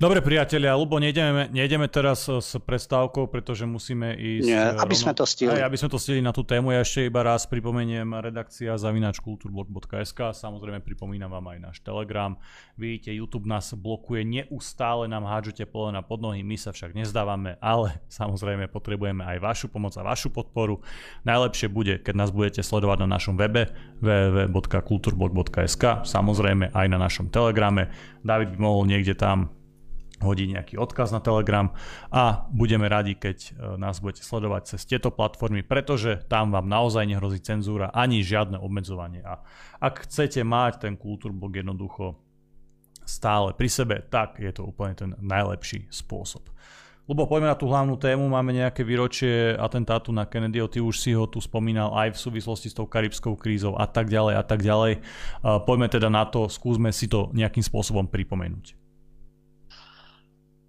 Dobre 0.00 0.24
priatelia, 0.24 0.72
Lubo, 0.80 0.96
nejdeme, 0.96 1.52
nejdeme 1.52 1.84
teraz 1.84 2.24
s 2.24 2.56
prestávkou, 2.56 3.28
pretože 3.28 3.68
musíme 3.68 4.16
ísť... 4.16 4.48
Nie, 4.48 4.72
aby 4.72 4.96
rovno, 4.96 4.96
sme 4.96 5.12
to 5.12 5.28
stihli. 5.28 5.60
Aj, 5.60 5.68
aby 5.68 5.76
sme 5.76 5.92
to 5.92 6.00
stihli 6.00 6.24
na 6.24 6.32
tú 6.32 6.40
tému. 6.40 6.72
Ja 6.72 6.80
ešte 6.80 7.04
iba 7.04 7.20
raz 7.20 7.44
pripomeniem 7.44 8.16
redakcia 8.16 8.80
zavinačkulturblog.sk. 8.80 10.32
Samozrejme 10.32 10.80
pripomínam 10.80 11.28
vám 11.28 11.52
aj 11.52 11.58
náš 11.60 11.84
Telegram. 11.84 12.32
Vidíte, 12.80 13.12
YouTube 13.12 13.44
nás 13.44 13.76
blokuje 13.76 14.24
neustále, 14.24 15.04
nám 15.04 15.28
hádžete 15.28 15.68
polena 15.68 16.00
pod 16.00 16.24
nohy, 16.24 16.40
my 16.40 16.56
sa 16.56 16.72
však 16.72 16.96
nezdávame, 16.96 17.60
ale 17.60 18.00
samozrejme 18.08 18.72
potrebujeme 18.72 19.20
aj 19.20 19.36
vašu 19.36 19.68
pomoc 19.68 19.92
a 20.00 20.02
vašu 20.16 20.32
podporu. 20.32 20.80
Najlepšie 21.28 21.68
bude, 21.68 22.00
keď 22.00 22.14
nás 22.16 22.32
budete 22.32 22.64
sledovať 22.64 23.04
na 23.04 23.20
našom 23.20 23.36
webe 23.36 23.68
www.kulturblog.sk, 24.00 26.08
samozrejme 26.08 26.72
aj 26.72 26.86
na 26.88 26.96
našom 26.96 27.28
Telegrame. 27.28 27.92
David 28.24 28.56
by 28.56 28.64
mohol 28.64 28.88
niekde 28.88 29.12
tam 29.12 29.59
hodí 30.20 30.52
nejaký 30.52 30.76
odkaz 30.76 31.10
na 31.10 31.24
Telegram 31.24 31.72
a 32.12 32.46
budeme 32.52 32.86
radi, 32.86 33.16
keď 33.16 33.38
e, 33.40 33.50
nás 33.80 33.98
budete 34.04 34.22
sledovať 34.22 34.76
cez 34.76 34.84
tieto 34.84 35.08
platformy, 35.08 35.64
pretože 35.64 36.20
tam 36.28 36.52
vám 36.52 36.68
naozaj 36.68 37.08
nehrozí 37.08 37.40
cenzúra 37.40 37.88
ani 37.90 38.20
žiadne 38.20 38.60
obmedzovanie. 38.60 39.24
A 39.24 39.40
ak 39.80 40.06
chcete 40.06 40.44
mať 40.44 40.86
ten 40.86 40.94
kultúrblog 41.00 41.56
jednoducho 41.56 42.20
stále 43.08 43.56
pri 43.56 43.68
sebe, 43.72 43.96
tak 44.06 44.38
je 44.38 44.52
to 44.52 44.62
úplne 44.68 44.94
ten 44.94 45.10
najlepší 45.18 45.88
spôsob. 45.90 46.46
Lebo 47.10 47.26
poďme 47.26 47.50
na 47.50 47.58
tú 47.58 47.66
hlavnú 47.66 47.98
tému, 47.98 48.30
máme 48.30 48.54
nejaké 48.54 48.86
výročie 48.86 49.58
atentátu 49.58 50.14
na 50.14 50.30
Kennedyho, 50.30 50.70
ty 50.70 50.78
už 50.78 50.94
si 50.94 51.10
ho 51.10 51.26
tu 51.26 51.42
spomínal 51.42 51.90
aj 51.90 52.14
v 52.14 52.22
súvislosti 52.22 52.70
s 52.70 52.76
tou 52.78 52.86
karibskou 52.86 53.34
krízou 53.34 53.74
a 53.74 53.90
tak 53.90 54.06
ďalej 54.06 54.34
a 54.38 54.44
tak 54.46 54.62
ďalej. 54.62 54.92
E, 54.94 55.00
poďme 55.66 55.90
teda 55.90 56.06
na 56.06 56.22
to, 56.28 56.46
skúsme 56.46 56.94
si 56.94 57.10
to 57.10 57.32
nejakým 57.34 57.66
spôsobom 57.66 58.06
pripomenúť. 58.06 58.89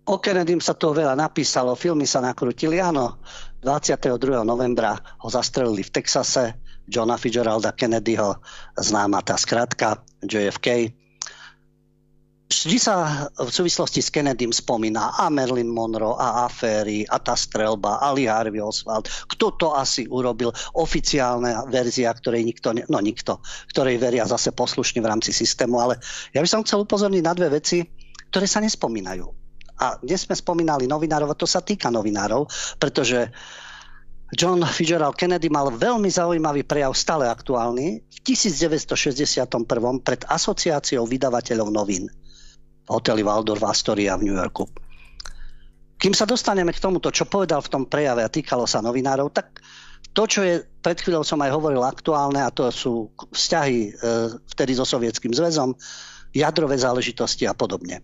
O 0.02 0.18
Kennedym 0.18 0.58
sa 0.58 0.74
toho 0.74 0.97
veľa 0.97 1.14
napísalo, 1.14 1.78
filmy 1.78 2.10
sa 2.10 2.26
nakrutili, 2.26 2.82
áno. 2.82 3.22
22. 3.62 4.18
novembra 4.41 4.97
ho 4.97 5.30
zastrelili 5.30 5.86
v 5.86 5.93
Texase, 5.93 6.58
Johna 6.89 7.22
Fitzgeralda 7.22 7.78
Kennedyho, 7.78 8.41
známa 8.74 9.22
tá 9.22 9.38
skratka 9.38 10.02
JFK. 10.26 10.89
Vždy 12.52 12.78
sa 12.82 13.30
v 13.38 13.47
súvislosti 13.54 14.02
s 14.02 14.10
Kennedym 14.10 14.49
spomína 14.49 15.22
a 15.22 15.30
Marilyn 15.30 15.70
Monroe, 15.70 16.18
a 16.18 16.49
aféry, 16.49 17.06
a 17.06 17.22
tá 17.22 17.38
strelba, 17.38 18.02
a 18.02 18.10
Lee 18.12 18.26
Harvey 18.26 18.60
Oswald. 18.60 19.06
Kto 19.06 19.54
to 19.54 19.68
asi 19.78 20.10
urobil? 20.10 20.49
Oficiálna 20.74 21.70
verzia, 21.70 22.10
ktorej 22.10 22.41
nikto, 22.41 22.74
ne, 22.74 22.84
no 22.89 22.97
nikto, 22.99 23.39
ktorej 23.70 24.02
veria 24.02 24.26
zase 24.26 24.49
poslušne 24.49 24.99
v 24.99 25.10
rámci 25.14 25.30
systému. 25.30 25.78
Ale 25.78 26.02
ja 26.34 26.41
by 26.41 26.49
som 26.49 26.66
chcel 26.66 26.84
upozorniť 26.84 27.24
na 27.24 27.38
dve 27.38 27.62
veci, 27.62 27.86
ktoré 28.34 28.49
sa 28.49 28.60
nespomínajú 28.60 29.41
a 29.82 29.98
dnes 29.98 30.30
sme 30.30 30.38
spomínali 30.38 30.86
novinárov, 30.86 31.34
a 31.34 31.40
to 31.40 31.50
sa 31.50 31.66
týka 31.66 31.90
novinárov, 31.90 32.46
pretože 32.78 33.34
John 34.32 34.62
Fitzgerald 34.64 35.18
Kennedy 35.18 35.50
mal 35.50 35.74
veľmi 35.74 36.08
zaujímavý 36.08 36.64
prejav, 36.64 36.94
stále 36.94 37.26
aktuálny, 37.26 38.06
v 38.06 38.18
1961 38.22 39.50
pred 40.06 40.22
asociáciou 40.30 41.04
vydavateľov 41.10 41.68
novín 41.74 42.06
v 42.86 42.90
hoteli 42.94 43.26
Waldorf 43.26 43.66
Astoria 43.66 44.16
v 44.16 44.30
New 44.30 44.38
Yorku. 44.38 44.70
Kým 45.98 46.14
sa 46.14 46.30
dostaneme 46.30 46.74
k 46.74 46.82
tomuto, 46.82 47.10
čo 47.10 47.26
povedal 47.26 47.62
v 47.62 47.72
tom 47.74 47.84
prejave 47.90 48.22
a 48.22 48.32
týkalo 48.32 48.70
sa 48.70 48.86
novinárov, 48.86 49.34
tak 49.34 49.60
to, 50.14 50.24
čo 50.30 50.42
je, 50.46 50.62
pred 50.82 50.98
chvíľou 50.98 51.26
som 51.26 51.42
aj 51.42 51.54
hovoril 51.54 51.82
aktuálne, 51.86 52.42
a 52.42 52.54
to 52.54 52.68
sú 52.74 53.14
vzťahy 53.18 53.80
e, 53.88 53.92
vtedy 54.56 54.74
so 54.76 54.84
Sovietským 54.84 55.32
zväzom, 55.32 55.78
jadrové 56.34 56.80
záležitosti 56.80 57.46
a 57.48 57.54
podobne. 57.54 58.02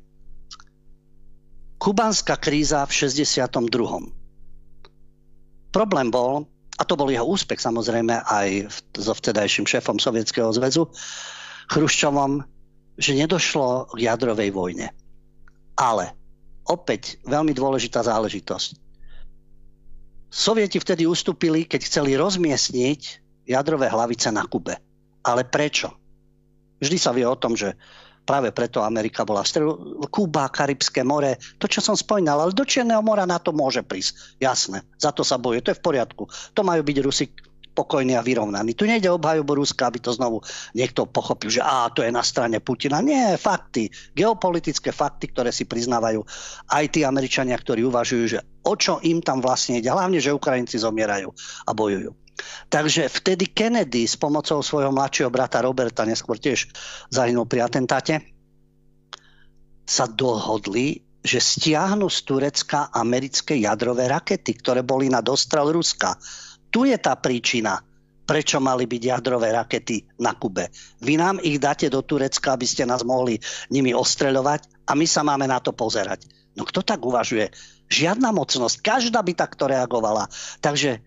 Kubánska 1.77 2.41
kríza 2.41 2.81
v 2.89 2.91
62. 2.93 4.09
Problém 5.69 6.09
bol, 6.09 6.49
a 6.77 6.83
to 6.85 6.97
bol 6.97 7.09
jeho 7.09 7.25
úspech 7.25 7.61
samozrejme 7.61 8.17
aj 8.25 8.69
so 8.97 9.13
vtedajším 9.13 9.69
šéfom 9.69 10.01
Sovietskeho 10.01 10.49
zväzu, 10.53 10.89
Chruščovom, 11.69 12.41
že 12.97 13.13
nedošlo 13.13 13.93
k 13.93 13.99
jadrovej 14.09 14.49
vojne. 14.49 14.89
Ale 15.77 16.17
opäť 16.65 17.21
veľmi 17.29 17.53
dôležitá 17.53 18.01
záležitosť. 18.01 18.81
Sovieti 20.27 20.81
vtedy 20.81 21.05
ustúpili, 21.05 21.63
keď 21.69 21.81
chceli 21.87 22.17
rozmiestniť 22.17 23.01
jadrové 23.47 23.87
hlavice 23.87 24.33
na 24.33 24.43
Kube. 24.43 24.75
Ale 25.23 25.47
prečo? 25.47 25.93
Vždy 26.81 26.97
sa 26.99 27.13
vie 27.13 27.25
o 27.25 27.37
tom, 27.37 27.57
že 27.57 27.73
práve 28.27 28.51
preto 28.51 28.83
Amerika 28.83 29.23
bola 29.23 29.41
v 29.41 29.47
stredu. 29.47 29.71
Kuba, 30.11 30.51
Karibské 30.51 31.07
more, 31.07 31.39
to, 31.55 31.71
čo 31.71 31.79
som 31.79 31.95
spomínal, 31.95 32.43
ale 32.43 32.51
do 32.51 32.67
Čierneho 32.67 32.99
mora 32.99 33.23
na 33.23 33.39
to 33.39 33.55
môže 33.55 33.87
prísť. 33.87 34.35
Jasné, 34.43 34.83
za 34.99 35.15
to 35.15 35.23
sa 35.23 35.39
boje, 35.39 35.63
to 35.63 35.71
je 35.71 35.79
v 35.79 35.85
poriadku. 35.87 36.27
To 36.27 36.61
majú 36.67 36.83
byť 36.83 36.97
Rusi 36.99 37.25
pokojní 37.77 38.17
a 38.17 38.25
vyrovnaní. 38.25 38.73
Tu 38.73 38.89
nejde 38.89 39.05
obhajobu 39.13 39.61
Ruska, 39.61 39.85
aby 39.85 40.01
to 40.01 40.09
znovu 40.09 40.41
niekto 40.73 41.05
pochopil, 41.05 41.53
že 41.53 41.61
á, 41.61 41.93
to 41.93 42.01
je 42.01 42.09
na 42.09 42.25
strane 42.25 42.57
Putina. 42.57 43.05
Nie, 43.05 43.37
fakty, 43.37 43.93
geopolitické 44.17 44.89
fakty, 44.89 45.29
ktoré 45.29 45.53
si 45.53 45.69
priznávajú 45.69 46.25
aj 46.73 46.83
tí 46.89 47.05
Američania, 47.05 47.53
ktorí 47.53 47.85
uvažujú, 47.85 48.23
že 48.25 48.41
o 48.65 48.73
čo 48.73 48.97
im 49.05 49.21
tam 49.21 49.45
vlastne 49.45 49.77
ide. 49.77 49.93
Hlavne, 49.93 50.17
že 50.17 50.33
Ukrajinci 50.33 50.81
zomierajú 50.81 51.29
a 51.69 51.71
bojujú. 51.77 52.26
Takže 52.67 53.09
vtedy 53.09 53.49
Kennedy 53.49 54.05
s 54.05 54.19
pomocou 54.19 54.61
svojho 54.61 54.91
mladšieho 54.93 55.31
brata 55.31 55.63
Roberta, 55.63 56.05
neskôr 56.05 56.37
tiež 56.37 56.69
zahynul 57.09 57.47
pri 57.49 57.65
atentáte, 57.65 58.21
sa 59.87 60.05
dohodli, 60.05 60.99
že 61.23 61.39
stiahnu 61.39 62.11
z 62.11 62.19
Turecka 62.27 62.91
americké 62.91 63.59
jadrové 63.59 64.11
rakety, 64.11 64.55
ktoré 64.59 64.83
boli 64.83 65.07
na 65.07 65.23
dostrel 65.23 65.71
Ruska. 65.71 66.15
Tu 66.71 66.91
je 66.91 66.97
tá 66.99 67.15
príčina, 67.15 67.79
prečo 68.27 68.59
mali 68.59 68.83
byť 68.83 69.01
jadrové 69.07 69.55
rakety 69.55 70.03
na 70.19 70.35
Kube. 70.35 70.67
Vy 70.99 71.15
nám 71.15 71.39
ich 71.39 71.59
dáte 71.63 71.87
do 71.87 72.03
Turecka, 72.03 72.59
aby 72.59 72.67
ste 72.67 72.83
nás 72.83 73.07
mohli 73.07 73.39
nimi 73.71 73.95
ostreľovať 73.95 74.87
a 74.87 74.91
my 74.95 75.07
sa 75.07 75.23
máme 75.23 75.47
na 75.47 75.63
to 75.63 75.71
pozerať. 75.71 76.27
No 76.59 76.67
kto 76.67 76.83
tak 76.83 76.99
uvažuje? 76.99 77.47
Žiadna 77.87 78.35
mocnosť, 78.35 78.83
každá 78.83 79.23
by 79.23 79.31
takto 79.31 79.71
reagovala. 79.71 80.27
Takže 80.59 80.99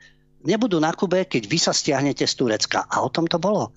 nebudú 0.45 0.81
na 0.81 0.93
Kube, 0.93 1.29
keď 1.29 1.43
vy 1.47 1.59
sa 1.61 1.73
stiahnete 1.75 2.25
z 2.25 2.35
Turecka. 2.37 2.87
A 2.89 3.05
o 3.05 3.13
tom 3.13 3.29
to 3.29 3.37
bolo. 3.41 3.73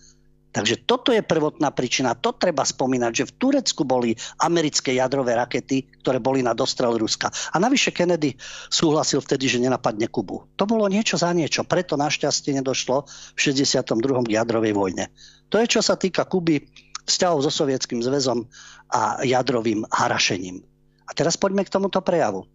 Takže 0.53 0.85
toto 0.85 1.09
je 1.09 1.25
prvotná 1.25 1.73
príčina. 1.73 2.13
To 2.13 2.29
treba 2.37 2.61
spomínať, 2.61 3.11
že 3.11 3.25
v 3.25 3.35
Turecku 3.41 3.81
boli 3.89 4.13
americké 4.37 4.93
jadrové 4.93 5.33
rakety, 5.33 5.89
ktoré 6.05 6.21
boli 6.21 6.45
na 6.45 6.53
dostrel 6.53 6.93
Ruska. 6.93 7.33
A 7.33 7.57
navyše 7.57 7.89
Kennedy 7.89 8.37
súhlasil 8.69 9.17
vtedy, 9.17 9.49
že 9.49 9.57
nenapadne 9.57 10.05
Kubu. 10.13 10.45
To 10.53 10.69
bolo 10.69 10.85
niečo 10.85 11.17
za 11.17 11.33
niečo. 11.33 11.65
Preto 11.65 11.97
našťastie 11.97 12.53
nedošlo 12.61 13.09
v 13.33 13.39
62. 13.41 14.29
k 14.29 14.29
jadrovej 14.29 14.77
vojne. 14.77 15.09
To 15.49 15.57
je, 15.57 15.65
čo 15.65 15.81
sa 15.81 15.97
týka 15.97 16.29
Kuby, 16.29 16.61
vzťahov 17.09 17.41
so 17.41 17.49
Sovietským 17.49 18.05
zväzom 18.05 18.45
a 18.93 19.25
jadrovým 19.25 19.89
harašením. 19.89 20.61
A 21.09 21.11
teraz 21.17 21.33
poďme 21.33 21.65
k 21.65 21.73
tomuto 21.73 21.97
prejavu. 22.05 22.45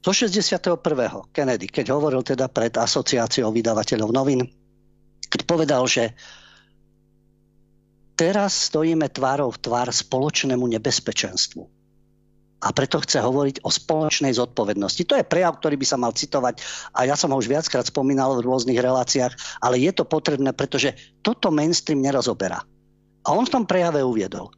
Do 0.00 0.16
61. 0.16 0.80
Kennedy, 1.28 1.68
keď 1.68 1.92
hovoril 1.92 2.24
teda 2.24 2.48
pred 2.48 2.72
asociáciou 2.72 3.52
vydavateľov 3.52 4.10
novín, 4.16 4.48
keď 5.28 5.40
povedal, 5.44 5.84
že 5.84 6.16
teraz 8.16 8.72
stojíme 8.72 9.12
tvárou 9.12 9.52
v 9.52 9.60
tvár 9.60 9.92
spoločnému 9.92 10.64
nebezpečenstvu. 10.76 11.68
A 12.60 12.68
preto 12.76 13.00
chce 13.00 13.24
hovoriť 13.24 13.64
o 13.64 13.72
spoločnej 13.72 14.36
zodpovednosti. 14.36 15.08
To 15.08 15.16
je 15.16 15.24
prejav, 15.24 15.56
ktorý 15.56 15.80
by 15.80 15.86
sa 15.88 15.96
mal 15.96 16.12
citovať 16.12 16.60
a 16.92 17.08
ja 17.08 17.16
som 17.16 17.32
ho 17.32 17.40
už 17.40 17.48
viackrát 17.48 17.88
spomínal 17.88 18.36
v 18.36 18.44
rôznych 18.44 18.76
reláciách, 18.76 19.32
ale 19.64 19.80
je 19.80 19.92
to 19.96 20.04
potrebné, 20.04 20.52
pretože 20.52 20.92
toto 21.24 21.48
mainstream 21.48 22.04
nerozoberá. 22.04 22.60
A 23.24 23.28
on 23.32 23.48
v 23.48 23.52
tom 23.52 23.64
prejave 23.64 24.04
uviedol. 24.04 24.52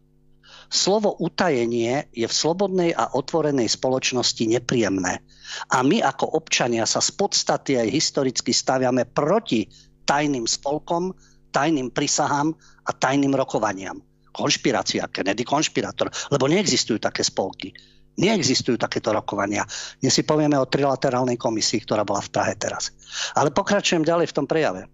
Slovo 0.72 1.12
utajenie 1.20 2.08
je 2.16 2.24
v 2.24 2.32
slobodnej 2.32 2.96
a 2.96 3.12
otvorenej 3.12 3.68
spoločnosti 3.68 4.40
nepríjemné. 4.48 5.20
A 5.68 5.84
my 5.84 6.00
ako 6.00 6.32
občania 6.32 6.88
sa 6.88 7.04
z 7.04 7.12
podstaty 7.12 7.76
aj 7.76 7.92
historicky 7.92 8.56
staviame 8.56 9.04
proti 9.04 9.68
tajným 10.08 10.48
spolkom, 10.48 11.12
tajným 11.52 11.92
prisahám 11.92 12.56
a 12.88 12.90
tajným 12.96 13.36
rokovaniam. 13.36 14.00
Konšpirácia, 14.32 15.12
Kennedy 15.12 15.44
konšpirátor, 15.44 16.08
lebo 16.32 16.48
neexistujú 16.48 16.96
také 16.96 17.20
spolky. 17.20 17.76
Neexistujú 18.16 18.80
takéto 18.80 19.12
rokovania. 19.12 19.68
Dnes 20.00 20.16
si 20.16 20.24
povieme 20.24 20.56
o 20.56 20.64
trilaterálnej 20.64 21.36
komisii, 21.36 21.84
ktorá 21.84 22.00
bola 22.00 22.24
v 22.24 22.32
Prahe 22.32 22.56
teraz. 22.56 22.96
Ale 23.36 23.52
pokračujem 23.52 24.08
ďalej 24.08 24.32
v 24.32 24.36
tom 24.40 24.48
prejave. 24.48 24.88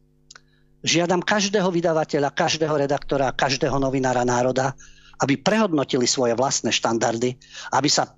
Žiadam 0.82 1.22
každého 1.22 1.70
vydavateľa, 1.70 2.34
každého 2.34 2.74
redaktora, 2.74 3.30
každého 3.30 3.78
novinára 3.78 4.26
národa, 4.26 4.74
aby 5.22 5.34
prehodnotili 5.38 6.06
svoje 6.06 6.38
vlastné 6.38 6.70
štandardy, 6.70 7.34
aby, 7.74 7.88
sa, 7.90 8.08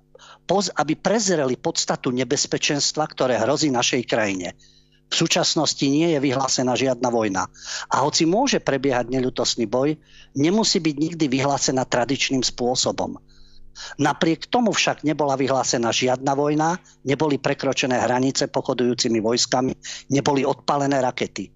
aby 0.77 0.93
prezreli 0.97 1.57
podstatu 1.57 2.13
nebezpečenstva, 2.13 3.05
ktoré 3.09 3.41
hrozí 3.41 3.73
našej 3.73 4.05
krajine 4.05 4.53
v 5.11 5.19
súčasnosti 5.19 5.83
nie 5.83 6.15
je 6.15 6.19
vyhlásená 6.23 6.71
žiadna 6.71 7.11
vojna. 7.11 7.43
A 7.91 8.07
hoci 8.07 8.23
môže 8.23 8.63
prebiehať 8.63 9.11
neľutosný 9.11 9.67
boj, 9.67 9.99
nemusí 10.39 10.79
byť 10.79 10.95
nikdy 10.95 11.25
vyhlásená 11.27 11.83
tradičným 11.83 12.39
spôsobom. 12.39 13.19
Napriek 13.99 14.47
tomu 14.47 14.71
však 14.71 15.03
nebola 15.03 15.35
vyhlásená 15.35 15.91
žiadna 15.91 16.31
vojna, 16.31 16.79
neboli 17.03 17.39
prekročené 17.39 17.99
hranice 17.99 18.47
pochodujúcimi 18.47 19.19
vojskami, 19.19 19.75
neboli 20.15 20.47
odpalené 20.47 21.03
rakety. 21.03 21.51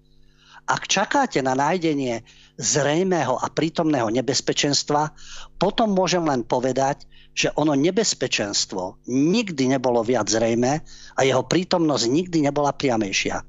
Ak 0.66 0.90
čakáte 0.90 1.38
na 1.46 1.54
nájdenie 1.54 2.26
zrejmého 2.58 3.38
a 3.38 3.46
prítomného 3.46 4.10
nebezpečenstva, 4.10 5.14
potom 5.62 5.94
môžem 5.94 6.26
len 6.26 6.42
povedať, 6.42 7.06
že 7.36 7.54
ono 7.54 7.78
nebezpečenstvo 7.78 9.06
nikdy 9.06 9.78
nebolo 9.78 10.02
viac 10.02 10.26
zrejme 10.26 10.82
a 11.14 11.20
jeho 11.22 11.46
prítomnosť 11.46 12.04
nikdy 12.10 12.50
nebola 12.50 12.74
priamejšia. 12.74 13.46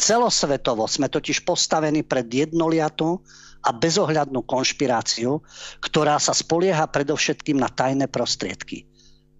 Celosvetovo 0.00 0.88
sme 0.88 1.12
totiž 1.12 1.44
postavení 1.44 2.00
pred 2.00 2.24
jednoliatú 2.24 3.20
a 3.60 3.76
bezohľadnú 3.76 4.40
konšpiráciu, 4.48 5.44
ktorá 5.84 6.16
sa 6.16 6.32
spolieha 6.32 6.88
predovšetkým 6.88 7.60
na 7.60 7.68
tajné 7.68 8.08
prostriedky 8.08 8.88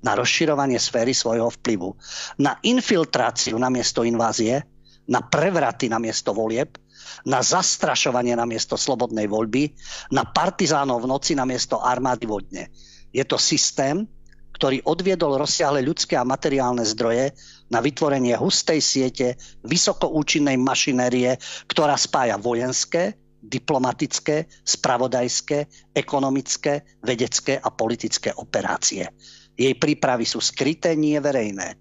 na 0.01 0.17
rozširovanie 0.17 0.81
sféry 0.81 1.13
svojho 1.13 1.53
vplyvu, 1.61 1.93
na 2.41 2.57
infiltráciu 2.65 3.61
namiesto 3.61 4.01
invázie, 4.01 4.65
na 5.11 5.21
prevraty 5.21 5.93
namiesto 5.93 6.33
volieb, 6.33 6.79
na 7.27 7.45
zastrašovanie 7.45 8.37
namiesto 8.37 8.75
slobodnej 8.79 9.27
voľby, 9.27 9.73
na 10.15 10.27
partizánov 10.27 11.05
v 11.05 11.11
noci 11.11 11.33
namiesto 11.37 11.81
armády 11.81 12.25
vodne. 12.27 12.69
Je 13.11 13.23
to 13.27 13.37
systém, 13.37 14.07
ktorý 14.55 14.85
odviedol 14.85 15.41
rozsiahle 15.41 15.81
ľudské 15.81 16.21
a 16.21 16.29
materiálne 16.29 16.85
zdroje 16.85 17.33
na 17.73 17.81
vytvorenie 17.81 18.37
hustej 18.37 18.85
siete 18.85 19.41
vysokoučinnej 19.65 20.61
mašinérie, 20.61 21.41
ktorá 21.65 21.97
spája 21.97 22.37
vojenské, 22.37 23.17
diplomatické, 23.41 24.45
spravodajské, 24.61 25.65
ekonomické, 25.97 26.85
vedecké 27.01 27.57
a 27.57 27.73
politické 27.73 28.37
operácie. 28.37 29.09
Jej 29.57 29.75
prípravy 29.81 30.29
sú 30.29 30.45
skryté, 30.45 30.93
nie 30.93 31.17
verejné. 31.17 31.81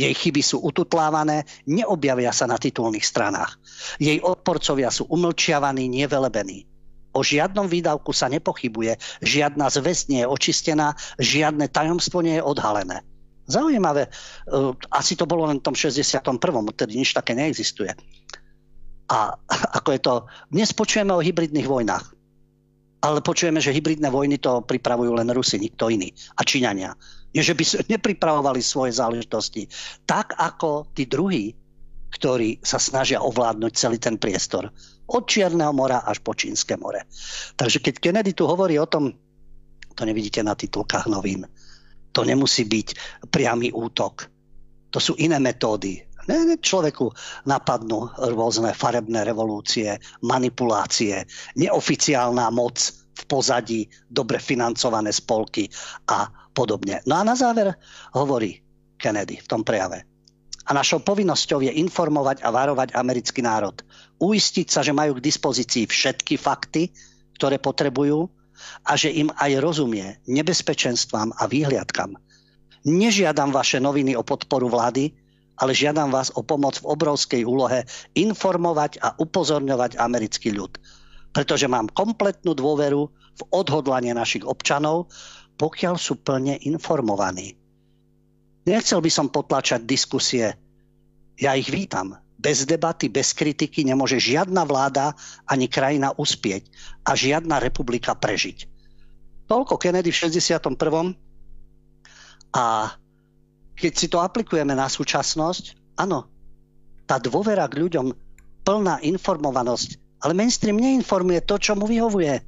Jej 0.00 0.14
chyby 0.16 0.40
sú 0.40 0.64
ututlávané, 0.64 1.44
neobjavia 1.68 2.32
sa 2.32 2.48
na 2.48 2.56
titulných 2.56 3.04
stranách. 3.04 3.60
Jej 4.00 4.24
odporcovia 4.24 4.88
sú 4.88 5.04
umlčiavaní, 5.12 5.92
nevelebení. 5.92 6.64
O 7.12 7.20
žiadnom 7.20 7.68
výdavku 7.68 8.16
sa 8.16 8.32
nepochybuje, 8.32 8.96
žiadna 9.20 9.68
zväzť 9.68 10.04
nie 10.08 10.20
je 10.24 10.30
očistená, 10.30 10.96
žiadne 11.20 11.68
tajomstvo 11.68 12.24
nie 12.24 12.40
je 12.40 12.46
odhalené. 12.46 13.04
Zaujímavé, 13.50 14.06
e, 14.06 14.10
asi 14.94 15.18
to 15.18 15.26
bolo 15.26 15.50
len 15.50 15.58
v 15.58 15.66
tom 15.68 15.76
61. 15.76 16.22
odtedy 16.70 16.94
nič 16.94 17.12
také 17.12 17.34
neexistuje. 17.34 17.92
A 19.10 19.34
ako 19.82 19.88
je 19.90 20.00
to, 20.00 20.14
dnes 20.54 20.70
počujeme 20.72 21.12
o 21.12 21.20
hybridných 21.20 21.66
vojnách. 21.66 22.14
Ale 23.00 23.24
počujeme, 23.24 23.58
že 23.58 23.74
hybridné 23.74 24.12
vojny 24.12 24.38
to 24.38 24.60
pripravujú 24.64 25.12
len 25.18 25.28
Rusi, 25.32 25.58
nikto 25.58 25.88
iný. 25.88 26.12
A 26.36 26.44
Číňania. 26.44 26.94
Nie, 27.30 27.46
že 27.46 27.54
by 27.54 27.86
nepripravovali 27.86 28.58
svoje 28.58 28.98
záležitosti. 28.98 29.70
Tak 30.02 30.34
ako 30.34 30.90
tí 30.90 31.06
druhí, 31.06 31.54
ktorí 32.10 32.58
sa 32.58 32.82
snažia 32.82 33.22
ovládnuť 33.22 33.72
celý 33.74 34.02
ten 34.02 34.18
priestor 34.18 34.66
od 35.10 35.22
Čierneho 35.26 35.70
mora 35.70 36.02
až 36.02 36.22
po 36.22 36.34
Čínske 36.34 36.74
more. 36.74 37.06
Takže 37.54 37.78
keď 37.78 37.94
Kennedy 37.98 38.34
tu 38.34 38.50
hovorí 38.50 38.78
o 38.78 38.90
tom, 38.90 39.14
to 39.94 40.02
nevidíte 40.02 40.42
na 40.42 40.54
titulkách 40.54 41.06
novín, 41.06 41.46
to 42.10 42.26
nemusí 42.26 42.66
byť 42.66 42.88
priamy 43.30 43.70
útok. 43.70 44.26
To 44.90 44.98
sú 44.98 45.14
iné 45.18 45.38
metódy. 45.38 46.02
Človeku 46.62 47.10
napadnú 47.46 48.10
rôzne 48.34 48.70
farebné 48.74 49.22
revolúcie, 49.26 49.98
manipulácie, 50.22 51.26
neoficiálna 51.58 52.50
moc 52.54 52.78
v 52.90 53.22
pozadí, 53.26 53.80
dobre 54.06 54.38
financované 54.38 55.10
spolky 55.10 55.66
a 56.06 56.30
podobne. 56.52 57.00
No 57.06 57.20
a 57.20 57.22
na 57.22 57.34
záver 57.38 57.74
hovorí 58.14 58.60
Kennedy 59.00 59.40
v 59.40 59.48
tom 59.48 59.62
prejave. 59.64 60.04
A 60.68 60.76
našou 60.76 61.02
povinnosťou 61.02 61.66
je 61.66 61.72
informovať 61.82 62.44
a 62.46 62.52
varovať 62.52 62.94
americký 62.94 63.42
národ. 63.42 63.74
Uistiť 64.20 64.68
sa, 64.70 64.84
že 64.84 64.94
majú 64.94 65.18
k 65.18 65.24
dispozícii 65.24 65.88
všetky 65.88 66.36
fakty, 66.36 66.92
ktoré 67.40 67.56
potrebujú 67.58 68.28
a 68.84 68.92
že 68.94 69.08
im 69.10 69.32
aj 69.40 69.56
rozumie 69.58 70.20
nebezpečenstvám 70.28 71.32
a 71.40 71.48
výhliadkam. 71.48 72.14
Nežiadam 72.84 73.52
vaše 73.52 73.80
noviny 73.80 74.16
o 74.16 74.24
podporu 74.24 74.68
vlády, 74.68 75.12
ale 75.60 75.76
žiadam 75.76 76.08
vás 76.08 76.32
o 76.32 76.40
pomoc 76.40 76.80
v 76.80 76.88
obrovskej 76.88 77.42
úlohe 77.44 77.84
informovať 78.16 79.00
a 79.04 79.12
upozorňovať 79.20 80.00
americký 80.00 80.56
ľud. 80.56 80.80
Pretože 81.36 81.68
mám 81.68 81.92
kompletnú 81.92 82.56
dôveru 82.56 83.08
v 83.10 83.42
odhodlanie 83.52 84.16
našich 84.16 84.44
občanov, 84.44 85.12
pokiaľ 85.60 86.00
sú 86.00 86.16
plne 86.24 86.56
informovaní. 86.64 87.52
Nechcel 88.64 89.04
by 89.04 89.10
som 89.12 89.28
potlačať 89.28 89.84
diskusie. 89.84 90.56
Ja 91.36 91.52
ich 91.52 91.68
vítam. 91.68 92.16
Bez 92.40 92.64
debaty, 92.64 93.12
bez 93.12 93.36
kritiky 93.36 93.84
nemôže 93.84 94.16
žiadna 94.16 94.64
vláda 94.64 95.12
ani 95.44 95.68
krajina 95.68 96.16
uspieť 96.16 96.72
a 97.04 97.12
žiadna 97.12 97.60
republika 97.60 98.16
prežiť. 98.16 98.64
Toľko 99.44 99.76
Kennedy 99.76 100.08
v 100.08 100.16
61. 100.32 101.12
A 102.56 102.96
keď 103.76 103.92
si 103.92 104.08
to 104.08 104.24
aplikujeme 104.24 104.72
na 104.72 104.88
súčasnosť, 104.88 105.96
áno, 106.00 106.24
tá 107.04 107.20
dôvera 107.20 107.68
k 107.68 107.84
ľuďom, 107.84 108.16
plná 108.64 109.04
informovanosť. 109.04 110.00
Ale 110.24 110.32
mainstream 110.32 110.80
neinformuje 110.80 111.44
to, 111.44 111.60
čo 111.60 111.76
mu 111.76 111.84
vyhovuje. 111.84 112.40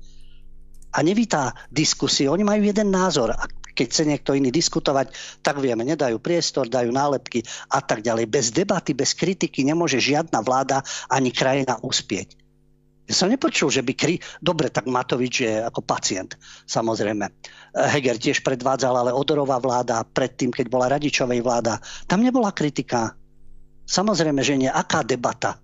A 0.93 0.99
nevítá 1.01 1.57
diskusie. 1.73 2.29
Oni 2.29 2.45
majú 2.45 2.63
jeden 2.63 2.93
názor. 2.93 3.33
A 3.33 3.49
keď 3.73 3.87
chce 3.89 4.05
niekto 4.05 4.37
iný 4.37 4.53
diskutovať, 4.53 5.41
tak 5.41 5.57
vieme, 5.57 5.83
nedajú 5.83 6.21
priestor, 6.21 6.69
dajú 6.69 6.93
nálepky 6.93 7.41
a 7.73 7.81
tak 7.81 8.05
ďalej. 8.05 8.29
Bez 8.29 8.53
debaty, 8.53 8.93
bez 8.93 9.17
kritiky 9.17 9.65
nemôže 9.65 9.97
žiadna 9.97 10.45
vláda 10.45 10.85
ani 11.09 11.33
krajina 11.33 11.81
uspieť. 11.81 12.37
Ja 13.11 13.19
som 13.19 13.33
nepočul, 13.33 13.73
že 13.73 13.83
by 13.83 13.93
kri... 13.99 14.23
Dobre, 14.39 14.71
tak 14.71 14.87
Matovič 14.87 15.43
je 15.43 15.59
ako 15.59 15.83
pacient, 15.83 16.39
samozrejme. 16.71 17.27
Heger 17.75 18.17
tiež 18.21 18.47
predvádzal, 18.47 18.95
ale 18.95 19.11
Odorová 19.17 19.59
vláda, 19.59 20.07
predtým, 20.07 20.55
keď 20.55 20.71
bola 20.71 20.93
Radičovej 20.93 21.43
vláda, 21.43 21.83
tam 22.07 22.23
nebola 22.23 22.55
kritika. 22.55 23.17
Samozrejme, 23.89 24.41
že 24.47 24.55
nie. 24.55 24.71
Aká 24.71 25.03
debata? 25.03 25.59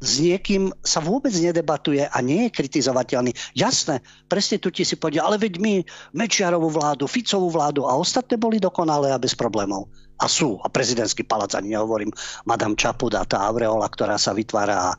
S 0.00 0.16
niekým 0.16 0.72
sa 0.80 1.04
vôbec 1.04 1.30
nedebatuje 1.36 2.08
a 2.08 2.18
nie 2.24 2.48
je 2.48 2.56
kritizovateľný. 2.56 3.36
Jasné, 3.52 4.00
prestitúti 4.32 4.80
si 4.80 4.96
povedia, 4.96 5.28
ale 5.28 5.36
veď 5.36 5.60
my 5.60 5.84
Mečiarovú 6.16 6.72
vládu, 6.72 7.04
Ficovú 7.04 7.52
vládu 7.52 7.84
a 7.84 8.00
ostatné 8.00 8.40
boli 8.40 8.56
dokonalé 8.56 9.12
a 9.12 9.20
bez 9.20 9.36
problémov. 9.36 9.92
A 10.20 10.28
sú. 10.28 10.60
A 10.60 10.68
prezidentský 10.68 11.24
palác, 11.24 11.56
ani 11.56 11.76
nehovorím, 11.76 12.12
Madame 12.44 12.76
Čapuda, 12.76 13.28
tá 13.28 13.44
aureola, 13.44 13.88
ktorá 13.88 14.20
sa 14.20 14.36
vytvára 14.36 14.92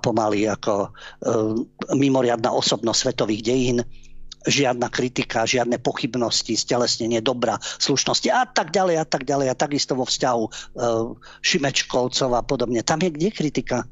pomaly 0.00 0.48
ako 0.48 0.72
e, 0.84 0.88
mimoriadná 1.96 2.52
osobnosť 2.52 3.00
svetových 3.00 3.42
dejín 3.44 3.80
žiadna 4.48 4.88
kritika, 4.88 5.44
žiadne 5.44 5.76
pochybnosti, 5.82 6.56
stelesnenie 6.56 7.20
dobra, 7.20 7.60
slušnosti 7.60 8.32
a 8.32 8.48
tak 8.48 8.72
ďalej 8.72 8.96
a 9.02 9.06
tak 9.08 9.28
ďalej. 9.28 9.52
A 9.52 9.58
takisto 9.58 9.92
vo 9.92 10.08
vzťahu 10.08 10.42
e, 10.44 10.50
Šimečkovcov 11.44 12.30
a 12.32 12.40
podobne. 12.40 12.80
Tam 12.80 13.00
je 13.04 13.12
kde 13.12 13.28
kritika? 13.28 13.84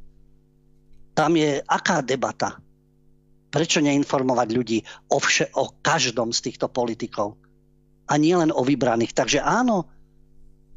Tam 1.17 1.33
je 1.33 1.65
aká 1.65 2.05
debata? 2.05 2.61
Prečo 3.49 3.81
neinformovať 3.81 4.49
ľudí 4.53 4.79
o, 5.09 5.17
vše, 5.17 5.49
o 5.57 5.81
každom 5.81 6.29
z 6.37 6.53
týchto 6.53 6.69
politikov? 6.69 7.41
A 8.13 8.21
nie 8.21 8.37
len 8.37 8.53
o 8.53 8.61
vybraných. 8.61 9.17
Takže 9.17 9.41
áno, 9.41 9.89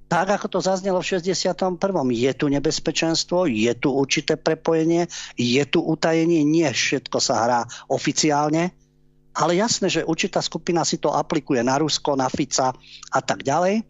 tak 0.07 0.31
ako 0.31 0.47
to 0.47 0.59
zaznelo 0.63 1.03
v 1.03 1.19
61. 1.19 1.77
Je 2.15 2.31
tu 2.33 2.47
nebezpečenstvo, 2.47 3.51
je 3.51 3.69
tu 3.77 3.91
určité 3.91 4.39
prepojenie, 4.39 5.05
je 5.35 5.63
tu 5.67 5.83
utajenie, 5.83 6.41
nie 6.47 6.65
všetko 6.65 7.19
sa 7.19 7.45
hrá 7.45 7.61
oficiálne, 7.91 8.73
ale 9.37 9.51
jasné, 9.59 9.91
že 9.91 10.07
určitá 10.07 10.41
skupina 10.41 10.81
si 10.81 10.97
to 10.97 11.13
aplikuje 11.13 11.61
na 11.61 11.77
Rusko, 11.77 12.17
na 12.17 12.25
Fica 12.31 12.73
a 13.13 13.19
tak 13.21 13.45
ďalej. 13.45 13.85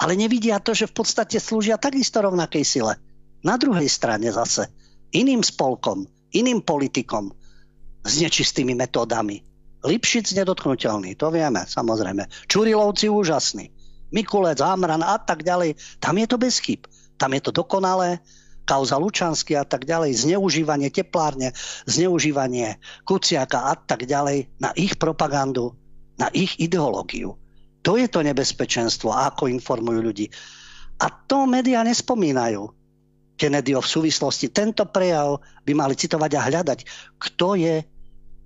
Ale 0.00 0.12
nevidia 0.16 0.58
to, 0.58 0.74
že 0.74 0.90
v 0.90 0.96
podstate 0.96 1.36
slúžia 1.38 1.76
takisto 1.78 2.24
rovnakej 2.24 2.64
sile. 2.64 2.96
Na 3.44 3.60
druhej 3.60 3.86
strane 3.86 4.32
zase 4.32 4.79
iným 5.10 5.42
spolkom, 5.42 6.06
iným 6.34 6.62
politikom 6.62 7.34
s 8.06 8.12
nečistými 8.22 8.72
metódami. 8.74 9.42
Lipšic 9.80 10.36
nedotknutelný, 10.36 11.16
to 11.16 11.32
vieme, 11.32 11.64
samozrejme. 11.64 12.28
Čurilovci 12.48 13.08
úžasní. 13.08 13.72
Mikulec, 14.12 14.60
Hamran 14.60 15.00
a 15.00 15.16
tak 15.16 15.46
ďalej. 15.46 15.78
Tam 16.02 16.18
je 16.18 16.26
to 16.26 16.36
bez 16.36 16.60
chyb. 16.60 16.84
Tam 17.16 17.32
je 17.32 17.40
to 17.40 17.50
dokonalé. 17.54 18.20
Kauza 18.68 19.00
Lučansky 19.00 19.56
a 19.56 19.64
tak 19.64 19.88
ďalej. 19.88 20.26
Zneužívanie 20.26 20.92
teplárne, 20.92 21.56
zneužívanie 21.88 22.78
Kuciaka 23.08 23.72
a 23.72 23.74
tak 23.74 24.04
ďalej 24.04 24.52
na 24.60 24.70
ich 24.76 25.00
propagandu, 25.00 25.74
na 26.20 26.28
ich 26.30 26.60
ideológiu. 26.60 27.40
To 27.80 27.96
je 27.96 28.06
to 28.06 28.20
nebezpečenstvo, 28.20 29.10
ako 29.10 29.48
informujú 29.48 30.00
ľudí. 30.04 30.26
A 31.00 31.08
to 31.08 31.48
médiá 31.48 31.80
nespomínajú. 31.80 32.79
Kennedyho 33.40 33.80
v 33.80 33.92
súvislosti. 33.96 34.52
Tento 34.52 34.84
prejav 34.84 35.40
by 35.64 35.72
mali 35.72 35.96
citovať 35.96 36.30
a 36.36 36.44
hľadať, 36.44 36.78
kto 37.16 37.56
je, 37.56 37.76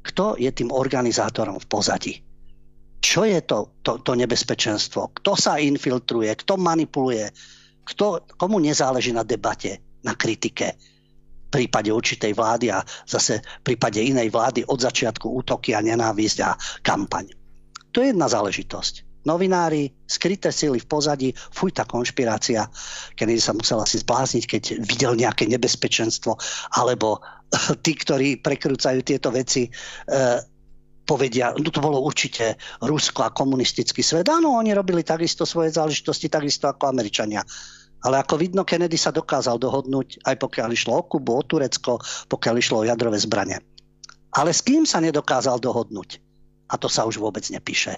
kto 0.06 0.38
je 0.38 0.50
tým 0.54 0.70
organizátorom 0.70 1.58
v 1.58 1.66
pozadí. 1.66 2.14
Čo 3.02 3.26
je 3.26 3.42
to, 3.42 3.82
to, 3.82 3.98
to 4.06 4.14
nebezpečenstvo? 4.14 5.18
Kto 5.18 5.34
sa 5.34 5.58
infiltruje? 5.58 6.30
Kto 6.38 6.54
manipuluje? 6.54 7.26
Kto, 7.84 8.22
komu 8.38 8.62
nezáleží 8.62 9.10
na 9.10 9.26
debate, 9.26 9.82
na 10.06 10.14
kritike? 10.14 10.78
V 10.78 11.48
prípade 11.50 11.90
určitej 11.90 12.32
vlády 12.32 12.70
a 12.70 12.80
zase 13.04 13.42
v 13.42 13.74
prípade 13.74 13.98
inej 13.98 14.30
vlády 14.30 14.62
od 14.64 14.78
začiatku 14.78 15.26
útoky 15.26 15.74
a 15.74 15.82
nenávisť 15.82 16.38
a 16.46 16.54
kampaň. 16.80 17.34
To 17.92 18.02
je 18.02 18.14
jedna 18.14 18.26
záležitosť 18.26 19.13
novinári, 19.24 19.92
skryté 20.04 20.52
sily 20.52 20.80
v 20.80 20.86
pozadí, 20.88 21.28
fuj 21.32 21.72
tá 21.72 21.88
konšpirácia, 21.88 22.68
kedy 23.16 23.40
sa 23.40 23.56
musel 23.56 23.80
asi 23.80 24.00
zblázniť, 24.00 24.44
keď 24.44 24.62
videl 24.84 25.12
nejaké 25.16 25.48
nebezpečenstvo, 25.48 26.36
alebo 26.76 27.20
tí, 27.84 27.92
ktorí 27.96 28.40
prekrúcajú 28.40 29.00
tieto 29.04 29.32
veci, 29.32 29.68
e, 29.68 29.70
povedia, 31.04 31.52
no 31.52 31.68
to 31.68 31.84
bolo 31.84 32.00
určite 32.00 32.56
Rusko 32.80 33.28
a 33.28 33.34
komunistický 33.34 34.00
svet. 34.00 34.28
Áno, 34.32 34.56
oni 34.56 34.72
robili 34.72 35.04
takisto 35.04 35.44
svoje 35.44 35.76
záležitosti, 35.76 36.32
takisto 36.32 36.66
ako 36.66 36.88
Američania. 36.88 37.44
Ale 38.04 38.20
ako 38.20 38.36
vidno, 38.36 38.68
Kennedy 38.68 39.00
sa 39.00 39.12
dokázal 39.12 39.56
dohodnúť, 39.56 40.28
aj 40.28 40.36
pokiaľ 40.36 40.68
išlo 40.76 40.92
o 41.00 41.02
Kubu, 41.08 41.40
o 41.40 41.42
Turecko, 41.44 42.00
pokiaľ 42.28 42.54
išlo 42.60 42.76
o 42.84 42.88
jadrové 42.88 43.16
zbranie. 43.16 43.60
Ale 44.34 44.52
s 44.52 44.60
kým 44.60 44.84
sa 44.84 45.00
nedokázal 45.00 45.56
dohodnúť? 45.56 46.20
A 46.68 46.74
to 46.76 46.88
sa 46.90 47.08
už 47.08 47.16
vôbec 47.16 47.44
nepíše. 47.48 47.96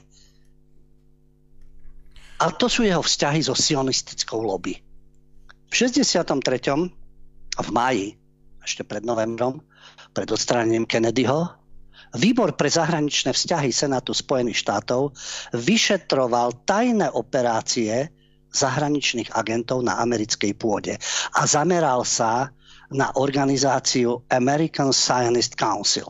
Ale 2.37 2.53
to 2.61 2.68
sú 2.68 2.84
jeho 2.84 3.01
vzťahy 3.01 3.41
so 3.41 3.57
sionistickou 3.57 4.45
lobby. 4.45 4.76
V 5.72 5.74
63. 5.74 6.32
v 7.57 7.68
máji, 7.72 8.07
ešte 8.61 8.84
pred 8.84 9.03
novembrom, 9.03 9.64
pred 10.12 10.28
odstránením 10.28 10.84
Kennedyho, 10.84 11.66
Výbor 12.16 12.55
pre 12.55 12.70
zahraničné 12.70 13.34
vzťahy 13.34 13.74
Senátu 13.74 14.14
Spojených 14.14 14.62
štátov 14.62 15.12
vyšetroval 15.53 16.64
tajné 16.64 17.11
operácie 17.12 18.09
zahraničných 18.55 19.37
agentov 19.37 19.84
na 19.84 20.01
americkej 20.01 20.57
pôde 20.57 20.97
a 21.34 21.41
zameral 21.45 22.07
sa 22.07 22.55
na 22.89 23.11
organizáciu 23.18 24.22
American 24.30 24.95
Zionist 24.95 25.59
Council 25.59 26.07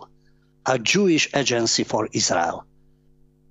a 0.69 0.77
Jewish 0.79 1.27
Agency 1.33 1.83
for 1.83 2.07
Israel. 2.13 2.63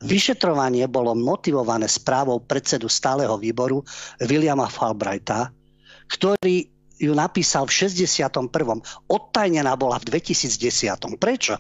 Vyšetrovanie 0.06 0.86
bolo 0.86 1.18
motivované 1.18 1.89
správou 1.89 2.38
predsedu 2.45 2.86
stáleho 2.86 3.41
výboru 3.41 3.82
Williama 4.22 4.70
Falbrighta, 4.70 5.49
ktorý 6.06 6.70
ju 7.01 7.12
napísal 7.18 7.66
v 7.66 7.89
61. 7.89 8.53
Odtajnená 9.10 9.74
bola 9.76 9.97
v 9.97 10.16
2010. 10.16 11.18
Prečo? 11.18 11.58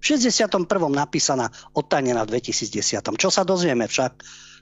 V 0.00 0.04
61. 0.16 0.64
napísaná 0.88 1.52
odtajnená 1.76 2.24
v 2.24 2.40
2010. 2.40 3.20
Čo 3.20 3.28
sa 3.28 3.44
dozvieme 3.44 3.84
však 3.84 4.12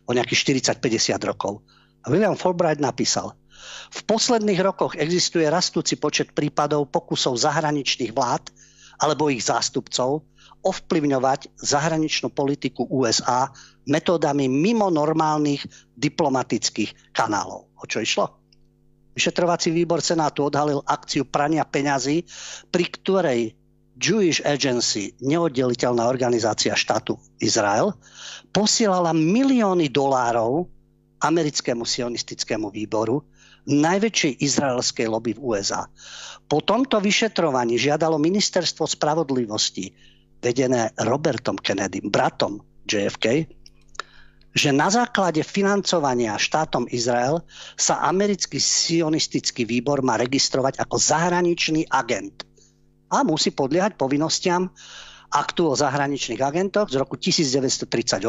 o 0.05 0.13
nejakých 0.13 0.75
40-50 0.75 1.31
rokov. 1.31 1.63
A 2.05 2.13
William 2.13 2.37
Fulbright 2.37 2.83
napísal, 2.83 3.33
v 3.95 4.01
posledných 4.05 4.61
rokoch 4.61 4.99
existuje 4.99 5.49
rastúci 5.49 5.97
počet 5.97 6.37
prípadov 6.37 6.91
pokusov 6.93 7.41
zahraničných 7.41 8.13
vlád 8.13 8.53
alebo 9.01 9.33
ich 9.33 9.47
zástupcov 9.47 10.27
ovplyvňovať 10.65 11.61
zahraničnú 11.61 12.33
politiku 12.33 12.89
USA 12.89 13.53
metódami 13.85 14.49
mimo 14.49 14.89
normálnych 14.89 15.63
diplomatických 15.95 17.13
kanálov. 17.13 17.69
O 17.77 17.85
čo 17.85 18.01
išlo? 18.01 18.41
Vyšetrovací 19.15 19.71
výbor 19.71 20.03
Senátu 20.03 20.51
odhalil 20.51 20.83
akciu 20.83 21.23
prania 21.23 21.63
peňazí, 21.63 22.27
pri 22.75 22.85
ktorej 22.91 23.41
Jewish 23.95 24.43
Agency, 24.43 25.15
neoddeliteľná 25.23 26.03
organizácia 26.11 26.75
štátu 26.75 27.15
Izrael, 27.39 27.95
posielala 28.51 29.15
milióny 29.15 29.87
dolárov 29.87 30.67
americkému 31.23 31.87
sionistickému 31.87 32.75
výboru, 32.75 33.23
najväčšej 33.71 34.45
izraelskej 34.45 35.07
lobby 35.09 35.33
v 35.39 35.41
USA. 35.41 35.87
Po 36.51 36.61
tomto 36.61 37.01
vyšetrovaní 37.01 37.81
žiadalo 37.81 38.21
ministerstvo 38.21 38.85
spravodlivosti 38.85 39.95
vedené 40.45 40.93
Robertom 41.01 41.57
Kennedym, 41.57 42.13
bratom 42.13 42.61
JFK, 42.85 43.49
že 44.55 44.71
na 44.71 44.93
základe 44.93 45.41
financovania 45.43 46.37
štátom 46.37 46.87
Izrael 46.93 47.43
sa 47.75 48.05
americký 48.05 48.61
sionistický 48.61 49.65
výbor 49.67 50.05
má 50.05 50.21
registrovať 50.21 50.79
ako 50.79 51.01
zahraničný 51.01 51.89
agent 51.91 52.47
a 53.11 53.27
musí 53.27 53.51
podliehať 53.51 53.99
povinnostiam 53.99 54.71
aktu 55.35 55.63
o 55.67 55.75
zahraničných 55.75 56.39
agentoch 56.39 56.87
z 56.87 57.03
roku 57.03 57.19
1938, 57.19 58.23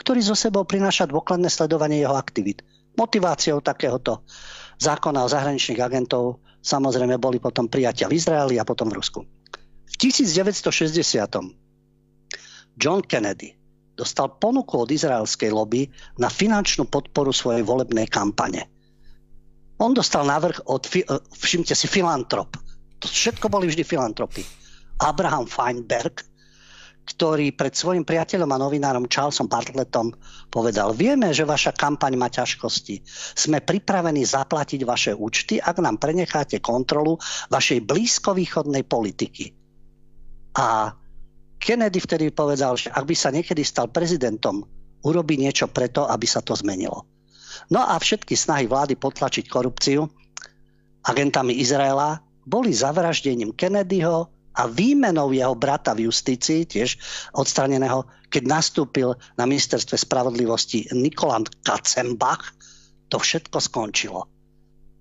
ktorý 0.00 0.20
zo 0.24 0.32
sebou 0.32 0.64
prináša 0.64 1.04
dôkladné 1.04 1.52
sledovanie 1.52 2.00
jeho 2.00 2.16
aktivít. 2.16 2.64
Motiváciou 2.96 3.60
takéhoto 3.60 4.24
zákona 4.80 5.20
o 5.20 5.28
zahraničných 5.28 5.84
agentov 5.84 6.40
samozrejme 6.64 7.20
boli 7.20 7.36
potom 7.36 7.68
prijatia 7.68 8.08
v 8.08 8.16
Izraeli 8.16 8.56
a 8.56 8.64
potom 8.64 8.88
v 8.88 8.96
Rusku. 8.96 9.20
V 9.90 9.94
1960. 9.98 11.02
John 12.80 13.02
Kennedy 13.04 13.60
dostal 14.00 14.32
ponuku 14.40 14.80
od 14.80 14.88
izraelskej 14.88 15.52
lobby 15.52 15.90
na 16.16 16.32
finančnú 16.32 16.88
podporu 16.88 17.34
svojej 17.36 17.60
volebnej 17.60 18.08
kampane. 18.08 18.64
On 19.80 19.92
dostal 19.92 20.24
návrh 20.24 20.64
od, 20.68 20.88
e, 20.92 21.04
všimte 21.36 21.76
si, 21.76 21.84
filantrop. 21.88 22.56
To 23.00 23.06
všetko 23.08 23.48
boli 23.52 23.68
vždy 23.68 23.84
filantropy. 23.84 24.44
Abraham 25.00 25.48
Feinberg, 25.48 26.20
ktorý 27.08 27.56
pred 27.56 27.72
svojim 27.72 28.04
priateľom 28.04 28.48
a 28.52 28.60
novinárom 28.60 29.08
Charlesom 29.08 29.48
Bartlettom 29.48 30.12
povedal, 30.52 30.92
vieme, 30.92 31.32
že 31.32 31.48
vaša 31.48 31.72
kampaň 31.72 32.16
má 32.20 32.28
ťažkosti. 32.28 33.00
Sme 33.34 33.64
pripravení 33.64 34.20
zaplatiť 34.22 34.80
vaše 34.84 35.12
účty, 35.16 35.56
ak 35.58 35.80
nám 35.80 35.96
prenecháte 35.96 36.60
kontrolu 36.60 37.16
vašej 37.48 37.82
blízkovýchodnej 37.88 38.84
politiky. 38.84 39.59
A 40.56 40.96
Kennedy 41.60 42.00
vtedy 42.00 42.32
povedal, 42.32 42.74
že 42.80 42.88
ak 42.88 43.04
by 43.04 43.14
sa 43.14 43.28
niekedy 43.28 43.60
stal 43.60 43.92
prezidentom, 43.92 44.64
urobí 45.04 45.36
niečo 45.36 45.68
preto, 45.68 46.08
aby 46.08 46.24
sa 46.24 46.40
to 46.40 46.56
zmenilo. 46.56 47.04
No 47.68 47.84
a 47.84 48.00
všetky 48.00 48.32
snahy 48.32 48.64
vlády 48.64 48.96
potlačiť 48.96 49.44
korupciu 49.46 50.08
agentami 51.04 51.56
Izraela 51.60 52.20
boli 52.44 52.72
zavraždením 52.72 53.52
Kennedyho 53.52 54.28
a 54.56 54.62
výmenou 54.66 55.30
jeho 55.30 55.54
brata 55.54 55.94
v 55.94 56.10
justícii, 56.10 56.66
tiež 56.66 56.98
odstraneného, 57.36 58.04
keď 58.28 58.42
nastúpil 58.50 59.14
na 59.38 59.46
ministerstve 59.46 59.94
spravodlivosti 59.94 60.90
Nikoland 60.90 61.48
Katzenbach, 61.62 62.56
to 63.06 63.22
všetko 63.22 63.58
skončilo. 63.62 64.26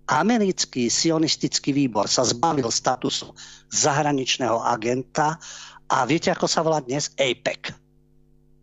Americký 0.10 0.90
sionistický 0.90 1.70
výbor 1.70 2.10
sa 2.10 2.26
zbavil 2.26 2.74
statusu 2.74 3.30
zahraničného 3.70 4.58
agenta 4.58 5.38
a 5.86 6.02
viete, 6.10 6.34
ako 6.34 6.50
sa 6.50 6.66
volá 6.66 6.82
dnes? 6.82 7.14
APEC. 7.14 7.70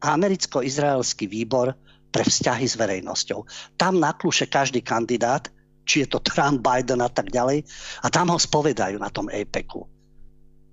Americko-izraelský 0.03 1.31
výbor 1.31 1.71
pre 2.11 2.27
vzťahy 2.27 2.67
s 2.67 2.75
verejnosťou. 2.75 3.47
Tam 3.79 4.03
nakluše 4.03 4.51
každý 4.51 4.83
kandidát, 4.83 5.47
či 5.87 6.03
je 6.03 6.11
to 6.11 6.19
Trump, 6.19 6.67
Biden 6.67 6.99
a 6.99 7.07
tak 7.07 7.31
ďalej, 7.31 7.63
a 8.03 8.07
tam 8.11 8.35
ho 8.35 8.39
spovedajú 8.43 8.99
na 8.99 9.07
tom 9.15 9.31
APECu. 9.31 9.87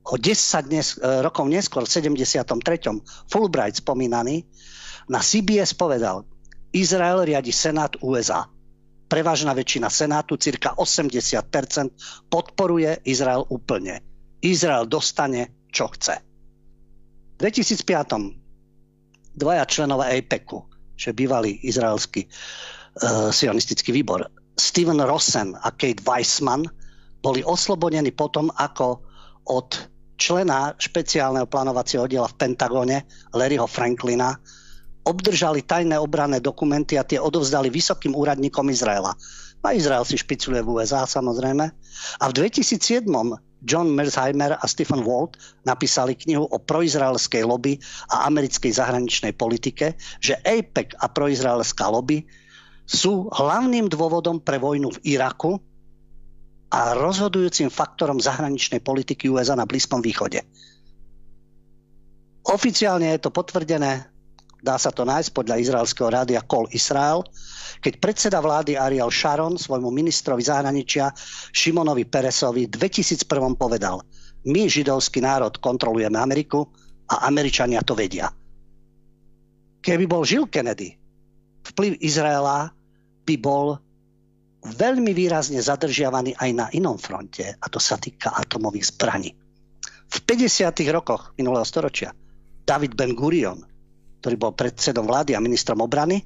O 0.04 0.14
10 0.18 0.70
dnes, 0.74 0.98
e, 0.98 1.22
rokov 1.22 1.54
neskôr, 1.54 1.86
v 1.86 1.94
73. 1.94 2.98
Fulbright 3.30 3.78
spomínaný, 3.78 4.42
na 5.06 5.22
CBS 5.22 5.78
povedal, 5.78 6.26
Izrael 6.74 7.30
riadi 7.30 7.54
Senát 7.54 7.94
USA. 8.02 8.53
Prevažná 9.14 9.54
väčšina 9.54 9.94
Senátu, 9.94 10.42
cirka 10.42 10.74
80%, 10.74 12.34
podporuje 12.34 13.06
Izrael 13.06 13.46
úplne. 13.46 14.02
Izrael 14.42 14.90
dostane, 14.90 15.70
čo 15.70 15.86
chce. 15.94 16.18
V 17.38 17.46
2005. 17.46 19.38
dvaja 19.38 19.70
členové 19.70 20.18
APECu, 20.18 20.66
že 20.98 21.14
bývalý 21.14 21.62
izraelský 21.62 22.26
uh, 22.26 23.30
sionistický 23.30 23.94
výbor, 23.94 24.26
Steven 24.58 25.06
Rosen 25.06 25.54
a 25.62 25.70
Kate 25.70 26.02
Weissman, 26.02 26.66
boli 27.22 27.46
oslobodení 27.46 28.10
potom, 28.18 28.50
ako 28.58 28.98
od 29.46 29.78
člena 30.18 30.74
špeciálneho 30.82 31.46
plánovacieho 31.46 32.10
oddiela 32.10 32.34
v 32.34 32.38
Pentagóne, 32.42 33.06
Larryho 33.30 33.70
Franklina, 33.70 34.42
obdržali 35.04 35.64
tajné 35.64 36.00
obranné 36.00 36.40
dokumenty 36.40 36.96
a 36.96 37.04
tie 37.04 37.20
odovzdali 37.20 37.68
vysokým 37.68 38.16
úradníkom 38.16 38.72
Izraela. 38.72 39.16
A 39.64 39.72
Izrael 39.72 40.04
si 40.04 40.20
špicuje 40.20 40.60
v 40.60 40.68
USA 40.76 41.08
samozrejme. 41.08 41.66
A 42.20 42.24
v 42.28 42.34
2007 42.36 43.08
John 43.64 43.88
Merzheimer 43.96 44.60
a 44.60 44.66
Stephen 44.68 45.08
Walt 45.08 45.40
napísali 45.64 46.20
knihu 46.20 46.44
o 46.52 46.58
proizraelskej 46.60 47.48
lobby 47.48 47.80
a 48.12 48.28
americkej 48.28 48.76
zahraničnej 48.76 49.32
politike, 49.40 49.96
že 50.20 50.36
APEC 50.44 51.00
a 51.00 51.08
proizraelská 51.08 51.88
lobby 51.88 52.28
sú 52.84 53.32
hlavným 53.32 53.88
dôvodom 53.88 54.44
pre 54.44 54.60
vojnu 54.60 55.00
v 55.00 55.16
Iraku 55.16 55.64
a 56.76 56.92
rozhodujúcim 57.00 57.72
faktorom 57.72 58.20
zahraničnej 58.20 58.84
politiky 58.84 59.32
USA 59.32 59.56
na 59.56 59.64
Blízkom 59.64 60.04
východe. 60.04 60.44
Oficiálne 62.44 63.16
je 63.16 63.24
to 63.24 63.32
potvrdené, 63.32 64.12
dá 64.64 64.80
sa 64.80 64.96
to 64.96 65.04
nájsť 65.04 65.36
podľa 65.36 65.60
izraelského 65.60 66.08
rádia 66.08 66.40
Kol 66.48 66.72
Israel, 66.72 67.28
keď 67.84 68.00
predseda 68.00 68.40
vlády 68.40 68.80
Ariel 68.80 69.12
Sharon 69.12 69.60
svojmu 69.60 69.92
ministrovi 69.92 70.40
zahraničia 70.40 71.12
Šimonovi 71.52 72.08
Peresovi 72.08 72.72
v 72.72 72.72
2001 72.72 73.60
povedal 73.60 74.00
my, 74.48 74.68
židovský 74.68 75.20
národ, 75.20 75.56
kontrolujeme 75.60 76.16
Ameriku 76.16 76.68
a 77.12 77.28
Američania 77.28 77.84
to 77.84 77.96
vedia. 77.96 78.32
Keby 79.84 80.08
bol 80.08 80.24
žil 80.24 80.48
Kennedy, 80.48 80.96
vplyv 81.68 82.00
Izraela 82.00 82.72
by 83.28 83.36
bol 83.40 83.80
veľmi 84.64 85.12
výrazne 85.12 85.60
zadržiavaný 85.60 86.40
aj 86.40 86.50
na 86.56 86.68
inom 86.72 86.96
fronte, 86.96 87.44
a 87.52 87.66
to 87.68 87.84
sa 87.84 88.00
týka 88.00 88.32
atomových 88.32 88.96
zbraní. 88.96 89.32
V 90.08 90.18
50. 90.24 90.72
rokoch 90.92 91.36
minulého 91.36 91.68
storočia 91.68 92.16
David 92.64 92.96
Ben 92.96 93.12
Gurion, 93.12 93.73
ktorý 94.24 94.40
bol 94.40 94.56
predsedom 94.56 95.04
vlády 95.04 95.36
a 95.36 95.44
ministrom 95.44 95.84
obrany, 95.84 96.24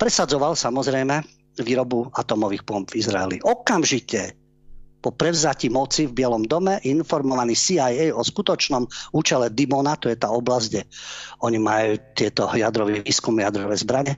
presadzoval 0.00 0.56
samozrejme 0.56 1.20
výrobu 1.60 2.08
atomových 2.16 2.64
bomb 2.64 2.88
v 2.88 2.96
Izraeli. 2.96 3.36
Okamžite 3.44 4.32
po 4.98 5.12
prevzati 5.12 5.68
moci 5.68 6.08
v 6.08 6.16
Bielom 6.16 6.48
dome 6.48 6.80
informovaný 6.82 7.54
CIA 7.54 8.10
o 8.10 8.24
skutočnom 8.24 8.88
účele 9.12 9.52
Dimona, 9.52 10.00
to 10.00 10.08
je 10.08 10.16
tá 10.16 10.32
oblasť, 10.32 10.66
kde 10.72 10.82
oni 11.44 11.58
majú 11.60 12.00
tieto 12.16 12.48
jadrové 12.50 13.04
výskumy, 13.04 13.44
jadrové 13.44 13.76
zbrane, 13.76 14.16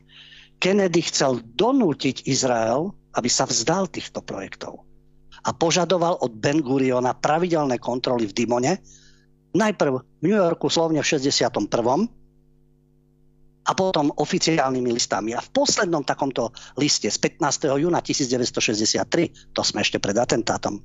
Kennedy 0.60 1.00
chcel 1.08 1.40
donútiť 1.56 2.28
Izrael, 2.28 2.92
aby 3.16 3.28
sa 3.32 3.48
vzdal 3.48 3.88
týchto 3.88 4.22
projektov. 4.22 4.84
A 5.40 5.56
požadoval 5.56 6.20
od 6.20 6.36
Ben 6.36 6.60
Guriona 6.60 7.16
pravidelné 7.16 7.80
kontroly 7.80 8.28
v 8.28 8.36
Dimone, 8.36 8.72
najprv 9.56 9.92
v 9.96 10.04
New 10.22 10.36
Yorku 10.36 10.68
slovne 10.68 11.00
v 11.00 11.08
61. 11.16 11.66
a 13.70 13.72
potom 13.78 14.10
oficiálnymi 14.10 14.90
listami. 14.90 15.30
A 15.30 15.38
v 15.38 15.50
poslednom 15.54 16.02
takomto 16.02 16.50
liste 16.74 17.06
z 17.06 17.14
15. 17.38 17.70
júna 17.78 18.02
1963, 18.02 19.54
to 19.54 19.62
sme 19.62 19.86
ešte 19.86 20.02
pred 20.02 20.18
atentátom, 20.18 20.82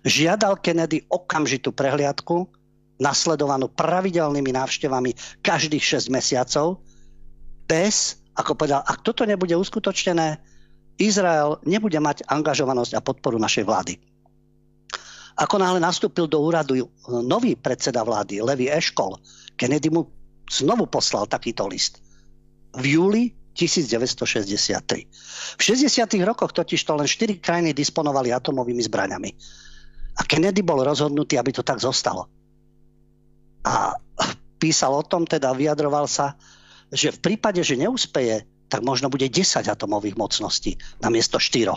žiadal 0.00 0.56
Kennedy 0.64 1.04
okamžitú 1.04 1.76
prehliadku, 1.76 2.48
nasledovanú 2.96 3.68
pravidelnými 3.68 4.56
návštevami 4.56 5.42
každých 5.44 6.00
6 6.00 6.08
mesiacov, 6.08 6.80
bez, 7.68 8.16
ako 8.32 8.56
povedal, 8.56 8.80
ak 8.80 9.04
toto 9.04 9.28
nebude 9.28 9.52
uskutočnené, 9.52 10.40
Izrael 10.96 11.58
nebude 11.66 11.98
mať 11.98 12.22
angažovanosť 12.30 12.92
a 12.94 13.04
podporu 13.04 13.36
našej 13.36 13.66
vlády. 13.66 13.94
Ako 15.34 15.58
náhle 15.58 15.82
nastúpil 15.82 16.30
do 16.30 16.38
úradu 16.38 16.78
e, 16.78 16.86
nový 17.26 17.58
predseda 17.58 18.06
vlády, 18.06 18.38
Levi 18.38 18.70
Eškol, 18.70 19.18
Kennedy 19.58 19.90
mu 19.90 20.06
znovu 20.46 20.86
poslal 20.86 21.26
takýto 21.26 21.66
list. 21.66 22.03
V 22.74 22.84
júli 22.98 23.22
1963. 23.54 25.06
V 25.58 25.62
60. 25.62 26.26
rokoch 26.26 26.50
totiž 26.50 26.80
to 26.82 26.92
len 26.98 27.06
4 27.06 27.38
krajiny 27.38 27.70
disponovali 27.70 28.34
atomovými 28.34 28.82
zbraňami. 28.82 29.30
A 30.14 30.22
Kennedy 30.26 30.62
bol 30.62 30.82
rozhodnutý, 30.82 31.38
aby 31.38 31.54
to 31.54 31.62
tak 31.62 31.78
zostalo. 31.78 32.26
A 33.66 33.94
písal 34.58 34.94
o 34.94 35.06
tom, 35.06 35.26
teda 35.26 35.54
vyjadroval 35.54 36.10
sa, 36.10 36.34
že 36.90 37.14
v 37.14 37.18
prípade, 37.22 37.62
že 37.62 37.78
neúspeje 37.78 38.46
tak 38.68 38.82
možno 38.82 39.06
bude 39.06 39.30
10 39.30 39.70
atomových 39.70 40.18
mocností 40.18 40.74
namiesto 40.98 41.38
4. 41.38 41.70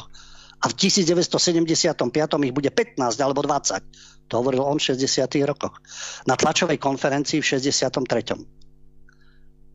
A 0.57 0.65
v 0.65 0.73
1975 0.73 1.93
ich 2.41 2.53
bude 2.55 2.71
15 2.73 2.97
alebo 3.21 3.45
20. 3.45 4.33
To 4.33 4.41
hovoril 4.41 4.65
on 4.65 4.81
v 4.81 4.97
60. 4.97 5.29
rokoch. 5.45 5.77
Na 6.25 6.33
tlačovej 6.33 6.81
konferencii 6.81 7.37
v 7.37 7.45
63. 7.45 8.33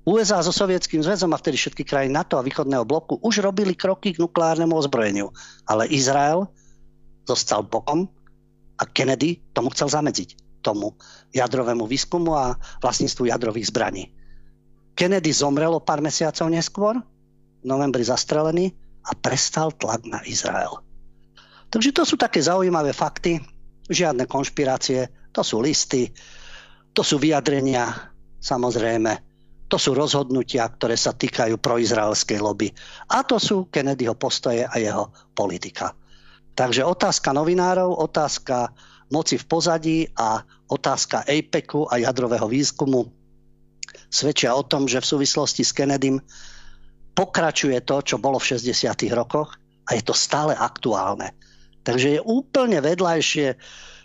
USA 0.03 0.42
so 0.42 0.50
Sovietským 0.50 0.98
zväzom 0.98 1.30
a 1.30 1.38
vtedy 1.38 1.55
všetky 1.55 1.86
krajiny 1.86 2.18
NATO 2.18 2.34
a 2.34 2.42
východného 2.42 2.82
bloku 2.82 3.22
už 3.22 3.38
robili 3.38 3.78
kroky 3.78 4.11
k 4.11 4.18
nukleárnemu 4.18 4.74
ozbrojeniu. 4.74 5.30
Ale 5.62 5.86
Izrael 5.86 6.50
zostal 7.22 7.62
bokom 7.62 8.11
a 8.78 8.82
Kennedy 8.82 9.38
tomu 9.55 9.70
chcel 9.70 9.94
zamedziť 9.94 10.59
tomu 10.62 10.98
jadrovému 11.30 11.86
výskumu 11.86 12.34
a 12.34 12.59
vlastníctvu 12.82 13.30
jadrových 13.30 13.70
zbraní. 13.70 14.11
Kennedy 14.98 15.30
zomrel 15.30 15.70
o 15.70 15.82
pár 15.82 16.03
mesiacov 16.03 16.50
neskôr 16.50 16.98
v 17.62 17.64
novembri 17.66 18.03
zastrelený 18.03 18.74
a 19.07 19.14
prestal 19.14 19.70
tlak 19.74 20.03
na 20.07 20.22
Izrael. 20.26 20.82
Takže 21.70 21.90
to 21.94 22.03
sú 22.03 22.18
také 22.18 22.42
zaujímavé 22.42 22.90
fakty, 22.90 23.38
žiadne 23.86 24.26
konšpirácie, 24.26 25.09
to 25.32 25.40
sú 25.40 25.62
listy, 25.64 26.12
to 26.92 27.00
sú 27.00 27.16
vyjadrenia, 27.16 28.12
samozrejme, 28.38 29.32
to 29.72 29.80
sú 29.80 29.96
rozhodnutia, 29.96 30.68
ktoré 30.68 31.00
sa 31.00 31.16
týkajú 31.16 31.56
proizraelskej 31.56 32.44
lobby. 32.44 32.68
A 33.08 33.24
to 33.24 33.40
sú 33.40 33.72
Kennedyho 33.72 34.12
postoje 34.20 34.68
a 34.68 34.76
jeho 34.76 35.08
politika. 35.32 35.96
Takže 36.52 36.84
otázka 36.84 37.32
novinárov, 37.32 37.96
otázka 37.96 38.68
moci 39.08 39.40
v 39.40 39.48
pozadí 39.48 39.98
a 40.12 40.44
otázka 40.68 41.24
APECu 41.24 41.88
a 41.88 41.96
jadrového 41.96 42.44
výskumu 42.44 43.08
svedčia 44.12 44.52
o 44.52 44.60
tom, 44.68 44.84
že 44.84 45.00
v 45.00 45.10
súvislosti 45.16 45.64
s 45.64 45.72
Kennedym 45.72 46.20
pokračuje 47.16 47.80
to, 47.88 48.04
čo 48.04 48.20
bolo 48.20 48.36
v 48.36 48.60
60. 48.60 48.92
rokoch 49.16 49.56
A 49.88 49.96
je 49.96 50.04
to 50.04 50.12
stále 50.12 50.52
aktuálne. 50.52 51.32
Takže 51.82 52.20
je 52.20 52.20
úplne 52.22 52.78
vedľajšie, 52.78 53.56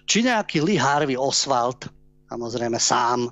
či 0.07 0.17
nejaký 0.23 0.63
Lee 0.63 0.81
Harvey 0.81 1.19
Oswald, 1.19 1.85
samozrejme 2.31 2.79
sám, 2.81 3.29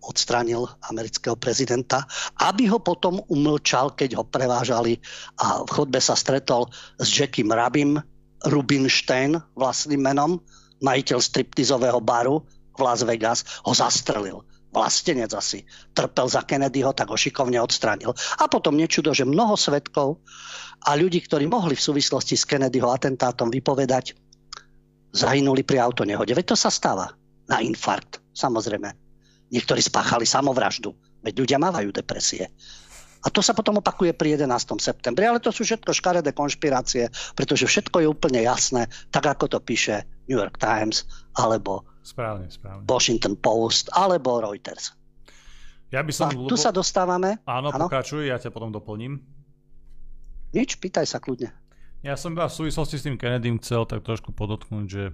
odstranil 0.00 0.64
amerického 0.88 1.36
prezidenta, 1.36 2.08
aby 2.40 2.68
ho 2.72 2.80
potom 2.80 3.20
umlčal, 3.28 3.92
keď 3.92 4.20
ho 4.20 4.24
prevážali 4.24 4.96
a 5.40 5.60
v 5.64 5.70
chodbe 5.70 6.00
sa 6.00 6.16
stretol 6.16 6.68
s 6.96 7.08
Jackiem 7.08 7.52
Rabim, 7.52 8.00
Rubinstein 8.48 9.36
vlastným 9.52 10.00
menom, 10.00 10.40
majiteľ 10.80 11.18
striptizového 11.20 12.00
baru 12.00 12.40
v 12.76 12.80
Las 12.80 13.04
Vegas, 13.04 13.44
ho 13.68 13.72
zastrelil. 13.76 14.40
Vlastenec 14.70 15.34
asi 15.34 15.66
trpel 15.92 16.30
za 16.30 16.46
Kennedyho, 16.46 16.94
tak 16.94 17.10
ho 17.10 17.18
šikovne 17.18 17.58
odstranil. 17.58 18.14
A 18.38 18.46
potom 18.46 18.78
nečudo, 18.78 19.10
že 19.10 19.26
mnoho 19.26 19.58
svetkov 19.58 20.22
a 20.86 20.94
ľudí, 20.94 21.20
ktorí 21.26 21.50
mohli 21.50 21.74
v 21.74 21.84
súvislosti 21.90 22.38
s 22.38 22.46
Kennedyho 22.46 22.88
atentátom 22.88 23.50
vypovedať, 23.50 24.14
zahynuli 25.10 25.66
pri 25.66 25.82
autonehode. 25.82 26.32
Veď 26.32 26.54
to 26.54 26.56
sa 26.56 26.70
stáva 26.70 27.10
na 27.50 27.58
infarkt, 27.58 28.22
samozrejme. 28.30 29.09
Niektorí 29.50 29.82
spáchali 29.82 30.24
samovraždu, 30.26 30.94
veď 31.26 31.34
ľudia 31.42 31.58
mávajú 31.58 31.90
depresie. 31.90 32.48
A 33.20 33.28
to 33.28 33.44
sa 33.44 33.52
potom 33.52 33.76
opakuje 33.84 34.16
pri 34.16 34.40
11. 34.40 34.80
septembri. 34.80 35.28
Ale 35.28 35.44
to 35.44 35.52
sú 35.52 35.60
všetko 35.60 35.92
škaredé 35.92 36.32
konšpirácie, 36.32 37.12
pretože 37.36 37.68
všetko 37.68 38.00
je 38.00 38.08
úplne 38.08 38.40
jasné, 38.40 38.88
tak 39.12 39.28
ako 39.28 39.44
to 39.44 39.58
píše 39.60 40.08
New 40.24 40.40
York 40.40 40.56
Times 40.56 41.04
alebo 41.36 41.84
správne, 42.00 42.48
správne. 42.48 42.88
Washington 42.88 43.36
Post 43.36 43.92
alebo 43.92 44.40
Reuters. 44.40 44.96
Ja 45.92 46.00
by 46.00 46.12
som... 46.14 46.32
A 46.32 46.48
tu 46.48 46.56
sa 46.56 46.72
dostávame... 46.72 47.42
Áno, 47.44 47.68
áno, 47.74 47.90
pokračuj, 47.90 48.24
ja 48.24 48.40
ťa 48.40 48.54
potom 48.54 48.72
doplním. 48.72 49.20
Nič, 50.56 50.80
pýtaj 50.80 51.04
sa 51.04 51.20
kľudne. 51.20 51.52
Ja 52.00 52.16
som 52.16 52.32
iba 52.32 52.48
v 52.48 52.56
súvislosti 52.56 52.96
s 52.96 53.04
tým 53.04 53.20
Kennedym 53.20 53.60
chcel 53.60 53.84
tak 53.84 54.00
trošku 54.00 54.32
podotknúť, 54.32 54.86
že 54.88 55.04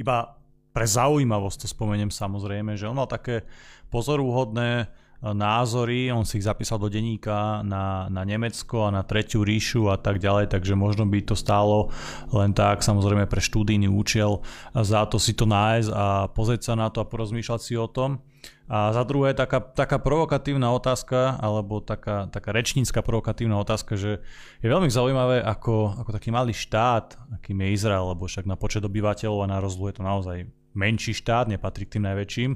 iba 0.00 0.34
pre 0.76 0.84
zaujímavosť 0.84 1.64
to 1.64 1.72
spomeniem 1.72 2.12
samozrejme, 2.12 2.76
že 2.76 2.84
on 2.84 3.00
mal 3.00 3.08
také 3.08 3.48
pozorúhodné 3.88 4.92
názory, 5.24 6.12
on 6.12 6.28
si 6.28 6.36
ich 6.36 6.44
zapísal 6.44 6.76
do 6.76 6.92
denníka 6.92 7.64
na, 7.64 8.04
na 8.12 8.22
Nemecko 8.28 8.84
a 8.84 8.92
na 8.92 9.00
Tretiu 9.00 9.40
ríšu 9.40 9.88
a 9.88 9.96
tak 9.96 10.20
ďalej, 10.20 10.52
takže 10.52 10.76
možno 10.76 11.08
by 11.08 11.24
to 11.24 11.32
stálo 11.32 11.88
len 12.28 12.52
tak, 12.52 12.84
samozrejme 12.84 13.24
pre 13.24 13.40
štúdijný 13.40 13.88
účel, 13.88 14.44
za 14.76 15.08
to 15.08 15.16
si 15.16 15.32
to 15.32 15.48
nájsť 15.48 15.88
a 15.88 16.28
pozrieť 16.28 16.62
sa 16.68 16.74
na 16.76 16.92
to 16.92 17.00
a 17.00 17.08
porozmýšľať 17.08 17.60
si 17.64 17.74
o 17.80 17.88
tom. 17.88 18.20
A 18.66 18.90
za 18.90 19.06
druhé 19.06 19.30
taká, 19.30 19.62
taká 19.62 20.02
provokatívna 20.02 20.74
otázka, 20.74 21.38
alebo 21.38 21.78
taká, 21.78 22.26
taká 22.26 22.50
rečnícka 22.50 22.98
provokatívna 22.98 23.62
otázka, 23.62 23.94
že 23.94 24.18
je 24.58 24.68
veľmi 24.68 24.90
zaujímavé, 24.90 25.38
ako, 25.38 26.02
ako 26.02 26.10
taký 26.10 26.34
malý 26.34 26.50
štát, 26.50 27.14
akým 27.38 27.62
je 27.62 27.68
Izrael, 27.78 28.10
lebo 28.10 28.26
však 28.26 28.42
na 28.42 28.58
počet 28.58 28.82
obyvateľov 28.82 29.46
a 29.46 29.50
na 29.54 29.58
rozlohu 29.62 29.86
je 29.90 29.96
to 29.96 30.04
naozaj 30.04 30.38
menší 30.76 31.16
štát, 31.16 31.48
nepatrí 31.48 31.88
k 31.88 31.98
tým 31.98 32.04
najväčším, 32.06 32.50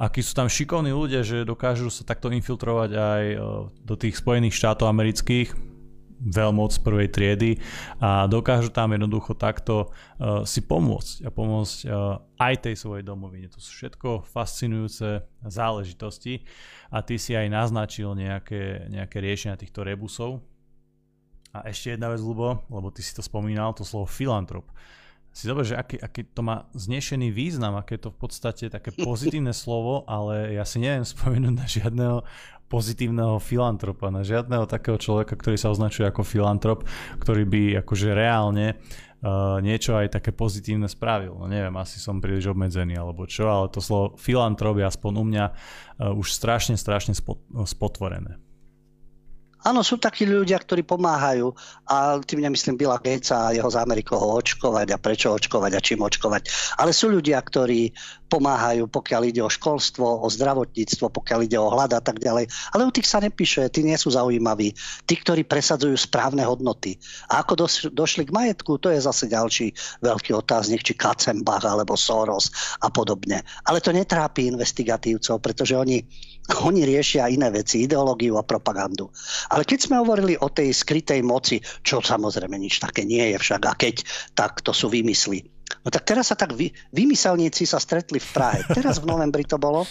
akí 0.00 0.24
sú 0.24 0.32
tam 0.32 0.48
šikovní 0.48 0.96
ľudia, 0.96 1.20
že 1.20 1.44
dokážu 1.44 1.92
sa 1.92 2.08
takto 2.08 2.32
infiltrovať 2.32 2.90
aj 2.96 3.24
e, 3.28 3.36
do 3.84 3.94
tých 4.00 4.16
Spojených 4.16 4.56
štátov 4.56 4.88
amerických, 4.88 5.52
veľmoc 6.20 6.84
prvej 6.84 7.08
triedy. 7.08 7.50
A 7.96 8.28
dokážu 8.28 8.68
tam 8.68 8.92
jednoducho 8.92 9.32
takto 9.32 9.88
uh, 9.88 10.44
si 10.44 10.60
pomôcť 10.60 11.24
a 11.24 11.30
pomôcť 11.32 11.78
uh, 11.88 12.20
aj 12.36 12.54
tej 12.68 12.74
svojej 12.76 13.00
domovine. 13.00 13.48
To 13.48 13.56
sú 13.56 13.72
všetko 13.72 14.28
fascinujúce 14.28 15.24
záležitosti. 15.40 16.44
A 16.92 17.00
ty 17.00 17.16
si 17.16 17.32
aj 17.32 17.48
naznačil 17.48 18.12
nejaké, 18.12 18.92
nejaké 18.92 19.16
riešenia 19.16 19.56
týchto 19.56 19.80
rebusov. 19.80 20.44
A 21.56 21.66
ešte 21.66 21.96
jedna 21.96 22.12
vec, 22.12 22.20
Lubo, 22.20 22.68
lebo 22.68 22.92
ty 22.92 23.00
si 23.00 23.16
to 23.16 23.24
spomínal, 23.24 23.74
to 23.74 23.82
slovo 23.82 24.06
filantrop 24.06 24.68
si 25.30 25.46
dobre, 25.46 25.62
že 25.62 25.78
aký, 25.78 25.96
aký 25.96 26.26
to 26.26 26.42
má 26.42 26.66
znešený 26.74 27.30
význam, 27.30 27.78
aké 27.78 27.96
je 27.96 28.08
to 28.08 28.10
v 28.10 28.18
podstate 28.18 28.64
také 28.66 28.90
pozitívne 29.08 29.54
slovo, 29.54 30.02
ale 30.10 30.54
ja 30.58 30.66
si 30.66 30.82
neviem 30.82 31.06
spomenúť 31.06 31.54
na 31.54 31.66
žiadneho 31.66 32.18
pozitívneho 32.70 33.42
filantropa, 33.42 34.14
na 34.14 34.22
žiadneho 34.22 34.62
takého 34.70 34.94
človeka, 34.94 35.34
ktorý 35.34 35.58
sa 35.58 35.74
označuje 35.74 36.06
ako 36.06 36.22
filantrop, 36.22 36.86
ktorý 37.18 37.42
by 37.42 37.62
akože 37.82 38.14
reálne 38.14 38.78
uh, 38.78 39.58
niečo 39.58 39.98
aj 39.98 40.14
také 40.14 40.30
pozitívne 40.30 40.86
spravil. 40.86 41.34
No 41.34 41.50
neviem, 41.50 41.74
asi 41.82 41.98
som 41.98 42.22
príliš 42.22 42.54
obmedzený 42.54 42.94
alebo 42.94 43.26
čo, 43.26 43.50
ale 43.50 43.74
to 43.74 43.82
slovo 43.82 44.14
filantrop 44.14 44.78
je 44.78 44.86
aspoň 44.86 45.12
u 45.18 45.24
mňa 45.26 45.44
uh, 45.50 46.14
už 46.14 46.30
strašne, 46.30 46.78
strašne 46.78 47.18
spot, 47.18 47.42
spotvorené. 47.66 48.38
Áno, 49.60 49.84
sú 49.84 50.00
takí 50.00 50.24
ľudia, 50.24 50.56
ktorí 50.56 50.88
pomáhajú 50.88 51.52
a 51.84 52.16
tým 52.24 52.40
nemyslím 52.48 52.80
Billa 52.80 52.96
Gatesa 52.96 53.50
a 53.50 53.54
jeho 53.54 53.68
zámery 53.68 54.00
koho 54.00 54.40
očkovať 54.40 54.96
a 54.96 54.98
prečo 54.98 55.36
očkovať 55.36 55.72
a 55.76 55.80
čím 55.84 56.00
očkovať. 56.00 56.48
Ale 56.80 56.96
sú 56.96 57.12
ľudia, 57.12 57.36
ktorí 57.36 57.92
pomáhajú, 58.30 58.86
pokiaľ 58.86 59.22
ide 59.26 59.42
o 59.42 59.50
školstvo, 59.50 60.22
o 60.22 60.28
zdravotníctvo, 60.30 61.10
pokiaľ 61.10 61.40
ide 61.50 61.58
o 61.58 61.66
hľad 61.66 61.98
a 61.98 62.00
tak 62.00 62.22
ďalej. 62.22 62.46
Ale 62.70 62.86
o 62.86 62.94
tých 62.94 63.10
sa 63.10 63.18
nepíše, 63.18 63.66
tí 63.74 63.82
nie 63.82 63.98
sú 63.98 64.14
zaujímaví. 64.14 64.70
Tí, 65.02 65.14
ktorí 65.18 65.42
presadzujú 65.42 65.98
správne 65.98 66.46
hodnoty. 66.46 66.94
A 67.26 67.42
ako 67.42 67.66
došli 67.90 68.30
k 68.30 68.34
majetku, 68.34 68.78
to 68.78 68.94
je 68.94 69.02
zase 69.02 69.26
ďalší 69.26 69.74
veľký 69.98 70.30
otáznik, 70.38 70.86
či 70.86 70.94
Katzenbach 70.94 71.66
alebo 71.66 71.98
Soros 71.98 72.54
a 72.78 72.94
podobne. 72.94 73.42
Ale 73.66 73.82
to 73.82 73.90
netrápi 73.90 74.46
investigatívcov, 74.46 75.42
pretože 75.42 75.74
oni 75.74 76.06
oni 76.50 76.82
riešia 76.82 77.30
iné 77.30 77.46
veci, 77.54 77.86
ideológiu 77.86 78.34
a 78.34 78.42
propagandu. 78.42 79.06
Ale 79.54 79.62
keď 79.62 79.78
sme 79.86 80.02
hovorili 80.02 80.34
o 80.34 80.50
tej 80.50 80.74
skrytej 80.74 81.22
moci, 81.22 81.62
čo 81.62 82.02
samozrejme 82.02 82.58
nič 82.58 82.82
také 82.82 83.06
nie 83.06 83.22
je 83.30 83.38
však, 83.38 83.62
a 83.70 83.74
keď, 83.78 84.02
tak 84.34 84.58
to 84.66 84.74
sú 84.74 84.90
vymysly. 84.90 85.46
No 85.80 85.88
tak 85.88 86.04
teraz 86.04 86.34
sa 86.34 86.36
tak 86.36 86.52
vy, 86.52 86.74
vymyselníci 86.90 87.64
sa 87.64 87.78
stretli 87.78 88.18
v 88.18 88.28
Prahe. 88.34 88.60
Teraz 88.68 88.98
v 88.98 89.08
novembri 89.08 89.46
to 89.46 89.56
bolo. 89.56 89.86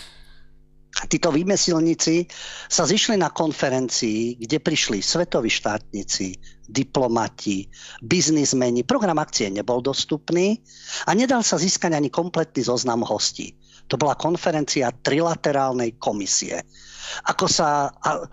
Títo 0.89 1.29
vymyselníci 1.31 2.27
sa 2.67 2.83
zišli 2.83 3.15
na 3.15 3.29
konferencii, 3.29 4.41
kde 4.41 4.57
prišli 4.59 4.99
svetoví 4.99 5.47
štátnici, 5.47 6.35
diplomati, 6.65 7.69
biznismeni. 8.03 8.83
Program 8.83 9.21
akcie 9.21 9.47
nebol 9.53 9.79
dostupný 9.79 10.59
a 11.07 11.13
nedal 11.15 11.45
sa 11.45 11.61
získať 11.61 11.95
ani 11.95 12.09
kompletný 12.11 12.65
zoznam 12.65 13.05
hostí. 13.05 13.55
To 13.87 13.95
bola 13.95 14.19
konferencia 14.19 14.91
trilaterálnej 14.91 15.95
komisie. 16.01 16.61
Ako 17.25 17.45
sa... 17.47 17.93
A, 18.03 18.25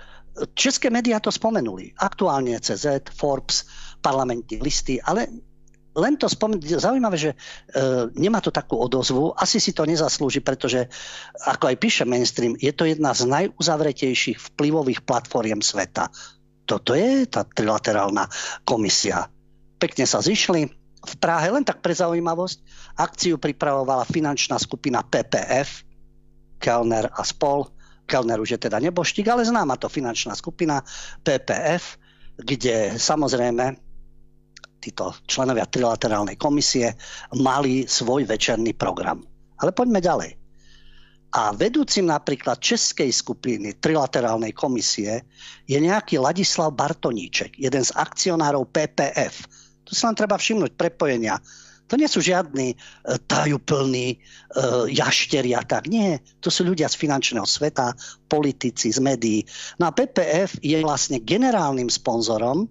české 0.52 0.92
médiá 0.92 1.16
to 1.20 1.32
spomenuli. 1.32 1.96
Aktuálne 1.96 2.60
CZ, 2.60 3.08
Forbes, 3.12 3.64
parlamentní 4.04 4.60
listy, 4.60 5.00
ale 5.00 5.28
len 5.96 6.20
to 6.20 6.28
spomenúť, 6.28 6.76
zaujímavé, 6.76 7.16
že 7.16 7.30
e, 7.32 7.36
nemá 8.20 8.44
to 8.44 8.52
takú 8.52 8.76
odozvu, 8.76 9.32
asi 9.32 9.56
si 9.56 9.72
to 9.72 9.88
nezaslúži, 9.88 10.44
pretože, 10.44 10.92
ako 11.48 11.72
aj 11.72 11.76
píše 11.80 12.04
mainstream, 12.04 12.52
je 12.60 12.68
to 12.76 12.84
jedna 12.84 13.16
z 13.16 13.24
najuzavretejších 13.24 14.52
vplyvových 14.52 15.02
platformiem 15.08 15.64
sveta. 15.64 16.12
Toto 16.68 16.92
je 16.92 17.24
tá 17.24 17.48
trilaterálna 17.48 18.28
komisia. 18.68 19.24
Pekne 19.80 20.04
sa 20.04 20.20
zišli, 20.20 20.68
v 21.06 21.14
Prahe, 21.22 21.46
len 21.54 21.62
tak 21.62 21.78
pre 21.80 21.94
zaujímavosť, 21.94 22.58
akciu 22.98 23.38
pripravovala 23.38 24.02
finančná 24.10 24.58
skupina 24.58 25.06
PPF, 25.06 25.86
Kellner 26.58 27.06
a 27.14 27.22
spol. 27.22 27.70
Kellner 28.10 28.42
už 28.42 28.58
je 28.58 28.60
teda 28.66 28.82
neboštík, 28.82 29.26
ale 29.30 29.46
známa 29.46 29.78
to 29.78 29.86
finančná 29.86 30.34
skupina 30.34 30.82
PPF, 31.22 31.98
kde 32.42 32.98
samozrejme 32.98 33.85
títo 34.86 35.10
členovia 35.26 35.66
trilaterálnej 35.66 36.38
komisie 36.38 36.94
mali 37.34 37.82
svoj 37.90 38.22
večerný 38.30 38.70
program. 38.78 39.26
Ale 39.58 39.74
poďme 39.74 39.98
ďalej. 39.98 40.30
A 41.34 41.52
vedúcim 41.52 42.06
napríklad 42.06 42.62
českej 42.62 43.10
skupiny 43.10 43.76
trilaterálnej 43.82 44.54
komisie 44.54 45.26
je 45.66 45.76
nejaký 45.76 46.22
Ladislav 46.22 46.72
Bartoníček, 46.78 47.58
jeden 47.58 47.82
z 47.82 47.90
akcionárov 47.92 48.70
PPF, 48.70 49.44
tu 49.86 49.94
sa 49.94 50.10
len 50.10 50.18
treba 50.18 50.34
všimnúť 50.34 50.74
prepojenia. 50.74 51.38
To 51.86 51.94
nie 51.94 52.10
sú 52.10 52.18
žiadni 52.18 52.74
e, 52.74 52.76
tajúplní 53.30 54.06
e, 54.10 54.16
jašteri 54.90 55.54
a 55.54 55.62
tak. 55.62 55.86
Nie, 55.86 56.18
to 56.42 56.50
sú 56.50 56.66
ľudia 56.66 56.90
z 56.90 56.98
finančného 56.98 57.46
sveta, 57.46 57.94
politici, 58.26 58.90
z 58.90 58.98
médií. 58.98 59.46
No 59.78 59.86
a 59.86 59.94
PPF 59.94 60.58
je 60.66 60.82
vlastne 60.82 61.22
generálnym 61.22 61.86
sponzorom 61.86 62.66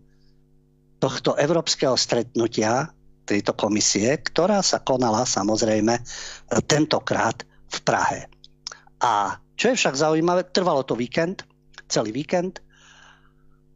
tohto 1.05 1.37
európskeho 1.37 1.93
stretnutia, 1.93 2.89
tejto 3.29 3.53
komisie, 3.53 4.17
ktorá 4.25 4.65
sa 4.65 4.81
konala 4.81 5.21
samozrejme 5.25 5.93
e, 5.93 6.01
tentokrát 6.65 7.45
v 7.45 7.77
Prahe. 7.85 8.21
A 9.01 9.37
čo 9.53 9.69
je 9.69 9.77
však 9.77 9.93
zaujímavé, 9.93 10.49
trvalo 10.49 10.81
to 10.81 10.97
víkend, 10.97 11.45
celý 11.85 12.09
víkend, 12.09 12.65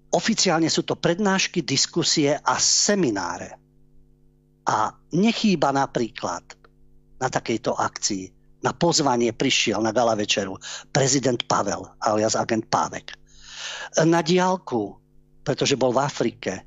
Oficiálne 0.10 0.74
sú 0.74 0.82
to 0.82 0.98
prednášky, 0.98 1.62
diskusie 1.62 2.34
a 2.34 2.58
semináre. 2.58 3.54
A 4.66 4.90
nechýba 5.14 5.70
napríklad 5.70 6.42
na 7.22 7.30
takejto 7.30 7.78
akcii, 7.78 8.26
na 8.66 8.74
pozvanie 8.74 9.30
prišiel 9.38 9.78
na 9.86 9.94
gala 9.94 10.18
večeru 10.18 10.58
prezident 10.90 11.38
Pavel, 11.46 11.86
alias 12.02 12.34
agent 12.34 12.66
Pávek. 12.74 13.14
Na 14.02 14.26
diálku, 14.26 14.98
pretože 15.46 15.78
bol 15.78 15.94
v 15.94 16.02
Afrike, 16.02 16.66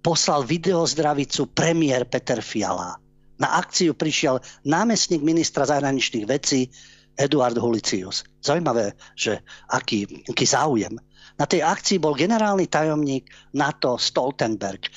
poslal 0.00 0.44
videozdravicu 0.48 1.52
premiér 1.52 2.08
Peter 2.08 2.40
Fiala. 2.40 2.96
Na 3.40 3.56
akciu 3.56 3.96
prišiel 3.96 4.40
námestník 4.68 5.24
ministra 5.24 5.64
zahraničných 5.64 6.28
vecí 6.28 6.68
Eduard 7.16 7.56
Hulicius. 7.56 8.24
Zaujímavé, 8.40 8.96
že 9.16 9.40
aký, 9.68 10.08
aký 10.28 10.44
záujem. 10.44 10.96
Na 11.40 11.48
tej 11.48 11.64
akcii 11.64 12.00
bol 12.00 12.16
generálny 12.16 12.68
tajomník 12.68 13.28
NATO 13.56 13.96
Stoltenberg. 13.96 14.88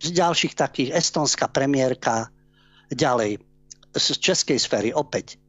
Z 0.00 0.08
ďalších 0.12 0.54
takých 0.56 0.92
estonská 0.92 1.48
premiérka, 1.48 2.28
ďalej 2.92 3.40
z 3.96 4.06
českej 4.20 4.60
sféry 4.60 4.90
opäť. 4.92 5.40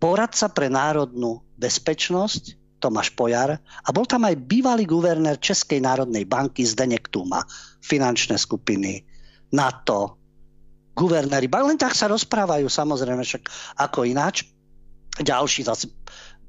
Poradca 0.00 0.50
pre 0.50 0.72
národnú 0.72 1.44
bezpečnosť 1.60 2.59
Tomáš 2.80 3.12
Pojar 3.12 3.60
a 3.60 3.88
bol 3.92 4.08
tam 4.08 4.24
aj 4.24 4.40
bývalý 4.40 4.88
guvernér 4.88 5.36
Českej 5.36 5.84
národnej 5.84 6.24
banky 6.24 6.64
Zdenek 6.64 7.12
Tuma, 7.12 7.44
finančné 7.84 8.40
skupiny, 8.40 9.04
NATO, 9.52 10.16
guvernéri. 10.96 11.52
Len 11.52 11.76
tak 11.76 11.92
sa 11.92 12.08
rozprávajú, 12.08 12.66
samozrejme, 12.66 13.20
však 13.20 13.44
ako 13.84 14.08
ináč. 14.08 14.48
Ďalší 15.20 15.68
zase 15.68 15.92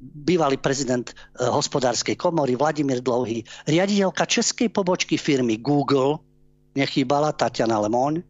bývalý 0.01 0.57
prezident 0.57 1.11
e, 1.11 1.13
hospodárskej 1.45 2.17
komory 2.17 2.55
Vladimír 2.55 3.03
Dlouhý, 3.03 3.43
riaditeľka 3.69 4.25
českej 4.25 4.73
pobočky 4.73 5.19
firmy 5.19 5.61
Google, 5.61 6.17
nechýbala 6.73 7.35
Tatiana 7.35 7.77
Lemoň. 7.83 8.23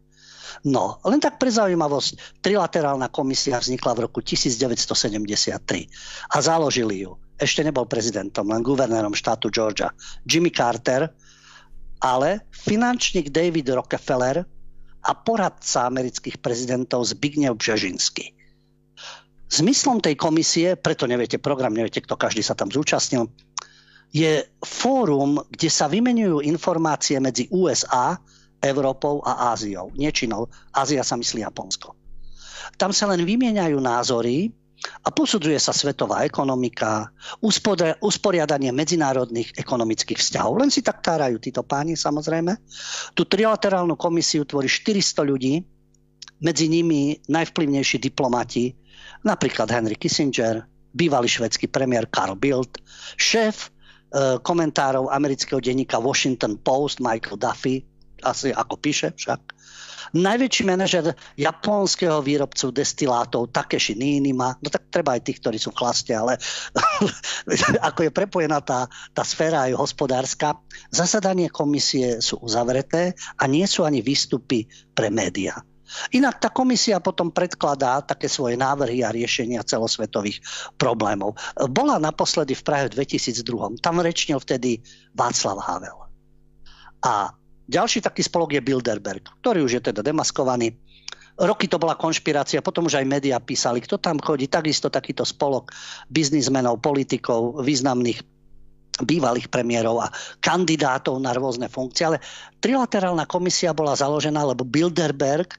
No, 0.68 1.00
len 1.08 1.16
tak 1.16 1.40
pre 1.40 1.48
zaujímavosť, 1.48 2.44
trilaterálna 2.44 3.08
komisia 3.08 3.56
vznikla 3.56 3.96
v 3.96 4.04
roku 4.04 4.20
1973 4.20 6.28
a 6.28 6.36
založili 6.44 7.08
ju 7.08 7.16
ešte 7.42 7.66
nebol 7.66 7.90
prezidentom, 7.90 8.46
len 8.46 8.62
guvernérom 8.62 9.12
štátu 9.18 9.50
Georgia, 9.50 9.90
Jimmy 10.22 10.54
Carter, 10.54 11.10
ale 11.98 12.46
finančník 12.54 13.34
David 13.34 13.66
Rockefeller 13.74 14.46
a 15.02 15.10
poradca 15.18 15.90
amerických 15.90 16.38
prezidentov 16.38 17.10
Zbigniew 17.10 17.58
Bžežinsky. 17.58 18.30
Zmyslom 19.52 19.98
tej 20.00 20.16
komisie, 20.16 20.78
preto 20.78 21.04
neviete 21.04 21.36
program, 21.42 21.74
neviete, 21.74 22.00
kto 22.00 22.14
každý 22.16 22.40
sa 22.40 22.54
tam 22.54 22.70
zúčastnil, 22.70 23.28
je 24.14 24.44
fórum, 24.62 25.42
kde 25.50 25.68
sa 25.68 25.90
vymenujú 25.90 26.40
informácie 26.46 27.18
medzi 27.18 27.48
USA, 27.52 28.16
Európou 28.62 29.20
a 29.26 29.50
Áziou. 29.50 29.90
Nie 29.98 30.14
Čínou. 30.14 30.46
Ázia 30.70 31.02
sa 31.02 31.18
myslí 31.18 31.42
Japonsko. 31.42 31.98
Tam 32.78 32.94
sa 32.94 33.10
len 33.10 33.26
vymieňajú 33.26 33.74
názory 33.82 34.54
a 35.02 35.08
posudzuje 35.14 35.58
sa 35.58 35.70
svetová 35.70 36.26
ekonomika, 36.26 37.10
usporiadanie 38.02 38.74
medzinárodných 38.74 39.54
ekonomických 39.54 40.18
vzťahov. 40.18 40.58
Len 40.58 40.70
si 40.70 40.82
tak 40.82 41.02
tárajú 41.02 41.38
títo 41.38 41.62
páni 41.62 41.94
samozrejme. 41.94 42.54
Tú 43.14 43.26
trilaterálnu 43.26 43.94
komisiu 43.94 44.42
tvorí 44.46 44.66
400 44.66 45.22
ľudí, 45.22 45.54
medzi 46.42 46.66
nimi 46.66 47.14
najvplyvnejší 47.30 48.02
diplomati, 48.02 48.74
napríklad 49.22 49.70
Henry 49.70 49.94
Kissinger, 49.94 50.66
bývalý 50.92 51.30
švedský 51.30 51.70
premiér 51.70 52.10
Carl 52.10 52.34
Bildt, 52.34 52.82
šéf 53.16 53.70
e, 53.70 54.38
komentárov 54.42 55.08
amerického 55.08 55.62
denníka 55.62 56.02
Washington 56.02 56.58
Post 56.58 56.98
Michael 56.98 57.38
Duffy, 57.38 57.86
asi 58.26 58.50
ako 58.50 58.74
píše 58.78 59.14
však, 59.14 59.40
Najväčší 60.10 60.62
manažer 60.66 61.14
japonského 61.38 62.18
výrobcu 62.18 62.74
destilátov 62.74 63.54
Takeshi 63.54 63.94
Ninima, 63.94 64.58
no 64.58 64.68
tak 64.68 64.90
treba 64.90 65.14
aj 65.14 65.22
tých, 65.22 65.38
ktorí 65.38 65.56
sú 65.62 65.70
v 65.70 65.78
chlaste, 65.78 66.12
ale 66.12 66.36
ako 67.88 68.08
je 68.08 68.10
prepojená 68.10 68.58
tá, 68.60 68.90
tá 69.14 69.22
sféra 69.22 69.70
aj 69.70 69.78
hospodárska, 69.78 70.58
zasadanie 70.90 71.48
komisie 71.48 72.18
sú 72.18 72.42
uzavreté 72.42 73.14
a 73.38 73.46
nie 73.46 73.64
sú 73.64 73.86
ani 73.86 74.02
výstupy 74.02 74.66
pre 74.92 75.08
médiá. 75.08 75.62
Inak 76.16 76.40
tá 76.40 76.48
komisia 76.48 77.04
potom 77.04 77.28
predkladá 77.28 78.00
také 78.00 78.24
svoje 78.24 78.56
návrhy 78.56 79.04
a 79.04 79.12
riešenia 79.12 79.60
celosvetových 79.60 80.40
problémov. 80.80 81.36
Bola 81.68 82.00
naposledy 82.00 82.56
v 82.56 82.64
Prahe 82.64 82.84
v 82.88 83.04
2002. 83.04 83.84
Tam 83.84 84.00
rečnil 84.00 84.40
vtedy 84.40 84.80
Václav 85.12 85.60
Havel. 85.60 85.98
A 87.04 87.36
ďalší 87.72 88.04
taký 88.04 88.20
spolok 88.20 88.52
je 88.52 88.60
Bilderberg, 88.60 89.24
ktorý 89.40 89.64
už 89.64 89.80
je 89.80 89.82
teda 89.88 90.04
demaskovaný. 90.04 90.76
Roky 91.40 91.64
to 91.64 91.80
bola 91.80 91.96
konšpirácia, 91.96 92.60
potom 92.60 92.92
už 92.92 93.00
aj 93.00 93.08
médiá 93.08 93.40
písali, 93.40 93.80
kto 93.80 93.96
tam 93.96 94.20
chodí, 94.20 94.52
takisto 94.52 94.92
takýto 94.92 95.24
spolok 95.24 95.72
biznismenov, 96.12 96.84
politikov, 96.84 97.64
významných 97.64 98.20
bývalých 99.00 99.48
premiérov 99.48 100.04
a 100.04 100.12
kandidátov 100.44 101.16
na 101.16 101.32
rôzne 101.32 101.72
funkcie. 101.72 102.04
Ale 102.04 102.20
trilaterálna 102.60 103.24
komisia 103.24 103.72
bola 103.72 103.96
založená, 103.96 104.44
lebo 104.44 104.68
Bilderberg 104.68 105.56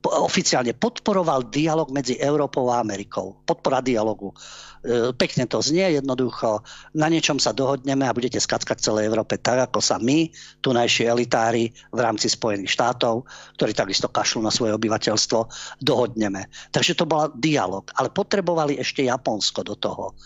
oficiálne 0.00 0.72
podporoval 0.72 1.52
dialog 1.52 1.92
medzi 1.92 2.16
Európou 2.16 2.72
a 2.72 2.80
Amerikou. 2.80 3.44
Podpora 3.44 3.84
dialogu. 3.84 4.32
E, 4.80 5.12
pekne 5.12 5.44
to 5.44 5.60
znie, 5.60 6.00
jednoducho. 6.00 6.64
Na 6.96 7.12
niečom 7.12 7.36
sa 7.36 7.52
dohodneme 7.52 8.08
a 8.08 8.16
budete 8.16 8.40
skackať 8.40 8.80
celej 8.80 9.12
Európe 9.12 9.36
tak, 9.36 9.68
ako 9.68 9.84
sa 9.84 10.00
my, 10.00 10.32
tunajší 10.64 11.04
elitári 11.04 11.68
v 11.92 11.98
rámci 12.00 12.32
Spojených 12.32 12.72
štátov, 12.72 13.28
ktorí 13.60 13.76
takisto 13.76 14.08
kašľú 14.08 14.40
na 14.40 14.52
svoje 14.52 14.72
obyvateľstvo, 14.72 15.38
dohodneme. 15.84 16.48
Takže 16.72 16.96
to 16.96 17.04
bol 17.04 17.28
dialog. 17.36 17.84
Ale 18.00 18.08
potrebovali 18.08 18.80
ešte 18.80 19.04
Japonsko 19.04 19.60
do 19.60 19.76
toho. 19.76 20.16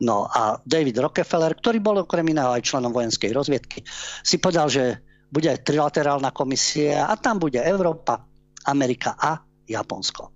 No 0.00 0.24
a 0.32 0.56
David 0.64 0.96
Rockefeller, 0.96 1.52
ktorý 1.52 1.76
bol 1.84 2.08
okrem 2.08 2.24
iného 2.24 2.48
aj 2.56 2.64
členom 2.64 2.88
vojenskej 2.88 3.36
rozviedky, 3.36 3.84
si 4.24 4.40
povedal, 4.40 4.72
že 4.72 5.04
bude 5.28 5.52
trilaterálna 5.60 6.32
komisia 6.32 7.04
a 7.06 7.14
tam 7.20 7.36
bude 7.36 7.60
Európa, 7.60 8.29
Amerika 8.66 9.16
a 9.16 9.40
Japonsko. 9.64 10.34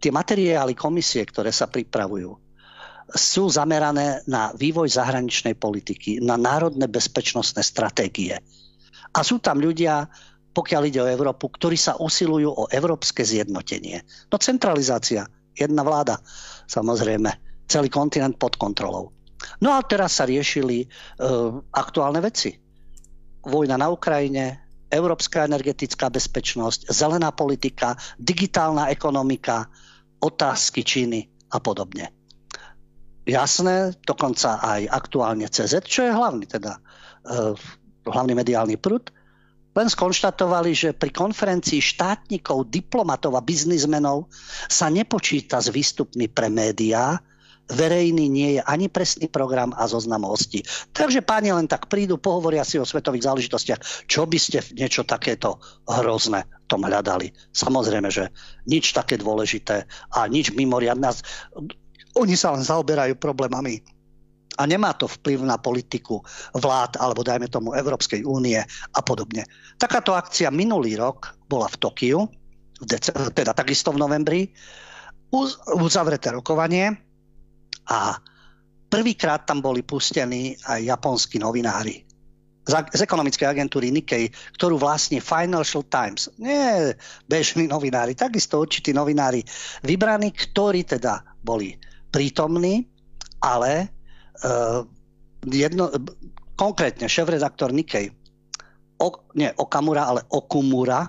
Tie 0.00 0.12
materiály 0.12 0.72
komisie, 0.72 1.24
ktoré 1.28 1.52
sa 1.52 1.68
pripravujú, 1.68 2.32
sú 3.10 3.50
zamerané 3.50 4.22
na 4.30 4.54
vývoj 4.54 4.86
zahraničnej 4.86 5.58
politiky, 5.58 6.22
na 6.22 6.38
národné 6.38 6.86
bezpečnostné 6.86 7.60
stratégie. 7.60 8.38
A 9.10 9.18
sú 9.26 9.42
tam 9.42 9.58
ľudia, 9.58 10.06
pokiaľ 10.54 10.82
ide 10.86 11.00
o 11.02 11.10
Európu, 11.10 11.50
ktorí 11.50 11.74
sa 11.74 11.98
usilujú 11.98 12.50
o 12.50 12.64
európske 12.70 13.26
zjednotenie. 13.26 14.02
No 14.30 14.38
centralizácia, 14.38 15.26
jedna 15.54 15.82
vláda, 15.82 16.22
samozrejme, 16.70 17.30
celý 17.66 17.90
kontinent 17.90 18.38
pod 18.38 18.54
kontrolou. 18.58 19.10
No 19.62 19.74
a 19.74 19.82
teraz 19.82 20.20
sa 20.20 20.28
riešili 20.28 20.84
e, 20.84 20.86
aktuálne 21.74 22.20
veci. 22.22 22.54
Vojna 23.46 23.80
na 23.80 23.88
Ukrajine, 23.88 24.69
európska 24.90 25.46
energetická 25.46 26.10
bezpečnosť, 26.10 26.90
zelená 26.90 27.30
politika, 27.30 27.94
digitálna 28.18 28.90
ekonomika, 28.90 29.70
otázky 30.20 30.84
Číny 30.84 31.30
a 31.54 31.62
podobne. 31.62 32.10
Jasné, 33.24 33.94
dokonca 34.02 34.58
aj 34.58 34.90
aktuálne 34.90 35.46
CZ, 35.46 35.86
čo 35.86 36.02
je 36.02 36.12
hlavný 36.12 36.50
teda 36.50 36.76
uh, 36.76 37.54
hlavný 38.04 38.34
mediálny 38.34 38.76
prúd, 38.80 39.14
len 39.70 39.86
skonštatovali, 39.86 40.74
že 40.74 40.90
pri 40.90 41.14
konferencii 41.14 41.78
štátnikov, 41.78 42.74
diplomatov 42.74 43.38
a 43.38 43.44
biznismenov 43.44 44.26
sa 44.66 44.90
nepočíta 44.90 45.62
s 45.62 45.70
výstupmi 45.70 46.26
pre 46.26 46.50
médiá, 46.50 47.22
verejný 47.70 48.26
nie 48.26 48.50
je 48.58 48.62
ani 48.66 48.90
presný 48.90 49.30
program 49.30 49.70
a 49.78 49.86
zoznam 49.86 50.26
hostí. 50.26 50.62
Takže 50.90 51.22
páni 51.22 51.54
len 51.54 51.70
tak 51.70 51.86
prídu, 51.86 52.18
pohovoria 52.18 52.66
si 52.66 52.76
o 52.76 52.86
svetových 52.86 53.26
záležitostiach, 53.26 53.80
čo 54.10 54.26
by 54.26 54.38
ste 54.38 54.58
niečo 54.74 55.06
takéto 55.06 55.62
hrozné 55.86 56.46
tom 56.66 56.86
hľadali. 56.86 57.30
Samozrejme, 57.54 58.10
že 58.10 58.30
nič 58.66 58.94
také 58.94 59.18
dôležité 59.18 59.86
a 60.14 60.26
nič 60.30 60.54
mimoriadne. 60.54 61.10
Oni 62.18 62.34
sa 62.34 62.54
len 62.54 62.62
zaoberajú 62.62 63.18
problémami 63.18 63.82
a 64.58 64.66
nemá 64.66 64.92
to 64.92 65.06
vplyv 65.08 65.46
na 65.46 65.56
politiku 65.56 66.20
vlád 66.52 66.98
alebo 66.98 67.22
dajme 67.24 67.48
tomu 67.48 67.72
Európskej 67.72 68.26
únie 68.26 68.58
a 68.94 69.00
podobne. 69.00 69.46
Takáto 69.78 70.12
akcia 70.12 70.50
minulý 70.50 70.98
rok 70.98 71.38
bola 71.46 71.70
v 71.70 71.78
Tokiu, 71.78 72.18
teda 73.34 73.52
takisto 73.54 73.94
v 73.94 74.00
novembri, 74.02 74.40
uzavreté 75.78 76.34
rokovanie 76.34 77.09
a 77.90 78.16
prvýkrát 78.86 79.42
tam 79.44 79.58
boli 79.58 79.82
pustení 79.82 80.54
aj 80.66 80.80
japonskí 80.86 81.42
novinári 81.42 82.10
z 82.70 83.02
ekonomickej 83.02 83.50
agentúry 83.50 83.90
Nikkei, 83.90 84.30
ktorú 84.54 84.78
vlastne 84.78 85.18
Financial 85.18 85.82
Times, 85.90 86.30
nie 86.38 86.94
bežní 87.26 87.66
novinári, 87.66 88.14
takisto 88.14 88.62
určití 88.62 88.94
novinári 88.94 89.42
vybraní, 89.82 90.30
ktorí 90.30 90.86
teda 90.86 91.24
boli 91.42 91.74
prítomní, 92.12 92.86
ale 93.42 93.90
uh, 94.44 94.86
jedno, 95.48 95.90
konkrétne 96.54 97.08
šéf-redaktor 97.08 97.72
Nikkei, 97.72 98.12
o, 99.00 99.08
nie 99.34 99.50
Okamura, 99.56 100.06
ale 100.06 100.20
Okumura, 100.30 101.08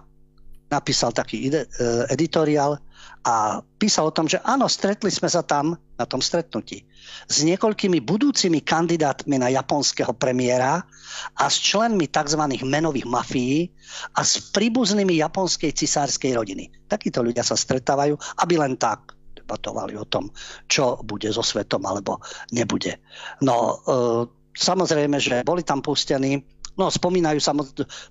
napísal 0.72 1.12
taký 1.12 1.52
ide, 1.52 1.68
uh, 1.68 2.08
editoriál 2.10 2.80
a 3.22 3.62
písal 3.78 4.10
o 4.10 4.16
tom, 4.16 4.26
že 4.26 4.42
áno, 4.42 4.66
stretli 4.66 5.14
sme 5.14 5.30
sa 5.30 5.46
tam 5.46 5.78
na 5.98 6.06
tom 6.10 6.22
stretnutí 6.22 6.82
s 7.30 7.46
niekoľkými 7.46 8.02
budúcimi 8.02 8.66
kandidátmi 8.66 9.38
na 9.38 9.54
japonského 9.54 10.10
premiéra 10.18 10.82
a 11.38 11.46
s 11.46 11.62
členmi 11.62 12.10
tzv. 12.10 12.42
menových 12.66 13.06
mafií 13.06 13.70
a 14.18 14.26
s 14.26 14.42
príbuznými 14.52 15.22
japonskej 15.22 15.70
cisárskej 15.76 16.34
rodiny. 16.34 16.74
Takíto 16.90 17.22
ľudia 17.22 17.46
sa 17.46 17.54
stretávajú, 17.54 18.18
aby 18.42 18.54
len 18.58 18.74
tak 18.82 19.14
debatovali 19.38 19.98
o 19.98 20.06
tom, 20.08 20.34
čo 20.66 20.98
bude 21.06 21.30
so 21.30 21.46
svetom 21.46 21.86
alebo 21.86 22.18
nebude. 22.50 22.98
No, 23.46 23.78
e, 23.86 23.96
samozrejme, 24.58 25.18
že 25.22 25.46
boli 25.46 25.62
tam 25.62 25.84
pustení 25.86 26.42
No, 26.80 26.88
spomínajú 26.88 27.40
sa, 27.44 27.52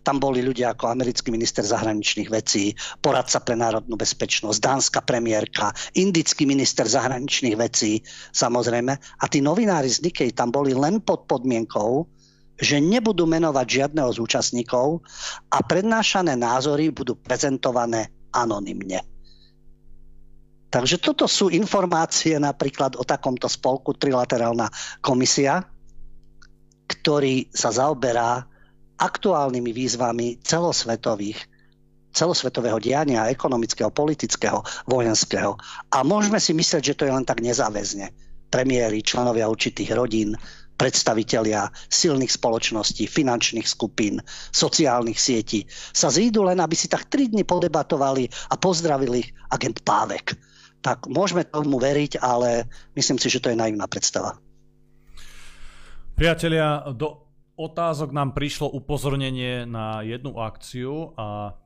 tam 0.04 0.16
boli 0.20 0.44
ľudia 0.44 0.76
ako 0.76 0.92
americký 0.92 1.32
minister 1.32 1.64
zahraničných 1.64 2.28
vecí, 2.28 2.76
poradca 3.00 3.40
pre 3.40 3.56
národnú 3.56 3.96
bezpečnosť, 3.96 4.58
dánska 4.60 5.00
premiérka, 5.02 5.72
indický 5.96 6.44
minister 6.44 6.84
zahraničných 6.84 7.56
vecí, 7.56 8.04
samozrejme. 8.36 8.92
A 8.92 9.24
tí 9.32 9.40
novinári 9.40 9.88
z 9.88 10.04
Nikkei 10.04 10.36
tam 10.36 10.52
boli 10.52 10.76
len 10.76 11.00
pod 11.00 11.24
podmienkou, 11.24 12.04
že 12.60 12.76
nebudú 12.76 13.24
menovať 13.24 13.66
žiadneho 13.66 14.12
z 14.12 14.20
účastníkov 14.20 15.00
a 15.48 15.58
prednášané 15.64 16.36
názory 16.36 16.92
budú 16.92 17.16
prezentované 17.16 18.12
anonymne. 18.36 19.00
Takže 20.70 21.02
toto 21.02 21.26
sú 21.26 21.50
informácie 21.50 22.38
napríklad 22.38 22.94
o 22.94 23.02
takomto 23.02 23.50
spolku 23.50 23.96
Trilaterálna 23.96 24.70
komisia, 25.02 25.66
ktorý 27.00 27.48
sa 27.50 27.72
zaoberá 27.72 28.44
aktuálnymi 29.00 29.72
výzvami 29.72 30.44
celosvetových 30.44 31.48
celosvetového 32.10 32.82
diania, 32.82 33.30
ekonomického, 33.30 33.94
politického, 33.94 34.66
vojenského. 34.90 35.54
A 35.94 36.02
môžeme 36.02 36.42
si 36.42 36.50
myslieť, 36.50 36.82
že 36.82 36.96
to 36.98 37.06
je 37.06 37.14
len 37.14 37.22
tak 37.22 37.38
nezáväzne. 37.38 38.10
Premiéry, 38.50 38.98
členovia 39.06 39.46
určitých 39.46 39.94
rodín, 39.94 40.34
predstavitelia 40.74 41.70
silných 41.86 42.34
spoločností, 42.34 43.06
finančných 43.06 43.68
skupín, 43.68 44.18
sociálnych 44.50 45.20
sietí 45.20 45.68
sa 45.94 46.10
zídu 46.10 46.42
len, 46.42 46.58
aby 46.58 46.74
si 46.74 46.90
tak 46.90 47.06
tri 47.06 47.30
dni 47.30 47.46
podebatovali 47.46 48.26
a 48.50 48.58
pozdravili 48.58 49.22
agent 49.54 49.86
Pávek. 49.86 50.34
Tak 50.80 51.06
môžeme 51.06 51.44
tomu 51.46 51.76
veriť, 51.76 52.18
ale 52.18 52.66
myslím 52.96 53.20
si, 53.20 53.28
že 53.28 53.38
to 53.38 53.52
je 53.52 53.60
naivná 53.60 53.86
predstava. 53.86 54.40
Priatelia, 56.20 56.84
do 56.92 57.32
otázok 57.56 58.12
nám 58.12 58.36
prišlo 58.36 58.68
upozornenie 58.76 59.64
na 59.64 60.04
jednu 60.04 60.36
akciu 60.36 61.16
a 61.16 61.56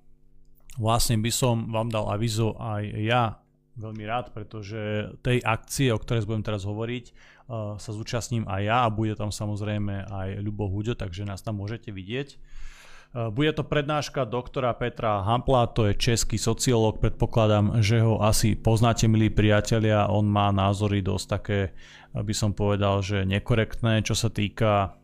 vlastne 0.78 1.18
by 1.18 1.26
som 1.34 1.74
vám 1.74 1.90
dal 1.90 2.06
avizo 2.06 2.54
aj 2.62 2.86
ja 3.02 3.42
veľmi 3.74 4.06
rád, 4.06 4.30
pretože 4.30 5.10
tej 5.26 5.42
akcie, 5.42 5.90
o 5.90 5.98
ktorej 5.98 6.30
budem 6.30 6.46
teraz 6.46 6.62
hovoriť, 6.62 7.04
uh, 7.10 7.74
sa 7.82 7.90
zúčastním 7.90 8.46
aj 8.46 8.62
ja 8.62 8.78
a 8.86 8.94
bude 8.94 9.18
tam 9.18 9.34
samozrejme 9.34 10.06
aj 10.06 10.38
Ľubo 10.38 10.70
Huďo, 10.70 10.94
takže 10.94 11.26
nás 11.26 11.42
tam 11.42 11.58
môžete 11.58 11.90
vidieť. 11.90 12.38
Uh, 13.14 13.30
bude 13.30 13.54
to 13.54 13.62
prednáška 13.62 14.26
doktora 14.26 14.74
Petra 14.74 15.22
Hampla, 15.22 15.70
to 15.70 15.86
je 15.86 15.94
český 15.94 16.34
sociológ, 16.34 16.98
predpokladám, 16.98 17.78
že 17.78 18.02
ho 18.02 18.18
asi 18.18 18.58
poznáte, 18.58 19.06
milí 19.06 19.30
priatelia, 19.30 20.10
on 20.10 20.26
má 20.26 20.50
názory 20.50 20.98
dosť 20.98 21.26
také 21.30 21.70
by 22.22 22.30
som 22.30 22.54
povedal, 22.54 23.02
že 23.02 23.26
nekorektné, 23.26 24.06
čo 24.06 24.14
sa 24.14 24.30
týka 24.30 24.94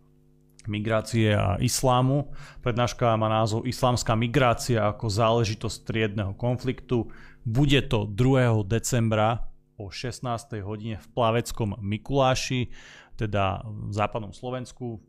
migrácie 0.71 1.35
a 1.35 1.59
islámu. 1.59 2.31
Prednáška 2.63 3.19
má 3.19 3.27
názov 3.27 3.67
Islámska 3.67 4.15
migrácia 4.15 4.87
ako 4.87 5.11
záležitosť 5.11 5.77
triedného 5.83 6.39
konfliktu. 6.39 7.11
Bude 7.43 7.83
to 7.83 8.07
2. 8.07 8.63
decembra 8.69 9.51
o 9.75 9.91
16. 9.91 10.63
hodine 10.63 11.03
v 11.03 11.07
Plaveckom 11.11 11.81
Mikuláši, 11.83 12.71
teda 13.19 13.65
v 13.67 13.91
západnom 13.91 14.31
Slovensku. 14.31 15.03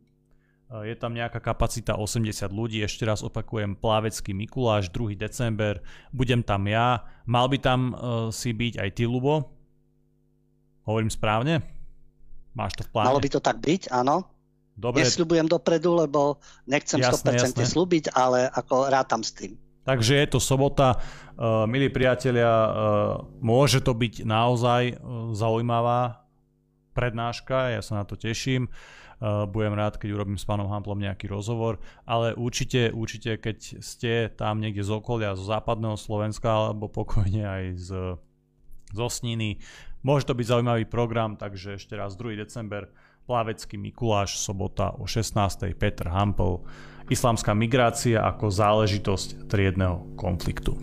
Je 0.71 0.95
tam 0.95 1.11
nejaká 1.11 1.43
kapacita 1.43 1.99
80 1.99 2.47
ľudí, 2.47 2.79
ešte 2.79 3.03
raz 3.03 3.19
opakujem, 3.19 3.75
Plavecký 3.75 4.31
Mikuláš, 4.31 4.87
2. 4.95 5.19
december, 5.19 5.83
budem 6.15 6.39
tam 6.39 6.63
ja. 6.63 7.03
Mal 7.27 7.51
by 7.51 7.57
tam 7.59 7.79
uh, 7.91 8.31
si 8.31 8.55
byť 8.55 8.79
aj 8.79 8.89
ty, 8.95 9.03
Lubo? 9.03 9.51
Hovorím 10.87 11.11
správne? 11.11 11.59
Máš 12.55 12.79
to 12.79 12.87
v 12.87 12.89
pláne? 12.95 13.11
Malo 13.11 13.19
by 13.19 13.29
to 13.35 13.43
tak 13.43 13.59
byť, 13.59 13.91
áno. 13.91 14.23
Dobre. 14.71 15.03
Nesľubujem 15.03 15.51
dopredu, 15.51 15.91
lebo 16.07 16.39
nechcem 16.63 17.03
jasné, 17.03 17.35
100% 17.35 17.51
jasné. 17.51 17.63
slúbiť, 17.67 18.15
ale 18.15 18.47
ako 18.47 18.87
rátam 18.87 19.27
s 19.27 19.35
tým. 19.35 19.59
Takže 19.83 20.23
je 20.23 20.27
to 20.31 20.39
sobota. 20.39 20.95
Uh, 21.35 21.67
milí 21.67 21.91
priatelia, 21.91 22.47
uh, 22.47 22.71
môže 23.43 23.83
to 23.83 23.91
byť 23.91 24.23
naozaj 24.23 25.03
zaujímavá 25.35 26.23
prednáška, 26.95 27.75
ja 27.75 27.83
sa 27.83 27.99
na 27.99 28.03
to 28.07 28.15
teším. 28.15 28.71
Uh, 29.21 29.45
budem 29.45 29.77
rád, 29.77 30.01
keď 30.01 30.17
urobím 30.17 30.41
s 30.41 30.49
pánom 30.49 30.65
Hamplom 30.65 30.97
nejaký 30.97 31.29
rozhovor, 31.29 31.77
ale 32.09 32.33
určite, 32.33 32.89
určite, 32.89 33.37
keď 33.37 33.57
ste 33.77 34.33
tam 34.33 34.57
niekde 34.57 34.81
z 34.81 34.97
okolia, 34.97 35.37
zo 35.37 35.45
západného 35.45 35.93
Slovenska, 35.93 36.49
alebo 36.49 36.89
pokojne 36.89 37.45
aj 37.45 37.63
z, 37.77 37.89
zo 38.97 39.07
Sniny, 39.13 39.61
Môže 40.01 40.25
to 40.25 40.33
byť 40.33 40.45
zaujímavý 40.49 40.89
program, 40.89 41.37
takže 41.37 41.77
ešte 41.77 41.93
raz 41.93 42.17
2. 42.17 42.33
december, 42.33 42.89
Plavecký 43.29 43.77
Mikuláš, 43.77 44.41
sobota 44.41 44.97
o 44.97 45.05
16. 45.05 45.37
Petr 45.77 46.09
Hampel, 46.09 46.65
islamská 47.05 47.53
migrácia 47.53 48.17
ako 48.25 48.49
záležitosť 48.49 49.45
triedného 49.45 50.17
konfliktu. 50.17 50.73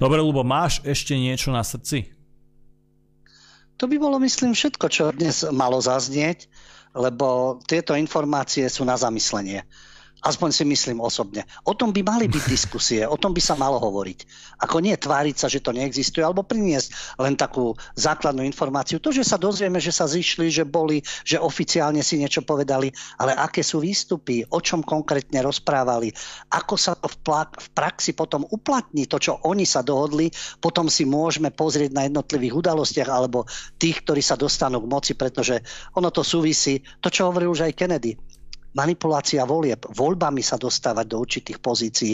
Dobre, 0.00 0.24
Lubo, 0.24 0.40
máš 0.40 0.80
ešte 0.88 1.12
niečo 1.12 1.52
na 1.52 1.60
srdci? 1.60 2.16
To 3.76 3.84
by 3.84 4.00
bolo, 4.00 4.16
myslím, 4.24 4.56
všetko, 4.56 4.88
čo 4.88 5.12
dnes 5.12 5.44
malo 5.52 5.76
zaznieť, 5.76 6.48
lebo 6.96 7.60
tieto 7.68 7.92
informácie 7.92 8.66
sú 8.72 8.82
na 8.88 8.96
zamyslenie. 8.96 9.62
Aspoň 10.24 10.48
si 10.48 10.64
myslím 10.64 11.04
osobne. 11.04 11.44
O 11.68 11.76
tom 11.76 11.92
by 11.92 12.00
mali 12.00 12.24
byť 12.24 12.44
diskusie, 12.48 13.04
o 13.04 13.20
tom 13.20 13.36
by 13.36 13.42
sa 13.44 13.52
malo 13.52 13.76
hovoriť. 13.76 14.18
Ako 14.64 14.80
nie 14.80 14.96
tváriť 14.96 15.36
sa, 15.36 15.46
že 15.52 15.60
to 15.60 15.76
neexistuje, 15.76 16.24
alebo 16.24 16.40
priniesť 16.40 17.20
len 17.20 17.36
takú 17.36 17.76
základnú 18.00 18.40
informáciu. 18.40 18.96
To, 18.96 19.12
že 19.12 19.28
sa 19.28 19.36
dozvieme, 19.36 19.76
že 19.76 19.92
sa 19.92 20.08
zišli, 20.08 20.48
že 20.48 20.64
boli, 20.64 21.04
že 21.20 21.36
oficiálne 21.36 22.00
si 22.00 22.16
niečo 22.16 22.40
povedali, 22.40 22.88
ale 23.20 23.36
aké 23.36 23.60
sú 23.60 23.84
výstupy, 23.84 24.40
o 24.48 24.58
čom 24.64 24.80
konkrétne 24.80 25.44
rozprávali, 25.44 26.08
ako 26.48 26.74
sa 26.80 26.96
to 26.96 27.12
v, 27.12 27.16
plak, 27.20 27.60
v 27.60 27.68
praxi 27.76 28.16
potom 28.16 28.48
uplatní, 28.48 29.04
to, 29.04 29.20
čo 29.20 29.36
oni 29.44 29.68
sa 29.68 29.84
dohodli, 29.84 30.32
potom 30.64 30.88
si 30.88 31.04
môžeme 31.04 31.52
pozrieť 31.52 31.92
na 31.92 32.08
jednotlivých 32.08 32.56
udalostiach 32.64 33.10
alebo 33.12 33.44
tých, 33.76 34.00
ktorí 34.00 34.24
sa 34.24 34.40
dostanú 34.40 34.80
k 34.80 34.90
moci, 34.90 35.12
pretože 35.12 35.60
ono 35.92 36.08
to 36.08 36.24
súvisí, 36.24 36.80
to, 37.04 37.12
čo 37.12 37.28
hovoril 37.28 37.52
už 37.52 37.68
aj 37.68 37.76
Kennedy 37.76 38.16
manipulácia 38.76 39.42
volieb, 39.48 39.80
voľbami 39.88 40.44
sa 40.44 40.60
dostávať 40.60 41.06
do 41.08 41.16
určitých 41.16 41.58
pozícií, 41.58 42.12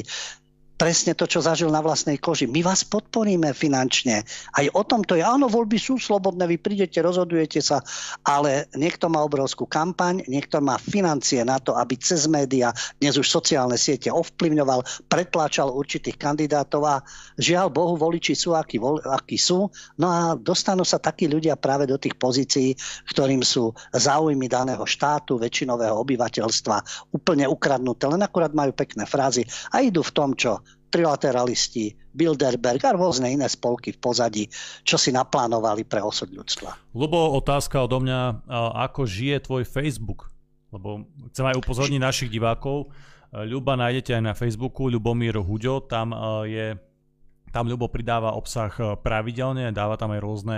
presne 0.76 1.14
to, 1.14 1.30
čo 1.30 1.44
zažil 1.44 1.70
na 1.70 1.78
vlastnej 1.78 2.18
koži. 2.18 2.50
My 2.50 2.66
vás 2.66 2.82
podporíme 2.82 3.54
finančne. 3.54 4.26
Aj 4.50 4.66
o 4.74 4.82
tom 4.82 5.06
to 5.06 5.14
je. 5.14 5.22
Áno, 5.22 5.46
voľby 5.46 5.78
sú 5.78 6.00
slobodné, 6.00 6.44
vy 6.50 6.58
prídete, 6.58 6.98
rozhodujete 6.98 7.62
sa, 7.62 7.78
ale 8.26 8.66
niekto 8.74 9.06
má 9.06 9.22
obrovskú 9.22 9.68
kampaň, 9.68 10.26
niekto 10.26 10.58
má 10.58 10.76
financie 10.82 11.46
na 11.46 11.62
to, 11.62 11.78
aby 11.78 11.94
cez 11.94 12.26
média, 12.26 12.74
dnes 12.98 13.14
už 13.14 13.30
sociálne 13.30 13.78
siete 13.78 14.10
ovplyvňoval, 14.10 15.06
pretláčal 15.06 15.70
určitých 15.70 16.18
kandidátov 16.18 16.82
a 16.82 16.96
žiaľ 17.38 17.70
Bohu, 17.70 17.94
voliči 17.94 18.34
sú, 18.34 18.58
akí, 18.58 18.82
akí 19.06 19.38
sú. 19.38 19.70
No 20.00 20.06
a 20.10 20.34
dostanú 20.34 20.82
sa 20.82 20.98
takí 20.98 21.30
ľudia 21.30 21.54
práve 21.54 21.86
do 21.86 21.94
tých 21.94 22.18
pozícií, 22.18 22.74
ktorým 23.14 23.46
sú 23.46 23.70
záujmy 23.94 24.50
daného 24.50 24.82
štátu, 24.82 25.38
väčšinového 25.38 25.94
obyvateľstva 25.94 27.08
úplne 27.14 27.46
ukradnuté, 27.46 28.10
len 28.10 28.24
akurát 28.24 28.50
majú 28.50 28.74
pekné 28.74 29.06
frázy 29.06 29.46
a 29.70 29.84
idú 29.84 30.02
v 30.02 30.14
tom, 30.14 30.34
čo 30.34 30.64
trilateralisti, 30.92 31.96
Bilderberg 32.12 32.84
a 32.84 32.92
rôzne 32.92 33.32
iné 33.32 33.48
spolky 33.48 33.96
v 33.96 33.98
pozadí, 34.04 34.44
čo 34.84 35.00
si 35.00 35.08
naplánovali 35.08 35.88
pre 35.88 36.04
osud 36.04 36.28
ľudstva. 36.28 36.92
Lubo, 36.92 37.32
otázka 37.32 37.80
odo 37.80 38.04
mňa, 38.04 38.44
ako 38.76 39.08
žije 39.08 39.48
tvoj 39.48 39.64
Facebook? 39.64 40.28
Lebo 40.68 41.08
chcem 41.32 41.48
aj 41.48 41.56
upozorniť 41.64 42.00
našich 42.00 42.28
divákov. 42.28 42.92
Ľuba 43.32 43.80
nájdete 43.80 44.12
aj 44.12 44.22
na 44.28 44.36
Facebooku, 44.36 44.92
Ľubomír 44.92 45.40
Huďo, 45.40 45.88
tam 45.88 46.12
je 46.44 46.76
tam 47.52 47.68
Ľubo 47.68 47.92
pridáva 47.92 48.32
obsah 48.32 48.72
pravidelne, 49.04 49.72
dáva 49.76 50.00
tam 50.00 50.16
aj 50.16 50.20
rôzne 50.24 50.56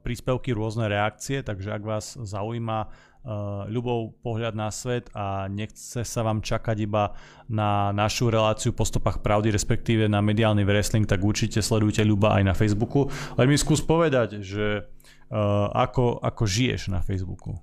príspevky, 0.00 0.56
rôzne 0.56 0.88
reakcie, 0.88 1.44
takže 1.44 1.76
ak 1.76 1.82
vás 1.84 2.16
zaujíma 2.16 2.88
uh, 2.88 3.68
ľubov 3.68 4.16
pohľad 4.24 4.56
na 4.56 4.72
svet 4.72 5.12
a 5.12 5.46
nechce 5.46 6.00
sa 6.02 6.20
vám 6.24 6.40
čakať 6.40 6.76
iba 6.80 7.12
na 7.52 7.92
našu 7.92 8.32
reláciu 8.32 8.72
po 8.72 8.88
stopách 8.88 9.20
pravdy, 9.20 9.52
respektíve 9.52 10.08
na 10.08 10.24
mediálny 10.24 10.64
wrestling, 10.64 11.04
tak 11.04 11.20
určite 11.20 11.60
sledujte 11.60 12.00
Ľuba 12.00 12.40
aj 12.40 12.42
na 12.48 12.54
Facebooku. 12.56 13.12
Ale 13.36 13.44
mi 13.44 13.60
skús 13.60 13.84
povedať, 13.84 14.40
že 14.40 14.88
uh, 14.88 15.68
ako, 15.76 16.24
ako 16.24 16.42
žiješ 16.48 16.88
na 16.88 17.04
Facebooku? 17.04 17.60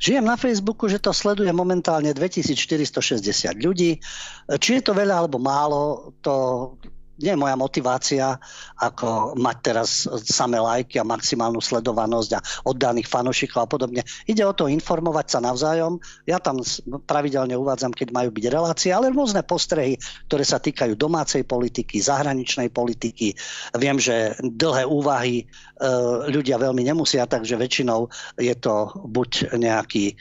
Žijem 0.00 0.24
na 0.24 0.40
Facebooku, 0.40 0.88
že 0.88 0.96
to 0.96 1.12
sleduje 1.12 1.52
momentálne 1.52 2.16
2460 2.16 3.20
ľudí. 3.60 4.00
Či 4.48 4.80
je 4.80 4.82
to 4.86 4.96
veľa 4.96 5.20
alebo 5.20 5.36
málo, 5.36 6.16
to 6.24 6.32
nie 7.20 7.36
moja 7.36 7.54
motivácia 7.54 8.40
ako 8.80 9.36
mať 9.36 9.56
teraz 9.60 10.08
samé 10.24 10.56
lajky 10.56 10.96
a 10.96 11.04
maximálnu 11.04 11.60
sledovanosť 11.60 12.30
a 12.36 12.40
oddaných 12.64 13.06
fanošikov 13.06 13.60
a 13.64 13.68
podobne. 13.68 14.02
Ide 14.24 14.42
o 14.48 14.56
to 14.56 14.66
informovať 14.66 15.36
sa 15.36 15.38
navzájom. 15.44 16.00
Ja 16.24 16.40
tam 16.40 16.64
pravidelne 17.04 17.54
uvádzam, 17.60 17.92
keď 17.92 18.08
majú 18.10 18.30
byť 18.32 18.44
relácie, 18.48 18.90
ale 18.90 19.12
rôzne 19.12 19.44
postrehy, 19.44 20.00
ktoré 20.32 20.44
sa 20.48 20.56
týkajú 20.56 20.96
domácej 20.96 21.44
politiky, 21.44 22.00
zahraničnej 22.00 22.72
politiky. 22.72 23.36
Viem, 23.76 24.00
že 24.00 24.32
dlhé 24.40 24.88
úvahy 24.88 25.44
e, 25.44 25.44
ľudia 26.32 26.56
veľmi 26.56 26.80
nemusia, 26.80 27.28
takže 27.28 27.60
väčšinou 27.60 28.08
je 28.40 28.54
to 28.56 28.96
buď 29.04 29.60
nejaký, 29.60 30.16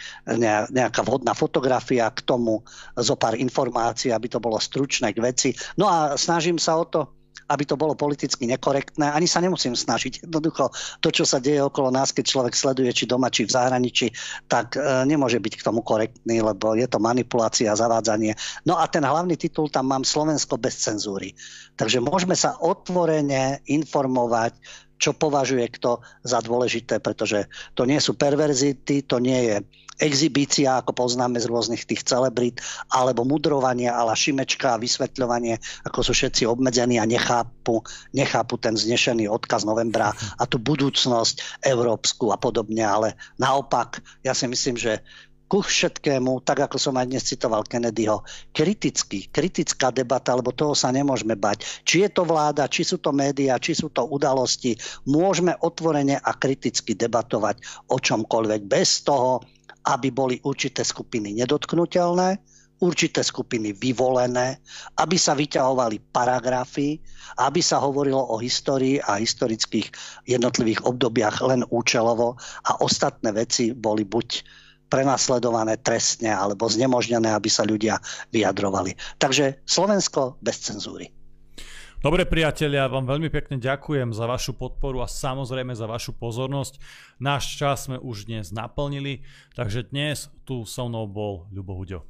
nejaká 0.73 1.01
vhodná 1.07 1.31
fotografia 1.31 2.11
k 2.11 2.19
tomu, 2.27 2.61
zo 2.99 3.15
pár 3.15 3.37
informácií, 3.39 4.11
aby 4.11 4.27
to 4.27 4.43
bolo 4.43 4.59
stručné 4.59 5.15
k 5.15 5.23
veci. 5.23 5.49
No 5.79 5.87
a 5.87 6.19
snažím 6.19 6.59
sa 6.59 6.75
o 6.75 6.88
to, 6.89 7.07
aby 7.49 7.63
to 7.65 7.75
bolo 7.75 7.97
politicky 7.97 8.45
nekorektné. 8.45 9.09
Ani 9.09 9.25
sa 9.25 9.41
nemusím 9.41 9.73
snažiť. 9.73 10.25
Jednoducho 10.29 10.69
to, 11.01 11.09
čo 11.09 11.25
sa 11.25 11.41
deje 11.41 11.65
okolo 11.65 11.89
nás, 11.89 12.13
keď 12.13 12.25
človek 12.29 12.53
sleduje, 12.53 12.93
či 12.93 13.09
doma, 13.09 13.33
či 13.33 13.49
v 13.49 13.55
zahraničí, 13.57 14.07
tak 14.45 14.77
e, 14.77 14.79
nemôže 15.09 15.41
byť 15.41 15.53
k 15.57 15.65
tomu 15.65 15.81
korektný, 15.81 16.45
lebo 16.45 16.77
je 16.77 16.85
to 16.85 17.01
manipulácia, 17.01 17.73
zavádzanie. 17.73 18.37
No 18.69 18.77
a 18.77 18.85
ten 18.85 19.01
hlavný 19.01 19.33
titul 19.33 19.73
tam 19.73 19.89
mám 19.89 20.05
Slovensko 20.05 20.61
bez 20.61 20.77
cenzúry. 20.77 21.33
Takže 21.73 21.97
môžeme 22.05 22.37
sa 22.37 22.53
otvorene 22.61 23.65
informovať, 23.65 24.53
čo 24.99 25.15
považuje 25.15 25.65
kto 25.79 26.03
za 26.21 26.43
dôležité, 26.43 26.99
pretože 26.99 27.47
to 27.73 27.87
nie 27.87 27.97
sú 28.03 28.19
perverzity, 28.19 29.07
to 29.07 29.23
nie 29.23 29.39
je 29.47 29.55
exibícia, 29.99 30.79
ako 30.79 30.95
poznáme 30.95 31.37
z 31.43 31.51
rôznych 31.51 31.83
tých 31.83 32.07
celebrít, 32.07 32.63
alebo 32.87 33.27
mudrovanie 33.27 33.91
ala 33.91 34.15
Šimečka 34.15 34.75
a 34.75 34.81
vysvetľovanie, 34.81 35.59
ako 35.83 35.99
sú 36.07 36.11
všetci 36.15 36.47
obmedzení 36.47 36.97
a 36.97 37.05
nechápu, 37.05 37.83
nechápu 38.15 38.55
ten 38.55 38.79
znešený 38.79 39.27
odkaz 39.27 39.67
novembra 39.67 40.15
a 40.39 40.43
tú 40.47 40.55
budúcnosť 40.55 41.63
európsku 41.67 42.31
a 42.31 42.39
podobne, 42.39 42.81
ale 42.81 43.19
naopak, 43.35 43.99
ja 44.23 44.31
si 44.31 44.47
myslím, 44.47 44.79
že 44.79 45.03
ku 45.49 45.65
všetkému, 45.65 46.45
tak 46.45 46.69
ako 46.69 46.77
som 46.77 46.93
aj 47.01 47.09
dnes 47.09 47.25
citoval 47.25 47.65
Kennedyho, 47.65 48.21
kritický, 48.53 49.33
kritická 49.33 49.89
debata, 49.89 50.37
lebo 50.37 50.53
toho 50.53 50.77
sa 50.77 50.93
nemôžeme 50.93 51.33
bať. 51.33 51.65
Či 51.81 52.05
je 52.05 52.09
to 52.13 52.21
vláda, 52.21 52.69
či 52.69 52.85
sú 52.85 53.01
to 53.01 53.09
médiá, 53.09 53.57
či 53.57 53.73
sú 53.73 53.89
to 53.89 54.05
udalosti, 54.05 54.77
môžeme 55.09 55.57
otvorene 55.57 56.21
a 56.21 56.31
kriticky 56.37 56.93
debatovať 56.93 57.89
o 57.89 57.97
čomkoľvek 57.97 58.61
bez 58.69 59.01
toho, 59.01 59.41
aby 59.89 60.13
boli 60.13 60.37
určité 60.45 60.85
skupiny 60.85 61.33
nedotknutelné, 61.33 62.37
určité 62.79 63.25
skupiny 63.25 63.73
vyvolené, 63.73 64.61
aby 65.01 65.17
sa 65.17 65.33
vyťahovali 65.33 66.13
paragrafy, 66.13 67.01
aby 67.41 67.59
sa 67.59 67.81
hovorilo 67.81 68.21
o 68.21 68.37
histórii 68.37 69.01
a 69.01 69.17
historických 69.17 69.91
jednotlivých 70.29 70.85
obdobiach 70.85 71.41
len 71.41 71.65
účelovo 71.73 72.37
a 72.69 72.71
ostatné 72.85 73.33
veci 73.33 73.73
boli 73.73 74.05
buď 74.05 74.29
prenasledované 74.89 75.77
trestne 75.79 76.33
alebo 76.33 76.65
znemožnené, 76.65 77.29
aby 77.31 77.47
sa 77.47 77.63
ľudia 77.63 78.01
vyjadrovali. 78.33 78.97
Takže 79.21 79.61
Slovensko 79.63 80.41
bez 80.41 80.59
cenzúry. 80.65 81.13
Dobre 81.99 82.23
priatelia, 82.23 82.87
vám 82.87 83.03
veľmi 83.03 83.27
pekne 83.27 83.59
ďakujem 83.59 84.15
za 84.15 84.23
vašu 84.23 84.55
podporu 84.55 85.03
a 85.03 85.07
samozrejme 85.11 85.75
za 85.75 85.83
vašu 85.83 86.15
pozornosť. 86.15 86.79
Náš 87.19 87.59
čas 87.59 87.91
sme 87.91 87.99
už 87.99 88.23
dnes 88.23 88.55
naplnili, 88.55 89.27
takže 89.51 89.91
dnes 89.91 90.31
tu 90.47 90.63
so 90.63 90.87
mnou 90.87 91.11
bol 91.11 91.51
Ľubo 91.51 91.75
Huďo. 91.75 92.07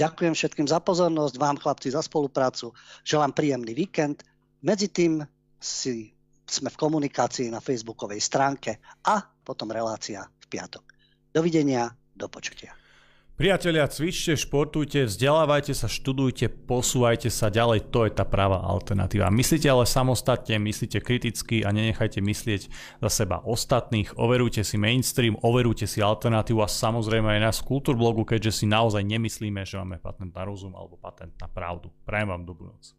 Ďakujem 0.00 0.32
všetkým 0.32 0.68
za 0.72 0.80
pozornosť, 0.80 1.36
vám 1.36 1.60
chlapci 1.60 1.92
za 1.92 2.00
spoluprácu, 2.00 2.72
želám 3.04 3.36
príjemný 3.36 3.76
víkend. 3.76 4.24
Medzi 4.64 4.88
tým 4.88 5.20
si 5.60 6.16
sme 6.48 6.72
v 6.72 6.80
komunikácii 6.80 7.52
na 7.52 7.60
facebookovej 7.60 8.24
stránke 8.24 8.80
a 9.04 9.20
potom 9.20 9.68
relácia 9.68 10.24
piatok. 10.48 10.84
Dovidenia, 11.34 11.92
do 12.16 12.30
počutia. 12.30 12.72
Priatelia, 13.36 13.84
cvičte, 13.84 14.32
športujte, 14.32 15.04
vzdelávajte 15.04 15.76
sa, 15.76 15.92
študujte, 15.92 16.48
posúvajte 16.48 17.28
sa 17.28 17.52
ďalej, 17.52 17.92
to 17.92 18.08
je 18.08 18.16
tá 18.16 18.24
práva 18.24 18.64
alternatíva. 18.64 19.28
Myslíte 19.28 19.68
ale 19.68 19.84
samostatne, 19.84 20.56
myslíte 20.56 21.04
kriticky 21.04 21.60
a 21.60 21.68
nenechajte 21.68 22.24
myslieť 22.24 22.72
za 23.04 23.10
seba 23.12 23.44
ostatných, 23.44 24.16
overujte 24.16 24.64
si 24.64 24.80
mainstream, 24.80 25.36
overujte 25.44 25.84
si 25.84 26.00
alternatívu 26.00 26.64
a 26.64 26.72
samozrejme 26.72 27.36
aj 27.36 27.40
nás 27.44 27.56
v 27.60 27.76
Kultúrblogu, 27.76 28.24
keďže 28.24 28.64
si 28.64 28.72
naozaj 28.72 29.04
nemyslíme, 29.04 29.68
že 29.68 29.76
máme 29.84 30.00
patent 30.00 30.32
na 30.32 30.40
rozum 30.48 30.72
alebo 30.72 30.96
patent 30.96 31.36
na 31.36 31.44
pravdu. 31.52 31.92
Prajem 32.08 32.32
vám 32.32 32.48
dobrú 32.48 32.72
noc. 32.72 32.96